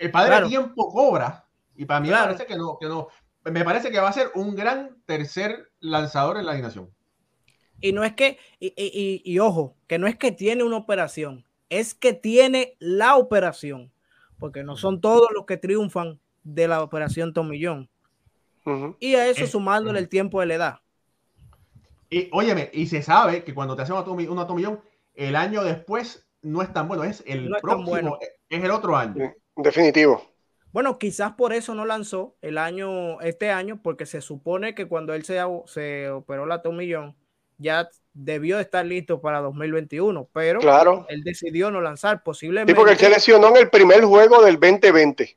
El 0.00 0.10
padre 0.10 0.40
de 0.40 0.48
tiempo 0.48 0.88
cobra. 0.88 1.44
Y 1.76 1.84
para 1.84 2.00
mí 2.00 2.08
me 2.08 2.14
parece 2.14 2.46
que 2.46 2.56
no, 2.56 2.78
que 2.80 2.86
no. 2.86 3.08
Me 3.44 3.64
parece 3.64 3.90
que 3.90 4.00
va 4.00 4.08
a 4.08 4.12
ser 4.12 4.30
un 4.34 4.56
gran 4.56 4.96
tercer 5.04 5.70
lanzador 5.78 6.38
en 6.38 6.46
la 6.46 6.52
alineación. 6.52 6.90
Y 7.82 7.92
no 7.92 8.02
es 8.02 8.14
que, 8.14 8.38
y, 8.58 9.38
ojo, 9.38 9.76
que 9.86 9.98
no 9.98 10.06
es 10.06 10.16
que 10.16 10.32
tiene 10.32 10.64
una 10.64 10.76
operación, 10.76 11.44
es 11.68 11.94
que 11.94 12.14
tiene 12.14 12.76
la 12.78 13.16
operación, 13.16 13.92
porque 14.38 14.64
no 14.64 14.76
son 14.76 15.00
todos 15.00 15.28
los 15.34 15.44
que 15.44 15.58
triunfan 15.58 16.18
de 16.44 16.66
la 16.66 16.82
operación 16.82 17.32
Tomillón. 17.32 17.90
Y 19.00 19.14
a 19.14 19.26
eso 19.28 19.46
sumándole 19.46 19.98
el 19.98 20.08
tiempo 20.08 20.40
de 20.40 20.46
la 20.46 20.54
edad. 20.54 20.80
Y 22.08 22.28
óyeme, 22.32 22.70
y 22.72 22.86
se 22.86 23.02
sabe 23.02 23.44
que 23.44 23.54
cuando 23.54 23.76
te 23.76 23.82
hacen 23.82 23.96
una 23.96 24.46
tomillón, 24.46 24.80
el 25.14 25.36
año 25.36 25.62
después 25.62 26.26
no 26.42 26.62
es 26.62 26.72
tan 26.72 26.88
bueno, 26.88 27.04
es 27.04 27.22
el 27.26 27.50
próximo, 27.60 28.18
es 28.48 28.64
el 28.64 28.70
otro 28.70 28.96
año. 28.96 29.32
Definitivo. 29.62 30.22
Bueno, 30.72 30.98
quizás 30.98 31.32
por 31.32 31.52
eso 31.52 31.74
no 31.74 31.84
lanzó 31.84 32.36
el 32.42 32.56
año, 32.56 33.20
este 33.20 33.50
año, 33.50 33.80
porque 33.82 34.06
se 34.06 34.20
supone 34.20 34.74
que 34.74 34.86
cuando 34.86 35.14
él 35.14 35.24
se, 35.24 35.40
se 35.66 36.10
operó 36.10 36.46
la 36.46 36.62
tomillón, 36.62 37.16
ya 37.58 37.88
debió 38.14 38.60
estar 38.60 38.86
listo 38.86 39.20
para 39.20 39.40
2021, 39.40 40.28
pero 40.32 40.60
claro. 40.60 41.06
él 41.08 41.22
decidió 41.22 41.70
no 41.70 41.80
lanzar, 41.80 42.22
posiblemente. 42.22 42.72
Sí, 42.72 42.76
porque 42.76 42.92
él 42.92 42.98
se 42.98 43.10
lesionó 43.10 43.48
en 43.48 43.56
el 43.56 43.70
primer 43.70 44.04
juego 44.04 44.42
del 44.42 44.58
2020. 44.58 45.36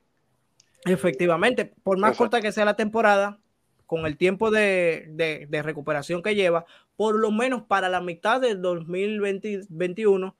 Efectivamente, 0.86 1.72
por 1.82 1.98
más 1.98 2.16
corta 2.16 2.40
que 2.40 2.52
sea 2.52 2.64
la 2.64 2.76
temporada, 2.76 3.38
con 3.86 4.06
el 4.06 4.16
tiempo 4.16 4.50
de, 4.50 5.48
recuperación 5.62 6.22
que 6.22 6.34
lleva, 6.34 6.64
por 6.96 7.18
lo 7.18 7.30
menos 7.30 7.62
para 7.62 7.88
la 7.88 8.00
mitad 8.00 8.40
del 8.40 8.62
2021 8.62 10.36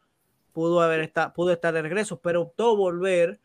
pudo, 0.53 0.81
haber 0.81 1.01
está, 1.01 1.35
pudo 1.35 1.53
estar 1.53 1.75
de 1.75 1.83
regreso, 1.83 2.21
pero 2.21 2.43
optó 2.43 2.77
volver, 2.77 3.41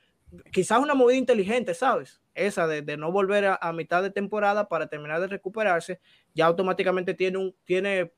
quizás 0.52 0.80
una 0.80 0.94
movida 0.94 1.18
inteligente, 1.18 1.74
¿sabes? 1.74 2.22
Esa 2.34 2.68
de, 2.68 2.98
no 2.98 3.12
volver 3.12 3.58
a, 3.60 3.74
mitad 3.74 4.02
de 4.02 4.12
temporada 4.12 4.68
para 4.70 4.88
terminar 4.88 5.20
de 5.20 5.28
recuperarse, 5.28 6.00
ya 6.34 6.46
automáticamente 6.46 7.14
tiene 7.14 7.38
un, 7.38 7.56
tiene, 7.66 8.14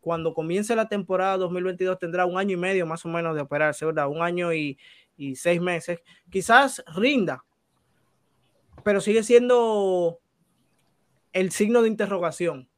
cuando 0.00 0.34
comience 0.34 0.76
la 0.76 0.88
temporada 0.88 1.36
2022 1.38 1.98
tendrá 1.98 2.26
un 2.26 2.38
año 2.38 2.54
y 2.54 2.60
medio 2.60 2.86
más 2.86 3.04
o 3.04 3.08
menos 3.08 3.34
de 3.34 3.42
operarse, 3.42 3.84
¿verdad? 3.84 4.08
Un 4.08 4.22
año 4.22 4.52
y, 4.52 4.78
seis 5.34 5.60
meses. 5.60 6.00
Quizás 6.30 6.84
rinda, 6.94 7.44
pero 8.84 9.00
sigue 9.00 9.24
siendo 9.24 10.20
el 11.32 11.50
signo 11.50 11.82
de 11.82 11.88
interrogación. 11.88 12.68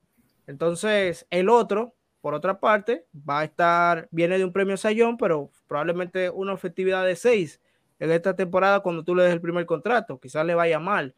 Entonces, 0.47 1.27
el 1.29 1.51
otro, 1.51 1.95
por 2.23 2.33
otra 2.33 2.59
parte, 2.59 3.07
va 3.15 3.41
a 3.41 3.45
estar, 3.45 4.09
viene 4.11 4.39
de 4.39 4.45
un 4.47 4.55
premio 4.55 4.79
Sayón, 4.79 5.19
pero 5.19 5.51
probablemente 5.69 6.31
una 6.31 6.55
efectividad 6.55 7.05
de 7.05 7.15
6 7.15 7.61
en 8.01 8.11
esta 8.11 8.35
temporada 8.35 8.81
cuando 8.81 9.05
tú 9.05 9.15
le 9.15 9.23
des 9.23 9.33
el 9.33 9.41
primer 9.41 9.67
contrato. 9.67 10.19
Quizás 10.19 10.45
le 10.45 10.55
vaya 10.55 10.81
mal. 10.81 11.15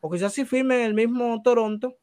O 0.00 0.10
quizás 0.10 0.32
si 0.32 0.44
firme 0.44 0.76
en 0.76 0.86
el 0.86 0.94
mismo 0.94 1.42
Toronto, 1.42 1.98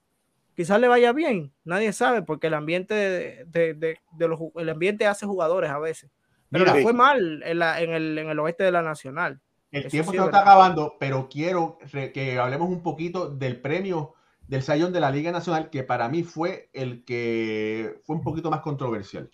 quizás 0.56 0.80
le 0.80 0.88
vaya 0.88 1.14
bien. 1.14 1.54
Nadie 1.64 1.94
sabe, 1.94 2.22
porque 2.22 2.48
el 2.48 2.54
ambiente 2.54 2.94
de, 2.94 4.00
los, 4.20 4.40
el 4.56 4.70
ambiente 4.70 5.08
hace 5.08 5.26
jugadores 5.26 5.72
a 5.72 5.80
veces. 5.80 6.12
Pero 6.52 6.66
le 6.66 6.84
fue 6.84 6.94
mal 6.94 7.42
en, 7.44 7.62
en, 7.62 7.92
el, 7.92 8.18
en 8.18 8.30
el 8.30 8.40
oeste 8.40 8.64
de 8.64 8.72
la 8.72 8.82
Nacional. 8.82 9.42
El 9.72 9.88
tiempo 9.88 10.12
se 10.12 10.18
está 10.18 10.40
acabando, 10.40 10.96
pero 11.00 11.28
quiero 11.30 11.78
que 11.92 12.38
hablemos 12.40 12.70
un 12.70 12.82
poquito 12.82 13.30
del 13.30 13.60
premio 13.60 14.14
del 14.48 14.62
Sayón 14.62 14.94
de 14.94 15.02
la 15.02 15.12
Liga 15.12 15.32
Nacional, 15.32 15.70
que 15.70 15.84
para 15.84 16.08
mí 16.08 16.24
fue 16.24 16.70
el 16.74 17.04
que 17.04 18.00
fue 18.06 18.16
un 18.16 18.22
poquito 18.22 18.50
más 18.50 18.62
controversial. 18.62 19.30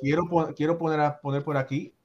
Quiero, 0.00 0.24
quiero 0.56 0.78
poner, 0.78 1.14
poner 1.20 1.44
por 1.44 1.56
aquí 1.56 1.95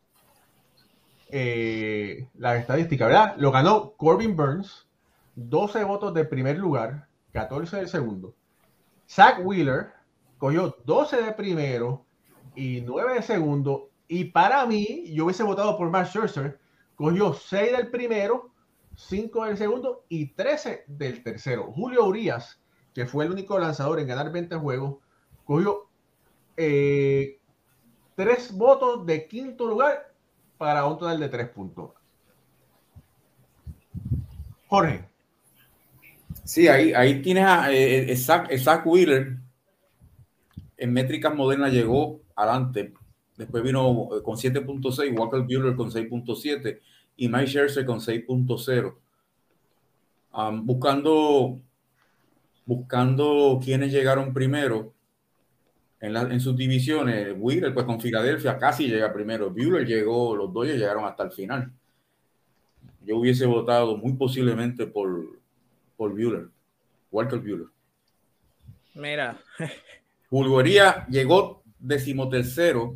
eh, 1.32 2.28
la 2.38 2.58
estadística, 2.58 3.08
¿verdad? 3.08 3.36
Lo 3.38 3.52
ganó 3.52 3.94
Corbin 3.94 4.36
Burns, 4.36 4.88
12 5.36 5.84
votos 5.86 6.14
del 6.14 6.28
primer 6.28 6.58
lugar, 6.58 7.08
14 7.32 7.78
del 7.78 7.88
segundo. 7.88 8.36
Zach 9.10 9.40
Wheeler 9.44 9.94
cogió 10.38 10.76
12 10.86 11.22
de 11.22 11.32
primero 11.32 12.06
y 12.54 12.82
9 12.82 13.16
de 13.16 13.22
segundo. 13.22 13.90
Y 14.08 14.26
para 14.26 14.66
mí, 14.66 15.06
yo 15.14 15.26
hubiese 15.26 15.44
votado 15.44 15.78
por 15.78 15.90
Matt 15.90 16.08
Scherzer, 16.08 16.60
cogió 16.96 17.34
6 17.34 17.78
del 17.78 17.90
primero, 17.90 18.52
5 18.96 19.46
del 19.46 19.58
segundo 19.58 20.04
y 20.10 20.34
13 20.34 20.84
del 20.88 21.24
tercero. 21.24 21.72
Julio 21.72 22.06
Urias, 22.06 22.62
que 22.94 23.06
fue 23.06 23.24
el 23.26 23.32
único 23.32 23.58
lanzador 23.58 24.00
en 24.02 24.08
ganar 24.08 24.32
20 24.34 24.58
juegos, 24.58 24.98
cogió 25.46 25.88
3 26.56 26.58
eh, 26.58 27.40
votos 28.54 29.06
de 29.06 29.28
quinto 29.28 29.68
lugar 29.68 30.11
para 30.62 30.86
un 30.86 30.96
total 30.96 31.20
de 31.20 31.28
3 31.28 31.50
puntos. 31.50 31.90
Jorge. 34.68 35.10
Sí, 36.44 36.68
ahí, 36.68 36.94
ahí 36.94 37.20
tienes 37.24 37.46
a 37.46 37.74
eh, 37.74 38.16
Zach, 38.16 38.86
Wheeler. 38.86 39.38
En 40.78 40.94
métricas 40.94 41.34
modernas 41.34 41.74
llegó 41.74 42.22
adelante. 42.36 42.94
Después 43.38 43.64
vino 43.64 44.10
eh, 44.16 44.22
con 44.22 44.36
7.6, 44.36 45.18
Walker 45.18 45.42
Bueller 45.42 45.76
con 45.76 45.90
6.7 45.90 46.80
y 47.18 47.28
Mike 47.28 47.48
Scherzer 47.48 47.84
con 47.84 48.00
6.0. 48.00 48.96
buscando, 50.64 51.60
buscando 52.68 53.60
quienes 53.64 53.92
llegaron 53.92 54.32
primero 54.32 54.94
en, 56.02 56.16
en 56.16 56.40
sus 56.40 56.56
divisiones. 56.58 57.34
Wheeler, 57.38 57.74
pues 57.74 57.86
con 57.86 58.02
Filadelfia 58.02 58.58
casi 58.58 58.88
llega 58.88 59.14
primero. 59.14 59.50
Bueller 59.50 59.86
llegó, 59.86 60.36
los 60.36 60.52
dos 60.52 60.68
llegaron 60.68 61.06
hasta 61.06 61.24
el 61.24 61.32
final. 61.32 61.72
Yo 63.06 63.18
hubiese 63.18 63.46
votado 63.46 63.98
muy 63.98 64.14
posiblemente 64.14 64.86
por, 64.86 65.40
por 65.96 66.12
Bueller, 66.12 66.50
Walter 67.12 67.40
Bueller. 67.40 67.68
Mira. 68.94 69.40
Bulgaria 70.30 71.06
llegó 71.08 71.62
decimotercero 71.80 72.96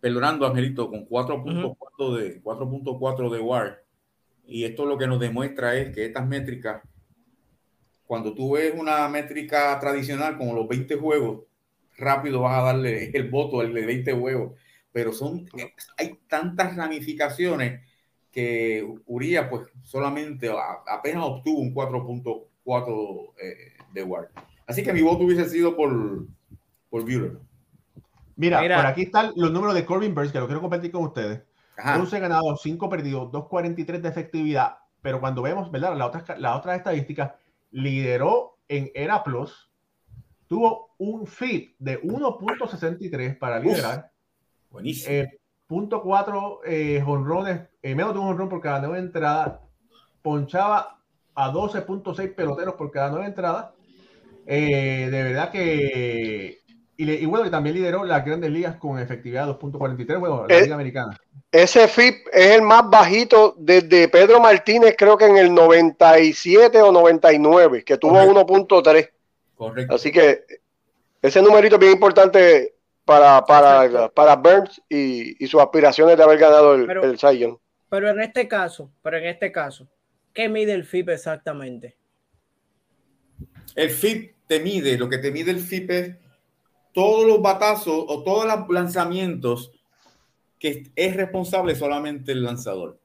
perdonando, 0.00 0.46
Angelito, 0.46 0.88
con 0.88 1.06
4.4 1.06 2.16
de 2.16 2.42
4.4 2.42 3.30
de 3.30 3.40
WAR. 3.40 3.84
Y 4.46 4.64
esto 4.64 4.86
lo 4.86 4.98
que 4.98 5.06
nos 5.06 5.20
demuestra 5.20 5.76
es 5.76 5.94
que 5.94 6.06
estas 6.06 6.26
métricas, 6.26 6.82
cuando 8.10 8.34
tú 8.34 8.54
ves 8.54 8.74
una 8.76 9.08
métrica 9.08 9.78
tradicional 9.78 10.36
como 10.36 10.52
los 10.52 10.66
20 10.66 10.96
juegos, 10.96 11.42
rápido 11.96 12.40
vas 12.40 12.58
a 12.58 12.64
darle 12.64 13.12
el 13.14 13.30
voto 13.30 13.62
el 13.62 13.72
de 13.72 13.86
20 13.86 14.12
juegos. 14.14 14.58
Pero 14.90 15.12
son, 15.12 15.46
hay 15.96 16.18
tantas 16.26 16.74
ramificaciones 16.74 17.82
que 18.32 18.84
Uría 19.06 19.48
pues 19.48 19.68
solamente 19.84 20.50
apenas 20.88 21.22
obtuvo 21.22 21.60
un 21.60 21.72
4.4 21.72 23.32
eh, 23.40 23.74
de 23.92 24.02
WAR. 24.02 24.30
Así 24.66 24.82
que 24.82 24.92
mi 24.92 25.02
voto 25.02 25.22
hubiese 25.22 25.48
sido 25.48 25.76
por, 25.76 26.26
por 26.88 27.02
Bueller. 27.02 27.38
Mira, 28.34 28.58
por 28.58 28.86
aquí 28.86 29.02
están 29.02 29.30
los 29.36 29.52
números 29.52 29.76
de 29.76 29.86
Corbin 29.86 30.16
Burns, 30.16 30.32
que 30.32 30.40
lo 30.40 30.46
quiero 30.46 30.60
compartir 30.60 30.90
con 30.90 31.04
ustedes. 31.04 31.42
11 31.78 32.18
ganados, 32.18 32.60
5 32.60 32.88
perdidos, 32.88 33.30
2.43 33.30 34.00
de 34.00 34.08
efectividad. 34.08 34.78
Pero 35.00 35.20
cuando 35.20 35.42
vemos, 35.42 35.70
¿verdad? 35.70 35.96
La 35.96 36.06
otra, 36.06 36.24
la 36.38 36.56
otra 36.56 36.74
estadística, 36.74 37.36
lideró 37.70 38.58
en 38.68 38.90
Era 38.94 39.22
Plus, 39.22 39.70
tuvo 40.46 40.94
un 40.98 41.26
FIT 41.26 41.76
de 41.78 42.02
1.63 42.02 43.38
para 43.38 43.58
liderar. 43.58 44.10
buenísimo. 44.70 45.14
Eh, 45.14 45.40
punto 45.66 46.02
4 46.02 46.60
eh, 46.64 47.02
jonrones, 47.04 47.68
eh, 47.82 47.94
menos 47.94 48.12
de 48.12 48.20
un 48.20 48.26
jonrón 48.26 48.48
por 48.48 48.60
cada 48.60 48.80
nueva 48.80 48.98
entrada. 48.98 49.60
Ponchaba 50.22 51.00
a 51.34 51.52
12.6 51.52 52.34
peloteros 52.34 52.74
por 52.74 52.90
cada 52.90 53.10
nueva 53.10 53.26
entrada. 53.26 53.74
de 54.44 55.08
verdad 55.10 55.50
que 55.50 56.59
y, 57.02 57.26
bueno, 57.26 57.46
y 57.46 57.50
también 57.50 57.76
lideró 57.76 58.04
las 58.04 58.24
grandes 58.24 58.50
ligas 58.50 58.76
con 58.76 58.98
efectividad 58.98 59.48
2.43, 59.48 60.18
bueno, 60.18 60.46
la 60.46 60.60
Liga 60.60 60.74
Americana. 60.74 61.16
Ese 61.50 61.88
FIP 61.88 62.26
es 62.32 62.50
el 62.50 62.62
más 62.62 62.88
bajito 62.90 63.54
desde 63.58 64.08
Pedro 64.08 64.38
Martínez, 64.38 64.94
creo 64.98 65.16
que 65.16 65.24
en 65.24 65.38
el 65.38 65.54
97 65.54 66.80
o 66.82 66.92
99, 66.92 67.84
que 67.84 67.96
tuvo 67.96 68.18
1.3. 68.22 69.10
Correcto. 69.56 69.94
Así 69.94 70.12
que 70.12 70.44
ese 71.22 71.42
numerito 71.42 71.76
es 71.76 71.80
bien 71.80 71.92
importante 71.92 72.74
para, 73.04 73.44
para, 73.44 74.08
para 74.10 74.36
Burns 74.36 74.80
y, 74.88 75.46
sus 75.46 75.60
aspiraciones 75.60 76.16
de 76.16 76.22
haber 76.22 76.38
ganado 76.38 76.74
el, 76.74 76.82
el 76.82 77.58
Pero 77.88 78.10
en 78.10 78.20
este 78.20 78.46
caso, 78.46 78.90
pero 79.02 79.16
en 79.16 79.24
este 79.24 79.50
caso, 79.50 79.88
¿qué 80.34 80.48
mide 80.48 80.74
el 80.74 80.84
FIP 80.84 81.08
exactamente? 81.08 81.96
El 83.74 83.90
FIP 83.90 84.34
te 84.46 84.60
mide, 84.60 84.98
lo 84.98 85.08
que 85.08 85.18
te 85.18 85.30
mide 85.30 85.50
el 85.50 85.60
FIP 85.60 85.90
es 85.90 86.16
todos 86.92 87.26
los 87.26 87.40
batazos 87.40 88.04
o 88.06 88.22
todos 88.22 88.46
los 88.46 88.68
lanzamientos 88.68 89.72
que 90.58 90.90
es 90.94 91.16
responsable 91.16 91.74
solamente 91.74 92.32
el 92.32 92.42
lanzador. 92.42 93.00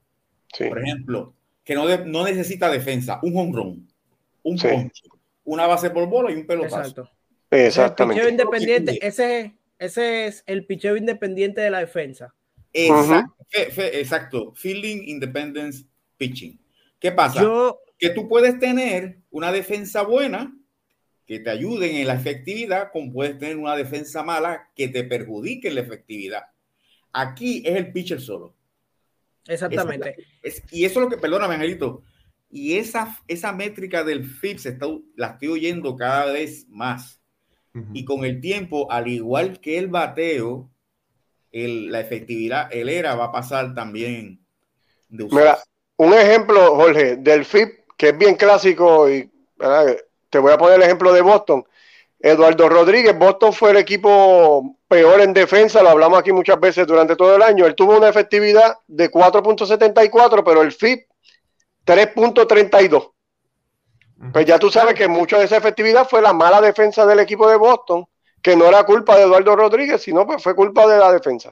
Por 0.56 0.78
ejemplo, 0.78 1.34
que 1.64 1.74
no, 1.74 1.84
no 2.04 2.24
necesita 2.24 2.70
defensa, 2.70 3.18
un 3.22 3.36
honrón, 3.36 3.88
un 4.42 4.56
ponche, 4.58 5.02
una 5.44 5.66
base 5.66 5.90
por 5.90 6.06
bola 6.08 6.30
y 6.30 6.34
un 6.36 6.46
pelotazo. 6.46 6.78
Exacto. 6.78 7.10
Exactamente. 7.50 8.22
El 8.22 8.30
independiente, 8.30 9.06
ese, 9.06 9.56
ese 9.78 10.26
es 10.26 10.42
el 10.46 10.66
picheo 10.66 10.96
independiente 10.96 11.60
de 11.60 11.70
la 11.70 11.78
defensa. 11.80 12.34
Exacto, 13.52 14.52
Fielding 14.54 15.08
Independence 15.08 15.84
Pitching. 16.16 16.58
¿Qué 16.98 17.12
pasa? 17.12 17.42
que 17.98 18.10
tú 18.10 18.28
puedes 18.28 18.58
tener 18.58 19.20
una 19.30 19.50
defensa 19.52 20.02
buena 20.02 20.54
que 21.26 21.40
te 21.40 21.50
ayude 21.50 22.00
en 22.00 22.06
la 22.06 22.14
efectividad, 22.14 22.90
como 22.92 23.12
puedes 23.12 23.38
tener 23.38 23.56
una 23.56 23.76
defensa 23.76 24.22
mala 24.22 24.70
que 24.76 24.88
te 24.88 25.04
perjudique 25.04 25.68
en 25.68 25.74
la 25.74 25.80
efectividad. 25.80 26.44
Aquí 27.12 27.62
es 27.66 27.76
el 27.76 27.92
pitcher 27.92 28.20
solo. 28.20 28.54
Exactamente. 29.46 30.16
y 30.70 30.84
eso 30.84 31.00
es 31.00 31.04
lo 31.04 31.08
que, 31.08 31.18
perdóname, 31.18 31.54
Angelito, 31.54 32.02
y 32.50 32.78
esa, 32.78 33.20
esa 33.28 33.52
métrica 33.52 34.04
del 34.04 34.24
FIPS 34.24 34.66
está, 34.66 34.86
la 35.16 35.28
estoy 35.28 35.48
oyendo 35.48 35.96
cada 35.96 36.32
vez 36.32 36.66
más. 36.68 37.20
Y 37.92 38.06
con 38.06 38.24
el 38.24 38.40
tiempo, 38.40 38.90
al 38.90 39.06
igual 39.06 39.60
que 39.60 39.76
el 39.76 39.88
bateo, 39.88 40.70
el, 41.52 41.92
la 41.92 42.00
efectividad, 42.00 42.72
el 42.72 42.88
ERA 42.88 43.14
va 43.16 43.26
a 43.26 43.32
pasar 43.32 43.74
también 43.74 44.40
de 45.10 45.24
Mira, 45.24 45.58
un 45.96 46.14
ejemplo, 46.14 46.74
Jorge, 46.74 47.16
del 47.16 47.44
FIP, 47.44 47.68
que 47.98 48.08
es 48.08 48.18
bien 48.18 48.34
clásico, 48.34 49.10
y 49.10 49.30
te 50.36 50.40
voy 50.40 50.52
a 50.52 50.58
poner 50.58 50.76
el 50.76 50.82
ejemplo 50.82 51.14
de 51.14 51.22
Boston. 51.22 51.64
Eduardo 52.20 52.68
Rodríguez, 52.68 53.18
Boston 53.18 53.54
fue 53.54 53.70
el 53.70 53.78
equipo 53.78 54.76
peor 54.86 55.22
en 55.22 55.32
defensa, 55.32 55.82
lo 55.82 55.88
hablamos 55.88 56.18
aquí 56.18 56.30
muchas 56.30 56.60
veces 56.60 56.86
durante 56.86 57.16
todo 57.16 57.36
el 57.36 57.42
año. 57.42 57.64
Él 57.64 57.74
tuvo 57.74 57.96
una 57.96 58.10
efectividad 58.10 58.76
de 58.86 59.10
4.74, 59.10 60.42
pero 60.44 60.60
el 60.60 60.72
FIP 60.72 61.06
3.32. 61.86 63.12
Pues 64.30 64.44
ya 64.44 64.58
tú 64.58 64.68
sabes 64.68 64.94
que 64.94 65.08
mucho 65.08 65.38
de 65.38 65.46
esa 65.46 65.56
efectividad 65.56 66.06
fue 66.06 66.20
la 66.20 66.34
mala 66.34 66.60
defensa 66.60 67.06
del 67.06 67.20
equipo 67.20 67.48
de 67.48 67.56
Boston, 67.56 68.04
que 68.42 68.56
no 68.56 68.66
era 68.66 68.84
culpa 68.84 69.16
de 69.16 69.22
Eduardo 69.22 69.56
Rodríguez, 69.56 70.02
sino 70.02 70.26
pues 70.26 70.42
fue 70.42 70.54
culpa 70.54 70.86
de 70.86 70.98
la 70.98 71.12
defensa. 71.12 71.50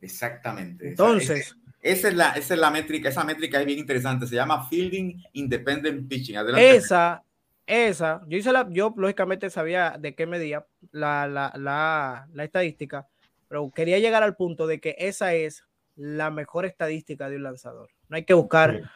Exactamente. 0.00 0.86
Entonces, 0.86 1.56
esa, 1.80 2.08
es 2.08 2.14
la, 2.14 2.30
esa 2.30 2.54
es 2.54 2.60
la 2.60 2.70
métrica, 2.70 3.08
esa 3.08 3.24
métrica 3.24 3.58
es 3.58 3.66
bien 3.66 3.80
interesante, 3.80 4.26
se 4.28 4.36
llama 4.36 4.68
Fielding 4.68 5.20
Independent 5.32 6.08
Pitching. 6.08 6.36
Esa, 6.56 7.24
esa, 7.70 8.22
yo 8.26 8.36
hice 8.36 8.52
la, 8.52 8.68
yo 8.70 8.92
lógicamente 8.96 9.48
sabía 9.50 9.96
de 9.98 10.14
qué 10.14 10.26
medía 10.26 10.66
la, 10.90 11.26
la, 11.26 11.52
la, 11.56 12.28
la 12.32 12.44
estadística, 12.44 13.06
pero 13.48 13.70
quería 13.70 13.98
llegar 13.98 14.22
al 14.22 14.36
punto 14.36 14.66
de 14.66 14.80
que 14.80 14.96
esa 14.98 15.34
es 15.34 15.64
la 15.96 16.30
mejor 16.30 16.66
estadística 16.66 17.28
de 17.28 17.36
un 17.36 17.44
lanzador. 17.44 17.90
No 18.08 18.16
hay 18.16 18.24
que 18.24 18.34
buscar 18.34 18.90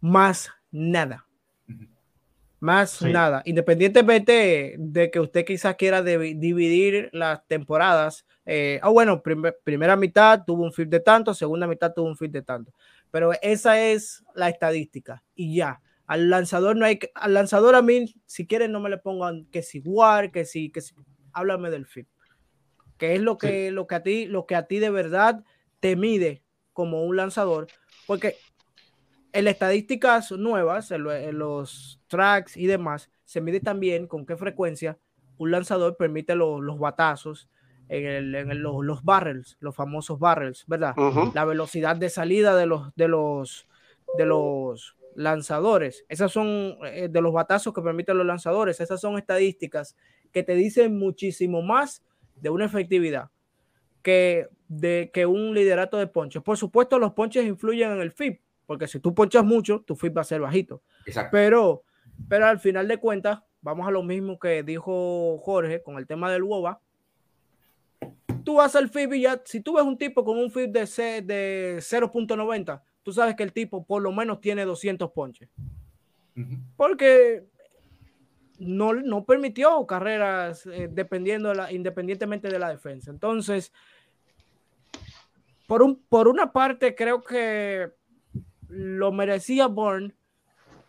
más 0.00 0.50
nada. 0.70 1.26
Más 2.60 3.02
nada. 3.02 3.42
Independientemente 3.44 4.76
de 4.78 5.10
que 5.10 5.20
usted 5.20 5.44
quizás 5.44 5.74
quiera 5.76 6.02
dividir 6.02 7.10
las 7.12 7.46
temporadas. 7.46 8.24
Eh, 8.46 8.80
ah, 8.82 8.88
bueno, 8.88 9.22
primera 9.22 9.96
mitad 9.96 10.44
tuvo 10.46 10.64
un 10.64 10.72
fit 10.72 10.88
de 10.88 11.00
tanto, 11.00 11.34
segunda 11.34 11.66
mitad 11.66 11.92
tuvo 11.92 12.08
un 12.08 12.16
fit 12.16 12.32
de 12.32 12.40
tanto. 12.40 12.72
Pero 13.10 13.32
esa 13.42 13.78
es 13.78 14.24
la 14.34 14.48
estadística 14.48 15.22
y 15.34 15.56
ya. 15.56 15.80
Al 16.06 16.28
lanzador 16.28 16.76
no 16.76 16.84
hay 16.84 16.98
que, 16.98 17.10
al 17.14 17.34
lanzador 17.34 17.74
a 17.74 17.82
mí, 17.82 18.14
si 18.26 18.46
quieren, 18.46 18.72
no 18.72 18.80
me 18.80 18.90
le 18.90 18.98
pongan 18.98 19.46
que 19.46 19.62
si 19.62 19.80
war, 19.84 20.30
que 20.30 20.44
si, 20.44 20.70
que 20.70 20.80
si, 20.80 20.94
háblame 21.32 21.70
del 21.70 21.86
fit. 21.86 22.08
Que 22.98 23.14
es 23.14 23.20
lo 23.20 23.38
que, 23.38 23.70
lo 23.70 23.86
que 23.86 23.94
a 23.94 24.02
ti, 24.02 24.26
lo 24.26 24.46
que 24.46 24.54
a 24.54 24.66
ti 24.66 24.78
de 24.78 24.90
verdad 24.90 25.44
te 25.80 25.96
mide 25.96 26.42
como 26.72 27.04
un 27.04 27.16
lanzador. 27.16 27.68
Porque 28.06 28.36
en 29.32 29.48
estadísticas 29.48 30.30
nuevas, 30.32 30.90
en, 30.90 31.02
los 31.38 32.00
tracks 32.06 32.56
y 32.56 32.66
demás, 32.66 33.10
se 33.24 33.40
mide 33.40 33.60
también 33.60 34.06
con 34.06 34.26
qué 34.26 34.36
frecuencia 34.36 34.98
un 35.38 35.50
lanzador 35.50 35.96
permite 35.96 36.36
los 36.36 36.78
batazos 36.78 37.48
en, 37.88 38.62
los, 38.62 39.02
barrels, 39.02 39.56
los 39.60 39.74
famosos 39.74 40.18
barrels, 40.18 40.64
¿verdad? 40.66 40.94
La 41.34 41.44
velocidad 41.44 41.96
de 41.96 42.10
salida 42.10 42.54
de 42.54 42.66
los, 42.66 42.94
de 42.94 43.08
los, 43.08 43.66
de 44.16 44.26
los 44.26 44.96
lanzadores. 45.16 46.04
Esas 46.08 46.32
son 46.32 46.76
eh, 46.86 47.08
de 47.10 47.20
los 47.20 47.32
batazos 47.32 47.72
que 47.72 47.82
permiten 47.82 48.18
los 48.18 48.26
lanzadores. 48.26 48.80
Esas 48.80 49.00
son 49.00 49.18
estadísticas 49.18 49.96
que 50.32 50.42
te 50.42 50.54
dicen 50.54 50.98
muchísimo 50.98 51.62
más 51.62 52.02
de 52.36 52.50
una 52.50 52.64
efectividad 52.64 53.30
que 54.02 54.48
de 54.68 55.10
que 55.12 55.26
un 55.26 55.54
liderato 55.54 55.96
de 55.98 56.06
ponches. 56.06 56.42
Por 56.42 56.56
supuesto, 56.56 56.98
los 56.98 57.12
ponches 57.12 57.44
influyen 57.44 57.92
en 57.92 58.00
el 58.00 58.12
FIP, 58.12 58.40
porque 58.66 58.86
si 58.86 59.00
tú 59.00 59.14
ponchas 59.14 59.44
mucho, 59.44 59.80
tu 59.80 59.94
FIP 59.94 60.16
va 60.16 60.22
a 60.22 60.24
ser 60.24 60.40
bajito. 60.40 60.82
Pero, 61.30 61.84
pero 62.28 62.46
al 62.46 62.58
final 62.58 62.88
de 62.88 62.98
cuentas, 62.98 63.40
vamos 63.60 63.86
a 63.86 63.90
lo 63.90 64.02
mismo 64.02 64.38
que 64.38 64.62
dijo 64.62 65.38
Jorge 65.38 65.82
con 65.82 65.98
el 65.98 66.06
tema 66.06 66.30
del 66.32 66.42
WOBA. 66.42 66.80
Tú 68.44 68.56
vas 68.56 68.76
al 68.76 68.90
FIP 68.90 69.14
y 69.14 69.22
ya, 69.22 69.40
si 69.44 69.60
tú 69.60 69.74
ves 69.74 69.84
un 69.84 69.96
tipo 69.96 70.24
con 70.24 70.38
un 70.38 70.50
FIP 70.50 70.70
de, 70.70 71.22
de 71.22 71.76
0.90, 71.78 72.82
tú 73.04 73.12
sabes 73.12 73.36
que 73.36 73.44
el 73.44 73.52
tipo 73.52 73.84
por 73.84 74.02
lo 74.02 74.10
menos 74.10 74.40
tiene 74.40 74.64
200 74.64 75.12
ponches. 75.12 75.48
Porque 76.76 77.44
no, 78.58 78.92
no, 78.92 79.24
permitió 79.24 79.86
carreras 79.86 80.66
eh, 80.66 80.88
dependiendo 80.90 81.50
de 81.50 81.54
la, 81.54 81.72
independientemente 81.72 82.48
de 82.48 82.58
la 82.58 82.70
defensa. 82.70 83.12
Entonces, 83.12 83.72
por, 85.68 85.82
un, 85.82 86.02
por 86.08 86.26
una 86.26 86.50
parte, 86.50 86.96
creo 86.96 87.22
que 87.22 87.92
lo 88.68 89.12
merecía 89.12 89.68
Bourne, 89.68 90.12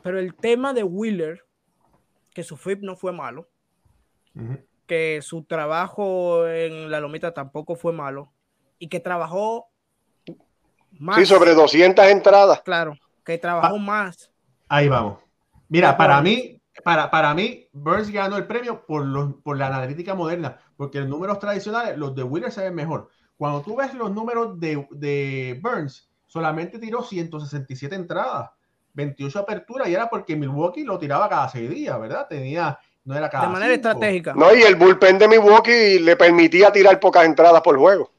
pero 0.01 0.17
el 0.17 0.33
tema 0.33 0.73
de 0.73 0.83
Wheeler, 0.83 1.45
que 2.33 2.43
su 2.43 2.57
FIP 2.57 2.81
no 2.81 2.95
fue 2.95 3.11
malo, 3.11 3.49
que 4.87 5.21
su 5.21 5.43
trabajo 5.43 6.47
en 6.47 6.89
la 6.89 6.99
lomita 6.99 7.33
tampoco 7.33 7.75
fue 7.75 7.93
malo, 7.93 8.31
y 8.79 8.87
que 8.87 8.99
trabajó 8.99 9.67
más. 10.99 11.17
Sí, 11.17 11.25
sobre 11.25 11.53
200 11.53 12.05
entradas. 12.05 12.61
Claro, 12.61 12.97
que 13.23 13.37
trabajó 13.37 13.77
más. 13.77 14.31
Ahí 14.67 14.87
vamos. 14.87 15.19
Mira, 15.67 15.97
para 15.97 16.21
mí, 16.21 16.61
para, 16.83 17.09
para 17.09 17.33
mí, 17.33 17.67
Burns 17.71 18.09
ganó 18.11 18.37
el 18.37 18.45
premio 18.45 18.85
por, 18.85 19.05
los, 19.05 19.35
por 19.43 19.57
la 19.57 19.67
analítica 19.67 20.13
moderna, 20.13 20.57
porque 20.77 20.99
los 20.99 21.09
números 21.09 21.39
tradicionales, 21.39 21.97
los 21.97 22.15
de 22.15 22.23
Wheeler 22.23 22.51
se 22.51 22.63
ven 22.63 22.75
mejor. 22.75 23.09
Cuando 23.37 23.61
tú 23.61 23.75
ves 23.75 23.93
los 23.93 24.11
números 24.11 24.59
de, 24.59 24.87
de 24.91 25.59
Burns, 25.61 26.09
solamente 26.27 26.79
tiró 26.79 27.03
167 27.03 27.95
entradas, 27.95 28.49
28 28.93 29.39
aperturas, 29.39 29.87
y 29.87 29.93
era 29.93 30.09
porque 30.09 30.35
Milwaukee 30.35 30.83
lo 30.83 30.97
tiraba 30.97 31.27
cada 31.29 31.49
seis 31.49 31.69
días, 31.69 31.99
¿verdad? 31.99 32.27
Tenía, 32.29 32.77
no 33.03 33.15
era 33.15 33.29
cada 33.29 33.47
De 33.47 33.53
manera 33.53 33.73
estratégica. 33.73 34.33
No, 34.33 34.53
y 34.53 34.61
el 34.61 34.75
bullpen 34.75 35.17
de 35.17 35.27
Milwaukee 35.27 35.99
le 35.99 36.15
permitía 36.15 36.71
tirar 36.71 36.99
pocas 36.99 37.25
entradas 37.25 37.61
por 37.61 37.77
juego. 37.77 38.11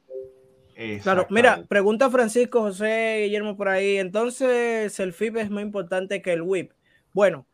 Claro, 1.03 1.27
mira, 1.31 1.65
pregunta 1.69 2.11
Francisco 2.11 2.61
José 2.61 3.23
Guillermo 3.25 3.57
por 3.57 3.69
ahí. 3.69 3.97
Entonces, 3.97 5.01
el 5.01 5.15
FIP 5.15 5.37
es 5.37 5.51
más 5.51 5.63
importante 5.63 6.21
que 6.21 6.35
el 6.35 6.43
WIP. 6.43 6.73
Bueno, 7.15 7.47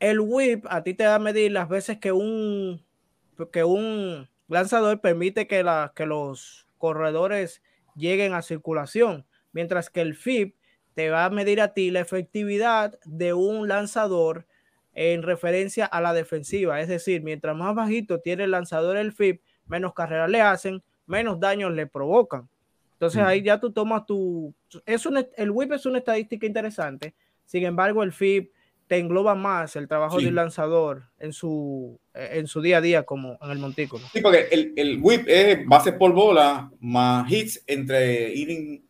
el 0.00 0.20
WIP 0.20 0.64
a 0.70 0.82
ti 0.82 0.94
te 0.94 1.04
va 1.04 1.16
a 1.16 1.18
medir 1.18 1.52
las 1.52 1.68
veces 1.68 1.98
que 1.98 2.12
un, 2.12 2.82
que 3.52 3.62
un 3.62 4.28
lanzador 4.48 5.00
permite 5.00 5.46
que, 5.46 5.62
la, 5.62 5.92
que 5.94 6.06
los 6.06 6.66
corredores 6.78 7.62
lleguen 7.94 8.32
a 8.32 8.42
circulación 8.42 9.26
mientras 9.52 9.90
que 9.90 10.00
el 10.00 10.14
FIP 10.14 10.56
te 10.94 11.10
va 11.10 11.24
a 11.24 11.30
medir 11.30 11.60
a 11.60 11.74
ti 11.74 11.90
la 11.90 12.00
efectividad 12.00 12.98
de 13.04 13.34
un 13.34 13.68
lanzador 13.68 14.46
en 14.94 15.22
referencia 15.22 15.86
a 15.86 16.00
la 16.00 16.12
defensiva. 16.12 16.80
Es 16.80 16.88
decir, 16.88 17.22
mientras 17.22 17.56
más 17.56 17.74
bajito 17.74 18.20
tiene 18.20 18.44
el 18.44 18.50
lanzador 18.50 18.96
el 18.96 19.12
FIP, 19.12 19.42
menos 19.66 19.94
carreras 19.94 20.28
le 20.28 20.40
hacen, 20.40 20.82
menos 21.06 21.40
daños 21.40 21.72
le 21.72 21.86
provocan. 21.86 22.48
Entonces 23.02 23.22
ahí 23.24 23.42
ya 23.42 23.58
tú 23.58 23.72
tomas 23.72 24.06
tu... 24.06 24.54
Es 24.86 25.08
el 25.36 25.50
WIP 25.50 25.72
es 25.72 25.86
una 25.86 25.98
estadística 25.98 26.46
interesante, 26.46 27.16
sin 27.44 27.64
embargo 27.64 28.04
el 28.04 28.12
FIP 28.12 28.52
te 28.86 28.98
engloba 28.98 29.34
más 29.34 29.74
el 29.74 29.88
trabajo 29.88 30.20
del 30.20 30.36
lanzador 30.36 31.08
en 31.18 31.32
su, 31.32 31.98
en 32.14 32.46
su 32.46 32.60
día 32.62 32.78
a 32.78 32.80
día 32.80 33.02
como 33.02 33.38
en 33.42 33.50
el 33.50 33.58
montículo. 33.58 34.04
Sí, 34.12 34.20
porque 34.20 34.46
el, 34.52 34.72
el 34.76 35.00
whip 35.02 35.24
es 35.26 35.66
base 35.66 35.94
por 35.94 36.12
bola 36.12 36.70
más 36.78 37.28
hits 37.28 37.64
entre 37.66 38.32
inning 38.36 38.84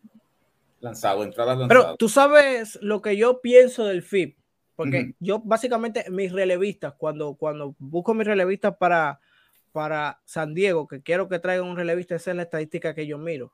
lanzado, 0.79 1.23
entradas 1.23 1.57
lanzadas. 1.57 1.85
Pero 1.85 1.97
tú 1.97 2.07
sabes 2.07 2.77
lo 2.83 3.01
que 3.01 3.17
yo 3.17 3.41
pienso 3.41 3.83
del 3.85 4.03
FIP, 4.03 4.37
porque 4.75 5.15
yo 5.19 5.39
básicamente 5.39 6.05
mis 6.11 6.31
relevistas, 6.31 6.93
cuando, 6.99 7.33
cuando 7.33 7.75
busco 7.79 8.13
mis 8.13 8.27
relevistas 8.27 8.77
para, 8.77 9.19
para 9.71 10.21
San 10.23 10.53
Diego, 10.53 10.87
que 10.87 11.01
quiero 11.01 11.27
que 11.27 11.39
traigan 11.39 11.65
un 11.65 11.77
relevista, 11.77 12.13
esa 12.13 12.29
es 12.29 12.37
la 12.37 12.43
estadística 12.43 12.93
que 12.93 13.07
yo 13.07 13.17
miro. 13.17 13.51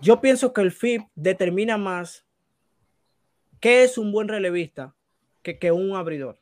Yo 0.00 0.20
pienso 0.20 0.52
que 0.52 0.60
el 0.60 0.72
FIP 0.72 1.02
determina 1.14 1.76
más 1.76 2.26
qué 3.60 3.82
es 3.82 3.98
un 3.98 4.12
buen 4.12 4.28
relevista 4.28 4.94
que, 5.42 5.58
que 5.58 5.72
un 5.72 5.96
abridor, 5.96 6.40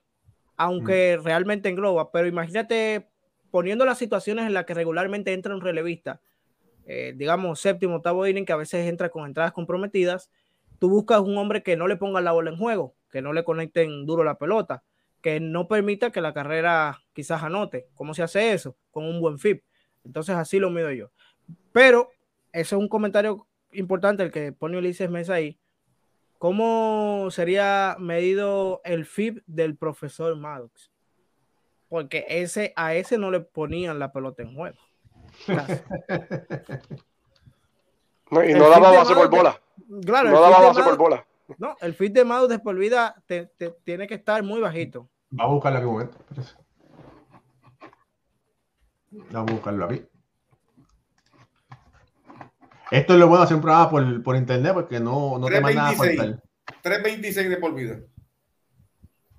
aunque 0.57 1.19
mm. 1.19 1.25
realmente 1.25 1.69
engloba, 1.69 2.13
pero 2.13 2.27
imagínate 2.27 3.09
poniendo 3.51 3.85
las 3.85 3.99
situaciones 3.99 4.47
en 4.47 4.55
las 4.55 4.67
que 4.67 4.75
regularmente 4.75 5.33
entra 5.33 5.55
un 5.55 5.61
relevista, 5.61 6.21
eh, 6.85 7.15
digamos 7.17 7.61
séptimo, 7.61 7.97
octavo 7.97 8.27
inning, 8.27 8.45
que 8.45 8.53
a 8.53 8.57
veces 8.57 8.87
entra 8.87 9.09
con 9.09 9.27
entradas 9.27 9.53
comprometidas, 9.53 10.31
tú 10.79 10.91
buscas 10.91 11.21
un 11.21 11.37
hombre 11.39 11.63
que 11.63 11.77
no 11.77 11.89
le 11.89 11.97
ponga 11.97 12.21
la 12.21 12.33
bola 12.33 12.51
en 12.51 12.59
juego, 12.59 12.95
que 13.11 13.23
no 13.23 13.33
le 13.33 13.45
conecten 13.45 14.07
duro 14.07 14.25
la 14.25 14.39
pelota, 14.39 14.85
que 15.21 15.41
no 15.41 15.69
permita 15.69 16.13
que 16.13 16.21
la 16.21 16.35
carrera 16.35 17.03
quizás 17.13 17.43
anote. 17.43 17.89
¿Cómo 17.95 18.15
se 18.15 18.23
hace 18.23 18.53
eso? 18.53 18.77
Con 18.91 19.05
un 19.05 19.21
buen 19.21 19.39
FIP. 19.39 19.65
Entonces 20.05 20.37
así 20.37 20.59
lo 20.59 20.71
mido 20.71 20.93
yo. 20.93 21.11
Pero 21.73 22.11
eso 22.57 22.77
es 22.77 22.81
un 22.81 22.89
comentario 22.89 23.47
importante 23.73 24.23
el 24.23 24.33
que 24.33 24.53
pone 24.53 24.79
Ulises 24.79 25.11
Mesa 25.11 25.35
ahí. 25.35 25.59
¿Cómo 26.39 27.29
sería 27.31 27.97
medido 27.99 28.81
el 28.85 29.05
FIP 29.05 29.43
del 29.47 29.77
profesor 29.77 30.37
Maddox? 30.37 30.91
Porque 31.89 32.25
ese, 32.29 32.73
a 32.77 32.95
ese 32.95 33.19
no 33.19 33.31
le 33.31 33.41
ponían 33.41 33.99
la 33.99 34.13
pelota 34.13 34.43
en 34.43 34.55
juego. 34.55 34.77
no, 38.31 38.45
y 38.45 38.55
no 38.55 38.71
daba 38.71 38.91
base 38.91 39.15
por 39.15 39.31
bola. 39.31 39.61
Claro, 40.05 40.31
no 40.31 40.41
daba 40.41 40.69
base 40.69 40.83
por 40.83 40.97
bola. 40.97 41.27
No, 41.59 41.77
el 41.81 41.95
FIP 41.95 42.15
de 42.15 42.25
Maddox 42.25 42.49
de 42.49 42.59
por 42.59 42.77
vida 42.77 43.23
te, 43.27 43.47
tiene 43.85 44.07
que 44.07 44.15
estar 44.15 44.43
muy 44.43 44.61
bajito. 44.61 45.09
Vamos 45.31 45.51
a 45.51 45.55
buscarlo 45.55 45.79
aquí 45.79 45.87
un 45.87 45.93
momento. 45.93 46.19
Vamos 49.31 49.51
a 49.51 49.55
buscarlo 49.55 49.85
aquí. 49.85 50.05
Esto 52.91 53.13
es 53.15 53.19
lo 53.19 53.29
bueno 53.29 53.41
de 53.41 53.45
hacer 53.45 53.57
un 53.57 53.63
programa 53.63 53.91
por, 53.91 54.23
por 54.23 54.37
internet 54.37 54.75
porque 54.75 55.01
no, 55.01 55.39
no 55.39 55.47
te 55.47 55.59
manda 55.61 55.93
nada 55.93 56.41
326 56.83 57.51
de 57.51 57.57
por 57.57 57.75
vida. 57.75 57.99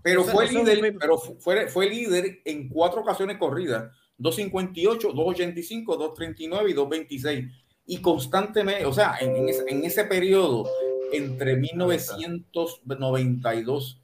Pero, 0.01 0.23
fue, 0.23 0.49
líder, 0.49 0.95
pero 0.97 1.17
fue, 1.17 1.67
fue 1.67 1.89
líder 1.89 2.39
en 2.45 2.69
cuatro 2.69 3.01
ocasiones 3.01 3.37
corridas. 3.37 3.91
258, 4.17 5.11
285, 5.11 5.97
239 5.97 6.69
y 6.69 6.73
226. 6.73 7.45
Y 7.87 8.01
constantemente, 8.01 8.85
o 8.85 8.93
sea, 8.93 9.17
en, 9.19 9.35
en, 9.35 9.49
ese, 9.49 9.65
en 9.67 9.83
ese 9.83 10.05
periodo, 10.05 10.69
entre 11.11 11.57
1992 11.57 14.01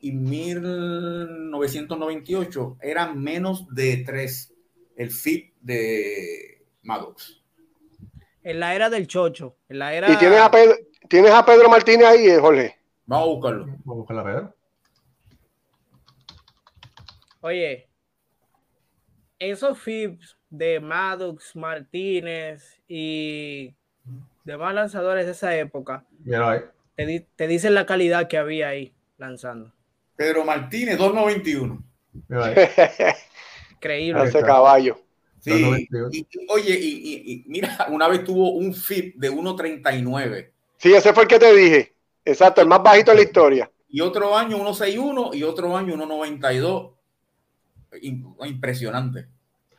y 0.00 0.12
1998, 0.12 2.76
eran 2.80 3.20
menos 3.20 3.66
de 3.74 3.96
tres 3.98 4.54
el 4.96 5.10
fit 5.10 5.52
de 5.60 6.64
Maddox. 6.82 7.39
En 8.42 8.60
la 8.60 8.74
era 8.74 8.88
del 8.88 9.06
chocho, 9.06 9.56
en 9.68 9.78
la 9.78 9.94
era... 9.94 10.10
¿Y 10.10 10.16
tienes 10.16 10.40
a 10.40 10.50
Pedro, 10.50 10.74
tienes 11.08 11.30
a 11.30 11.44
Pedro 11.44 11.68
Martínez 11.68 12.06
ahí, 12.06 12.26
eh, 12.26 12.38
Jorge? 12.38 12.76
Vamos 13.06 13.26
a 13.26 13.30
buscarlo. 13.30 13.66
Vamos 13.66 13.86
a 13.86 13.94
buscarlo 13.94 14.22
a 14.22 14.24
Pedro. 14.24 14.54
Oye, 17.42 17.88
esos 19.38 19.78
FIPS 19.78 20.36
de 20.50 20.80
Maddox, 20.80 21.56
Martínez 21.56 22.80
y 22.86 23.74
demás 24.44 24.74
lanzadores 24.74 25.26
de 25.26 25.32
esa 25.32 25.56
época, 25.56 26.04
te, 26.96 27.26
te, 27.36 27.46
dicen 27.46 27.74
la 27.74 27.86
calidad 27.86 28.28
que 28.28 28.36
había 28.36 28.68
ahí 28.68 28.92
lanzando. 29.16 29.72
Pedro 30.16 30.44
Martínez, 30.44 30.98
291. 30.98 31.82
Increíble. 33.72 34.22
Ese 34.24 34.42
caballo. 34.42 35.00
Sí, 35.40 35.88
y, 36.12 36.26
oye, 36.48 36.78
y, 36.78 37.44
mira, 37.46 37.86
una 37.90 38.08
vez 38.08 38.24
tuvo 38.24 38.52
un 38.52 38.74
FIP 38.74 39.16
de 39.16 39.30
1.39. 39.30 40.50
Sí, 40.76 40.92
ese 40.92 41.12
fue 41.14 41.22
el 41.22 41.28
que 41.28 41.38
te 41.38 41.54
dije. 41.54 41.94
Exacto, 42.24 42.60
el 42.60 42.68
más 42.68 42.82
bajito 42.82 43.10
de 43.10 43.16
la 43.16 43.22
historia. 43.22 43.70
Y 43.88 44.00
otro 44.02 44.36
año 44.36 44.58
1.61 44.58 45.34
y 45.34 45.42
otro 45.42 45.76
año 45.76 45.94
1.92. 45.94 46.92
Impresionante. 48.46 49.26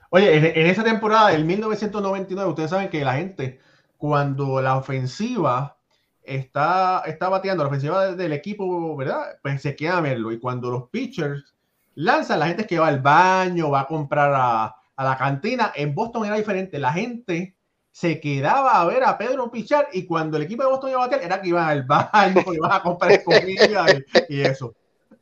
Oye, 0.10 0.36
en, 0.36 0.68
esa 0.68 0.84
temporada 0.84 1.30
del 1.30 1.46
1999, 1.46 2.50
ustedes 2.50 2.70
saben 2.72 2.90
que 2.90 3.06
la 3.06 3.14
gente, 3.14 3.62
cuando 3.98 4.62
la 4.62 4.78
ofensiva 4.78 5.78
está, 6.24 7.04
está 7.06 7.30
bateando, 7.30 7.64
la 7.64 7.70
ofensiva 7.70 8.14
del 8.14 8.34
equipo, 8.34 8.96
¿verdad? 8.98 9.38
Pues 9.42 9.62
se 9.62 9.76
queda 9.76 9.98
a 9.98 10.02
verlo. 10.02 10.32
Y 10.32 10.40
cuando 10.40 10.70
los 10.70 10.90
pitchers 10.90 11.54
lanzan, 11.96 12.40
la 12.40 12.48
gente 12.48 12.64
es 12.64 12.68
que 12.68 12.80
va 12.80 12.88
al 12.88 13.00
baño, 13.00 13.70
va 13.70 13.82
a 13.82 13.88
comprar 13.88 14.34
a, 14.36 14.76
a 15.02 15.04
la 15.04 15.18
cantina. 15.18 15.72
En 15.76 15.94
Boston 15.96 16.26
era 16.26 16.38
diferente. 16.38 16.80
La 16.80 16.94
gente 16.94 17.56
se 17.92 18.20
quedaba 18.20 18.80
a 18.80 18.86
ver 18.86 19.04
a 19.04 19.18
Pedro 19.18 19.52
pichar 19.52 19.88
y 19.92 20.06
cuando 20.06 20.38
el 20.38 20.44
equipo 20.44 20.64
de 20.64 20.70
Boston 20.70 20.92
iba 20.92 21.04
a 21.04 21.08
bater 21.08 21.26
era 21.26 21.42
que 21.42 21.50
iban 21.50 21.68
al 21.68 21.84
baño, 21.84 22.44
iban 22.54 22.72
a 22.72 22.82
comprar 22.82 23.24
comida 23.24 23.86
y, 24.30 24.42
eso. 24.42 24.74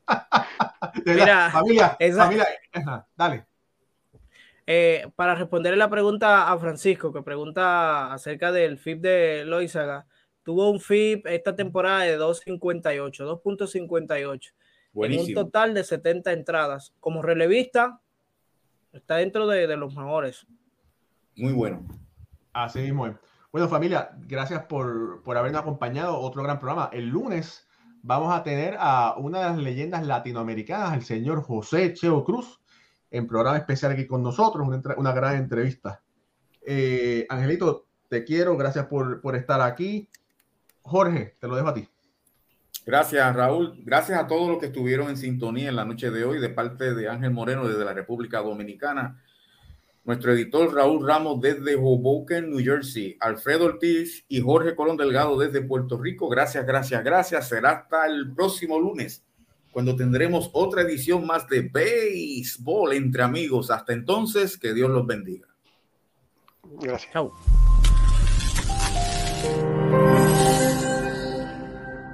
Mira, 1.05 1.49
familia, 1.51 1.97
familia 2.15 2.47
dale. 3.15 3.45
Eh, 4.67 5.07
para 5.15 5.33
responder 5.33 5.75
la 5.77 5.89
pregunta 5.89 6.51
a 6.51 6.59
Francisco, 6.59 7.11
que 7.11 7.23
pregunta 7.23 8.13
acerca 8.13 8.51
del 8.51 8.77
FIP 8.77 9.01
de 9.01 9.43
Loizaga, 9.45 10.05
tuvo 10.43 10.69
un 10.69 10.79
FIP 10.79 11.25
esta 11.25 11.55
temporada 11.55 12.01
de 12.01 12.19
2.58, 12.19 13.41
2.58. 13.41 14.53
En 14.93 15.19
un 15.19 15.33
total 15.33 15.73
de 15.73 15.83
70 15.83 16.33
entradas. 16.33 16.93
Como 16.99 17.21
relevista, 17.21 18.01
está 18.93 19.15
dentro 19.17 19.47
de, 19.47 19.67
de 19.67 19.77
los 19.77 19.95
mejores. 19.95 20.45
Muy 21.35 21.53
bueno. 21.53 21.85
Así 22.53 22.79
mismo 22.79 23.07
Bueno, 23.51 23.67
familia, 23.67 24.11
gracias 24.27 24.63
por, 24.65 25.23
por 25.23 25.37
habernos 25.37 25.61
acompañado. 25.61 26.19
Otro 26.19 26.43
gran 26.43 26.59
programa. 26.59 26.89
El 26.91 27.07
lunes 27.09 27.67
vamos 28.01 28.33
a 28.33 28.43
tener 28.43 28.75
a 28.79 29.15
una 29.17 29.39
de 29.39 29.45
las 29.45 29.57
leyendas 29.57 30.05
latinoamericanas, 30.05 30.93
el 30.93 31.03
señor 31.03 31.43
José 31.43 31.93
Cheo 31.93 32.23
Cruz, 32.23 32.61
en 33.11 33.27
programa 33.27 33.57
especial 33.57 33.91
aquí 33.91 34.07
con 34.07 34.23
nosotros, 34.23 34.67
una, 34.67 34.81
una 34.97 35.11
gran 35.11 35.35
entrevista. 35.35 36.01
Eh, 36.61 37.25
Angelito, 37.29 37.87
te 38.07 38.23
quiero, 38.23 38.57
gracias 38.57 38.87
por, 38.87 39.21
por 39.21 39.35
estar 39.35 39.61
aquí. 39.61 40.09
Jorge, 40.81 41.37
te 41.39 41.47
lo 41.47 41.55
dejo 41.55 41.67
a 41.69 41.73
ti. 41.73 41.87
Gracias, 42.89 43.35
Raúl. 43.35 43.75
Gracias 43.85 44.17
a 44.17 44.25
todos 44.25 44.49
los 44.49 44.57
que 44.57 44.65
estuvieron 44.65 45.09
en 45.09 45.17
sintonía 45.17 45.69
en 45.69 45.75
la 45.75 45.85
noche 45.85 46.09
de 46.09 46.23
hoy 46.23 46.39
de 46.39 46.49
parte 46.49 46.95
de 46.95 47.07
Ángel 47.07 47.29
Moreno 47.29 47.67
desde 47.67 47.85
la 47.85 47.93
República 47.93 48.39
Dominicana, 48.39 49.23
nuestro 50.05 50.33
editor 50.33 50.73
Raúl 50.73 51.07
Ramos 51.07 51.39
desde 51.39 51.75
Hoboken, 51.75 52.49
New 52.49 52.63
Jersey, 52.63 53.15
Alfredo 53.19 53.65
Ortiz 53.65 54.25
y 54.27 54.41
Jorge 54.41 54.75
Colón 54.75 54.97
Delgado 54.97 55.37
desde 55.37 55.61
Puerto 55.61 55.99
Rico. 55.99 56.29
Gracias, 56.29 56.65
gracias, 56.65 57.03
gracias. 57.03 57.47
Será 57.47 57.69
hasta 57.73 58.07
el 58.07 58.33
próximo 58.33 58.79
lunes 58.79 59.23
cuando 59.71 59.95
tendremos 59.95 60.49
otra 60.53 60.81
edición 60.81 61.27
más 61.27 61.47
de 61.47 61.69
béisbol 61.71 62.93
entre 62.93 63.21
amigos. 63.21 63.69
Hasta 63.69 63.93
entonces, 63.93 64.57
que 64.57 64.73
Dios 64.73 64.89
los 64.89 65.05
bendiga. 65.05 65.47
Gracias. 66.81 67.13
Chao. 67.13 67.68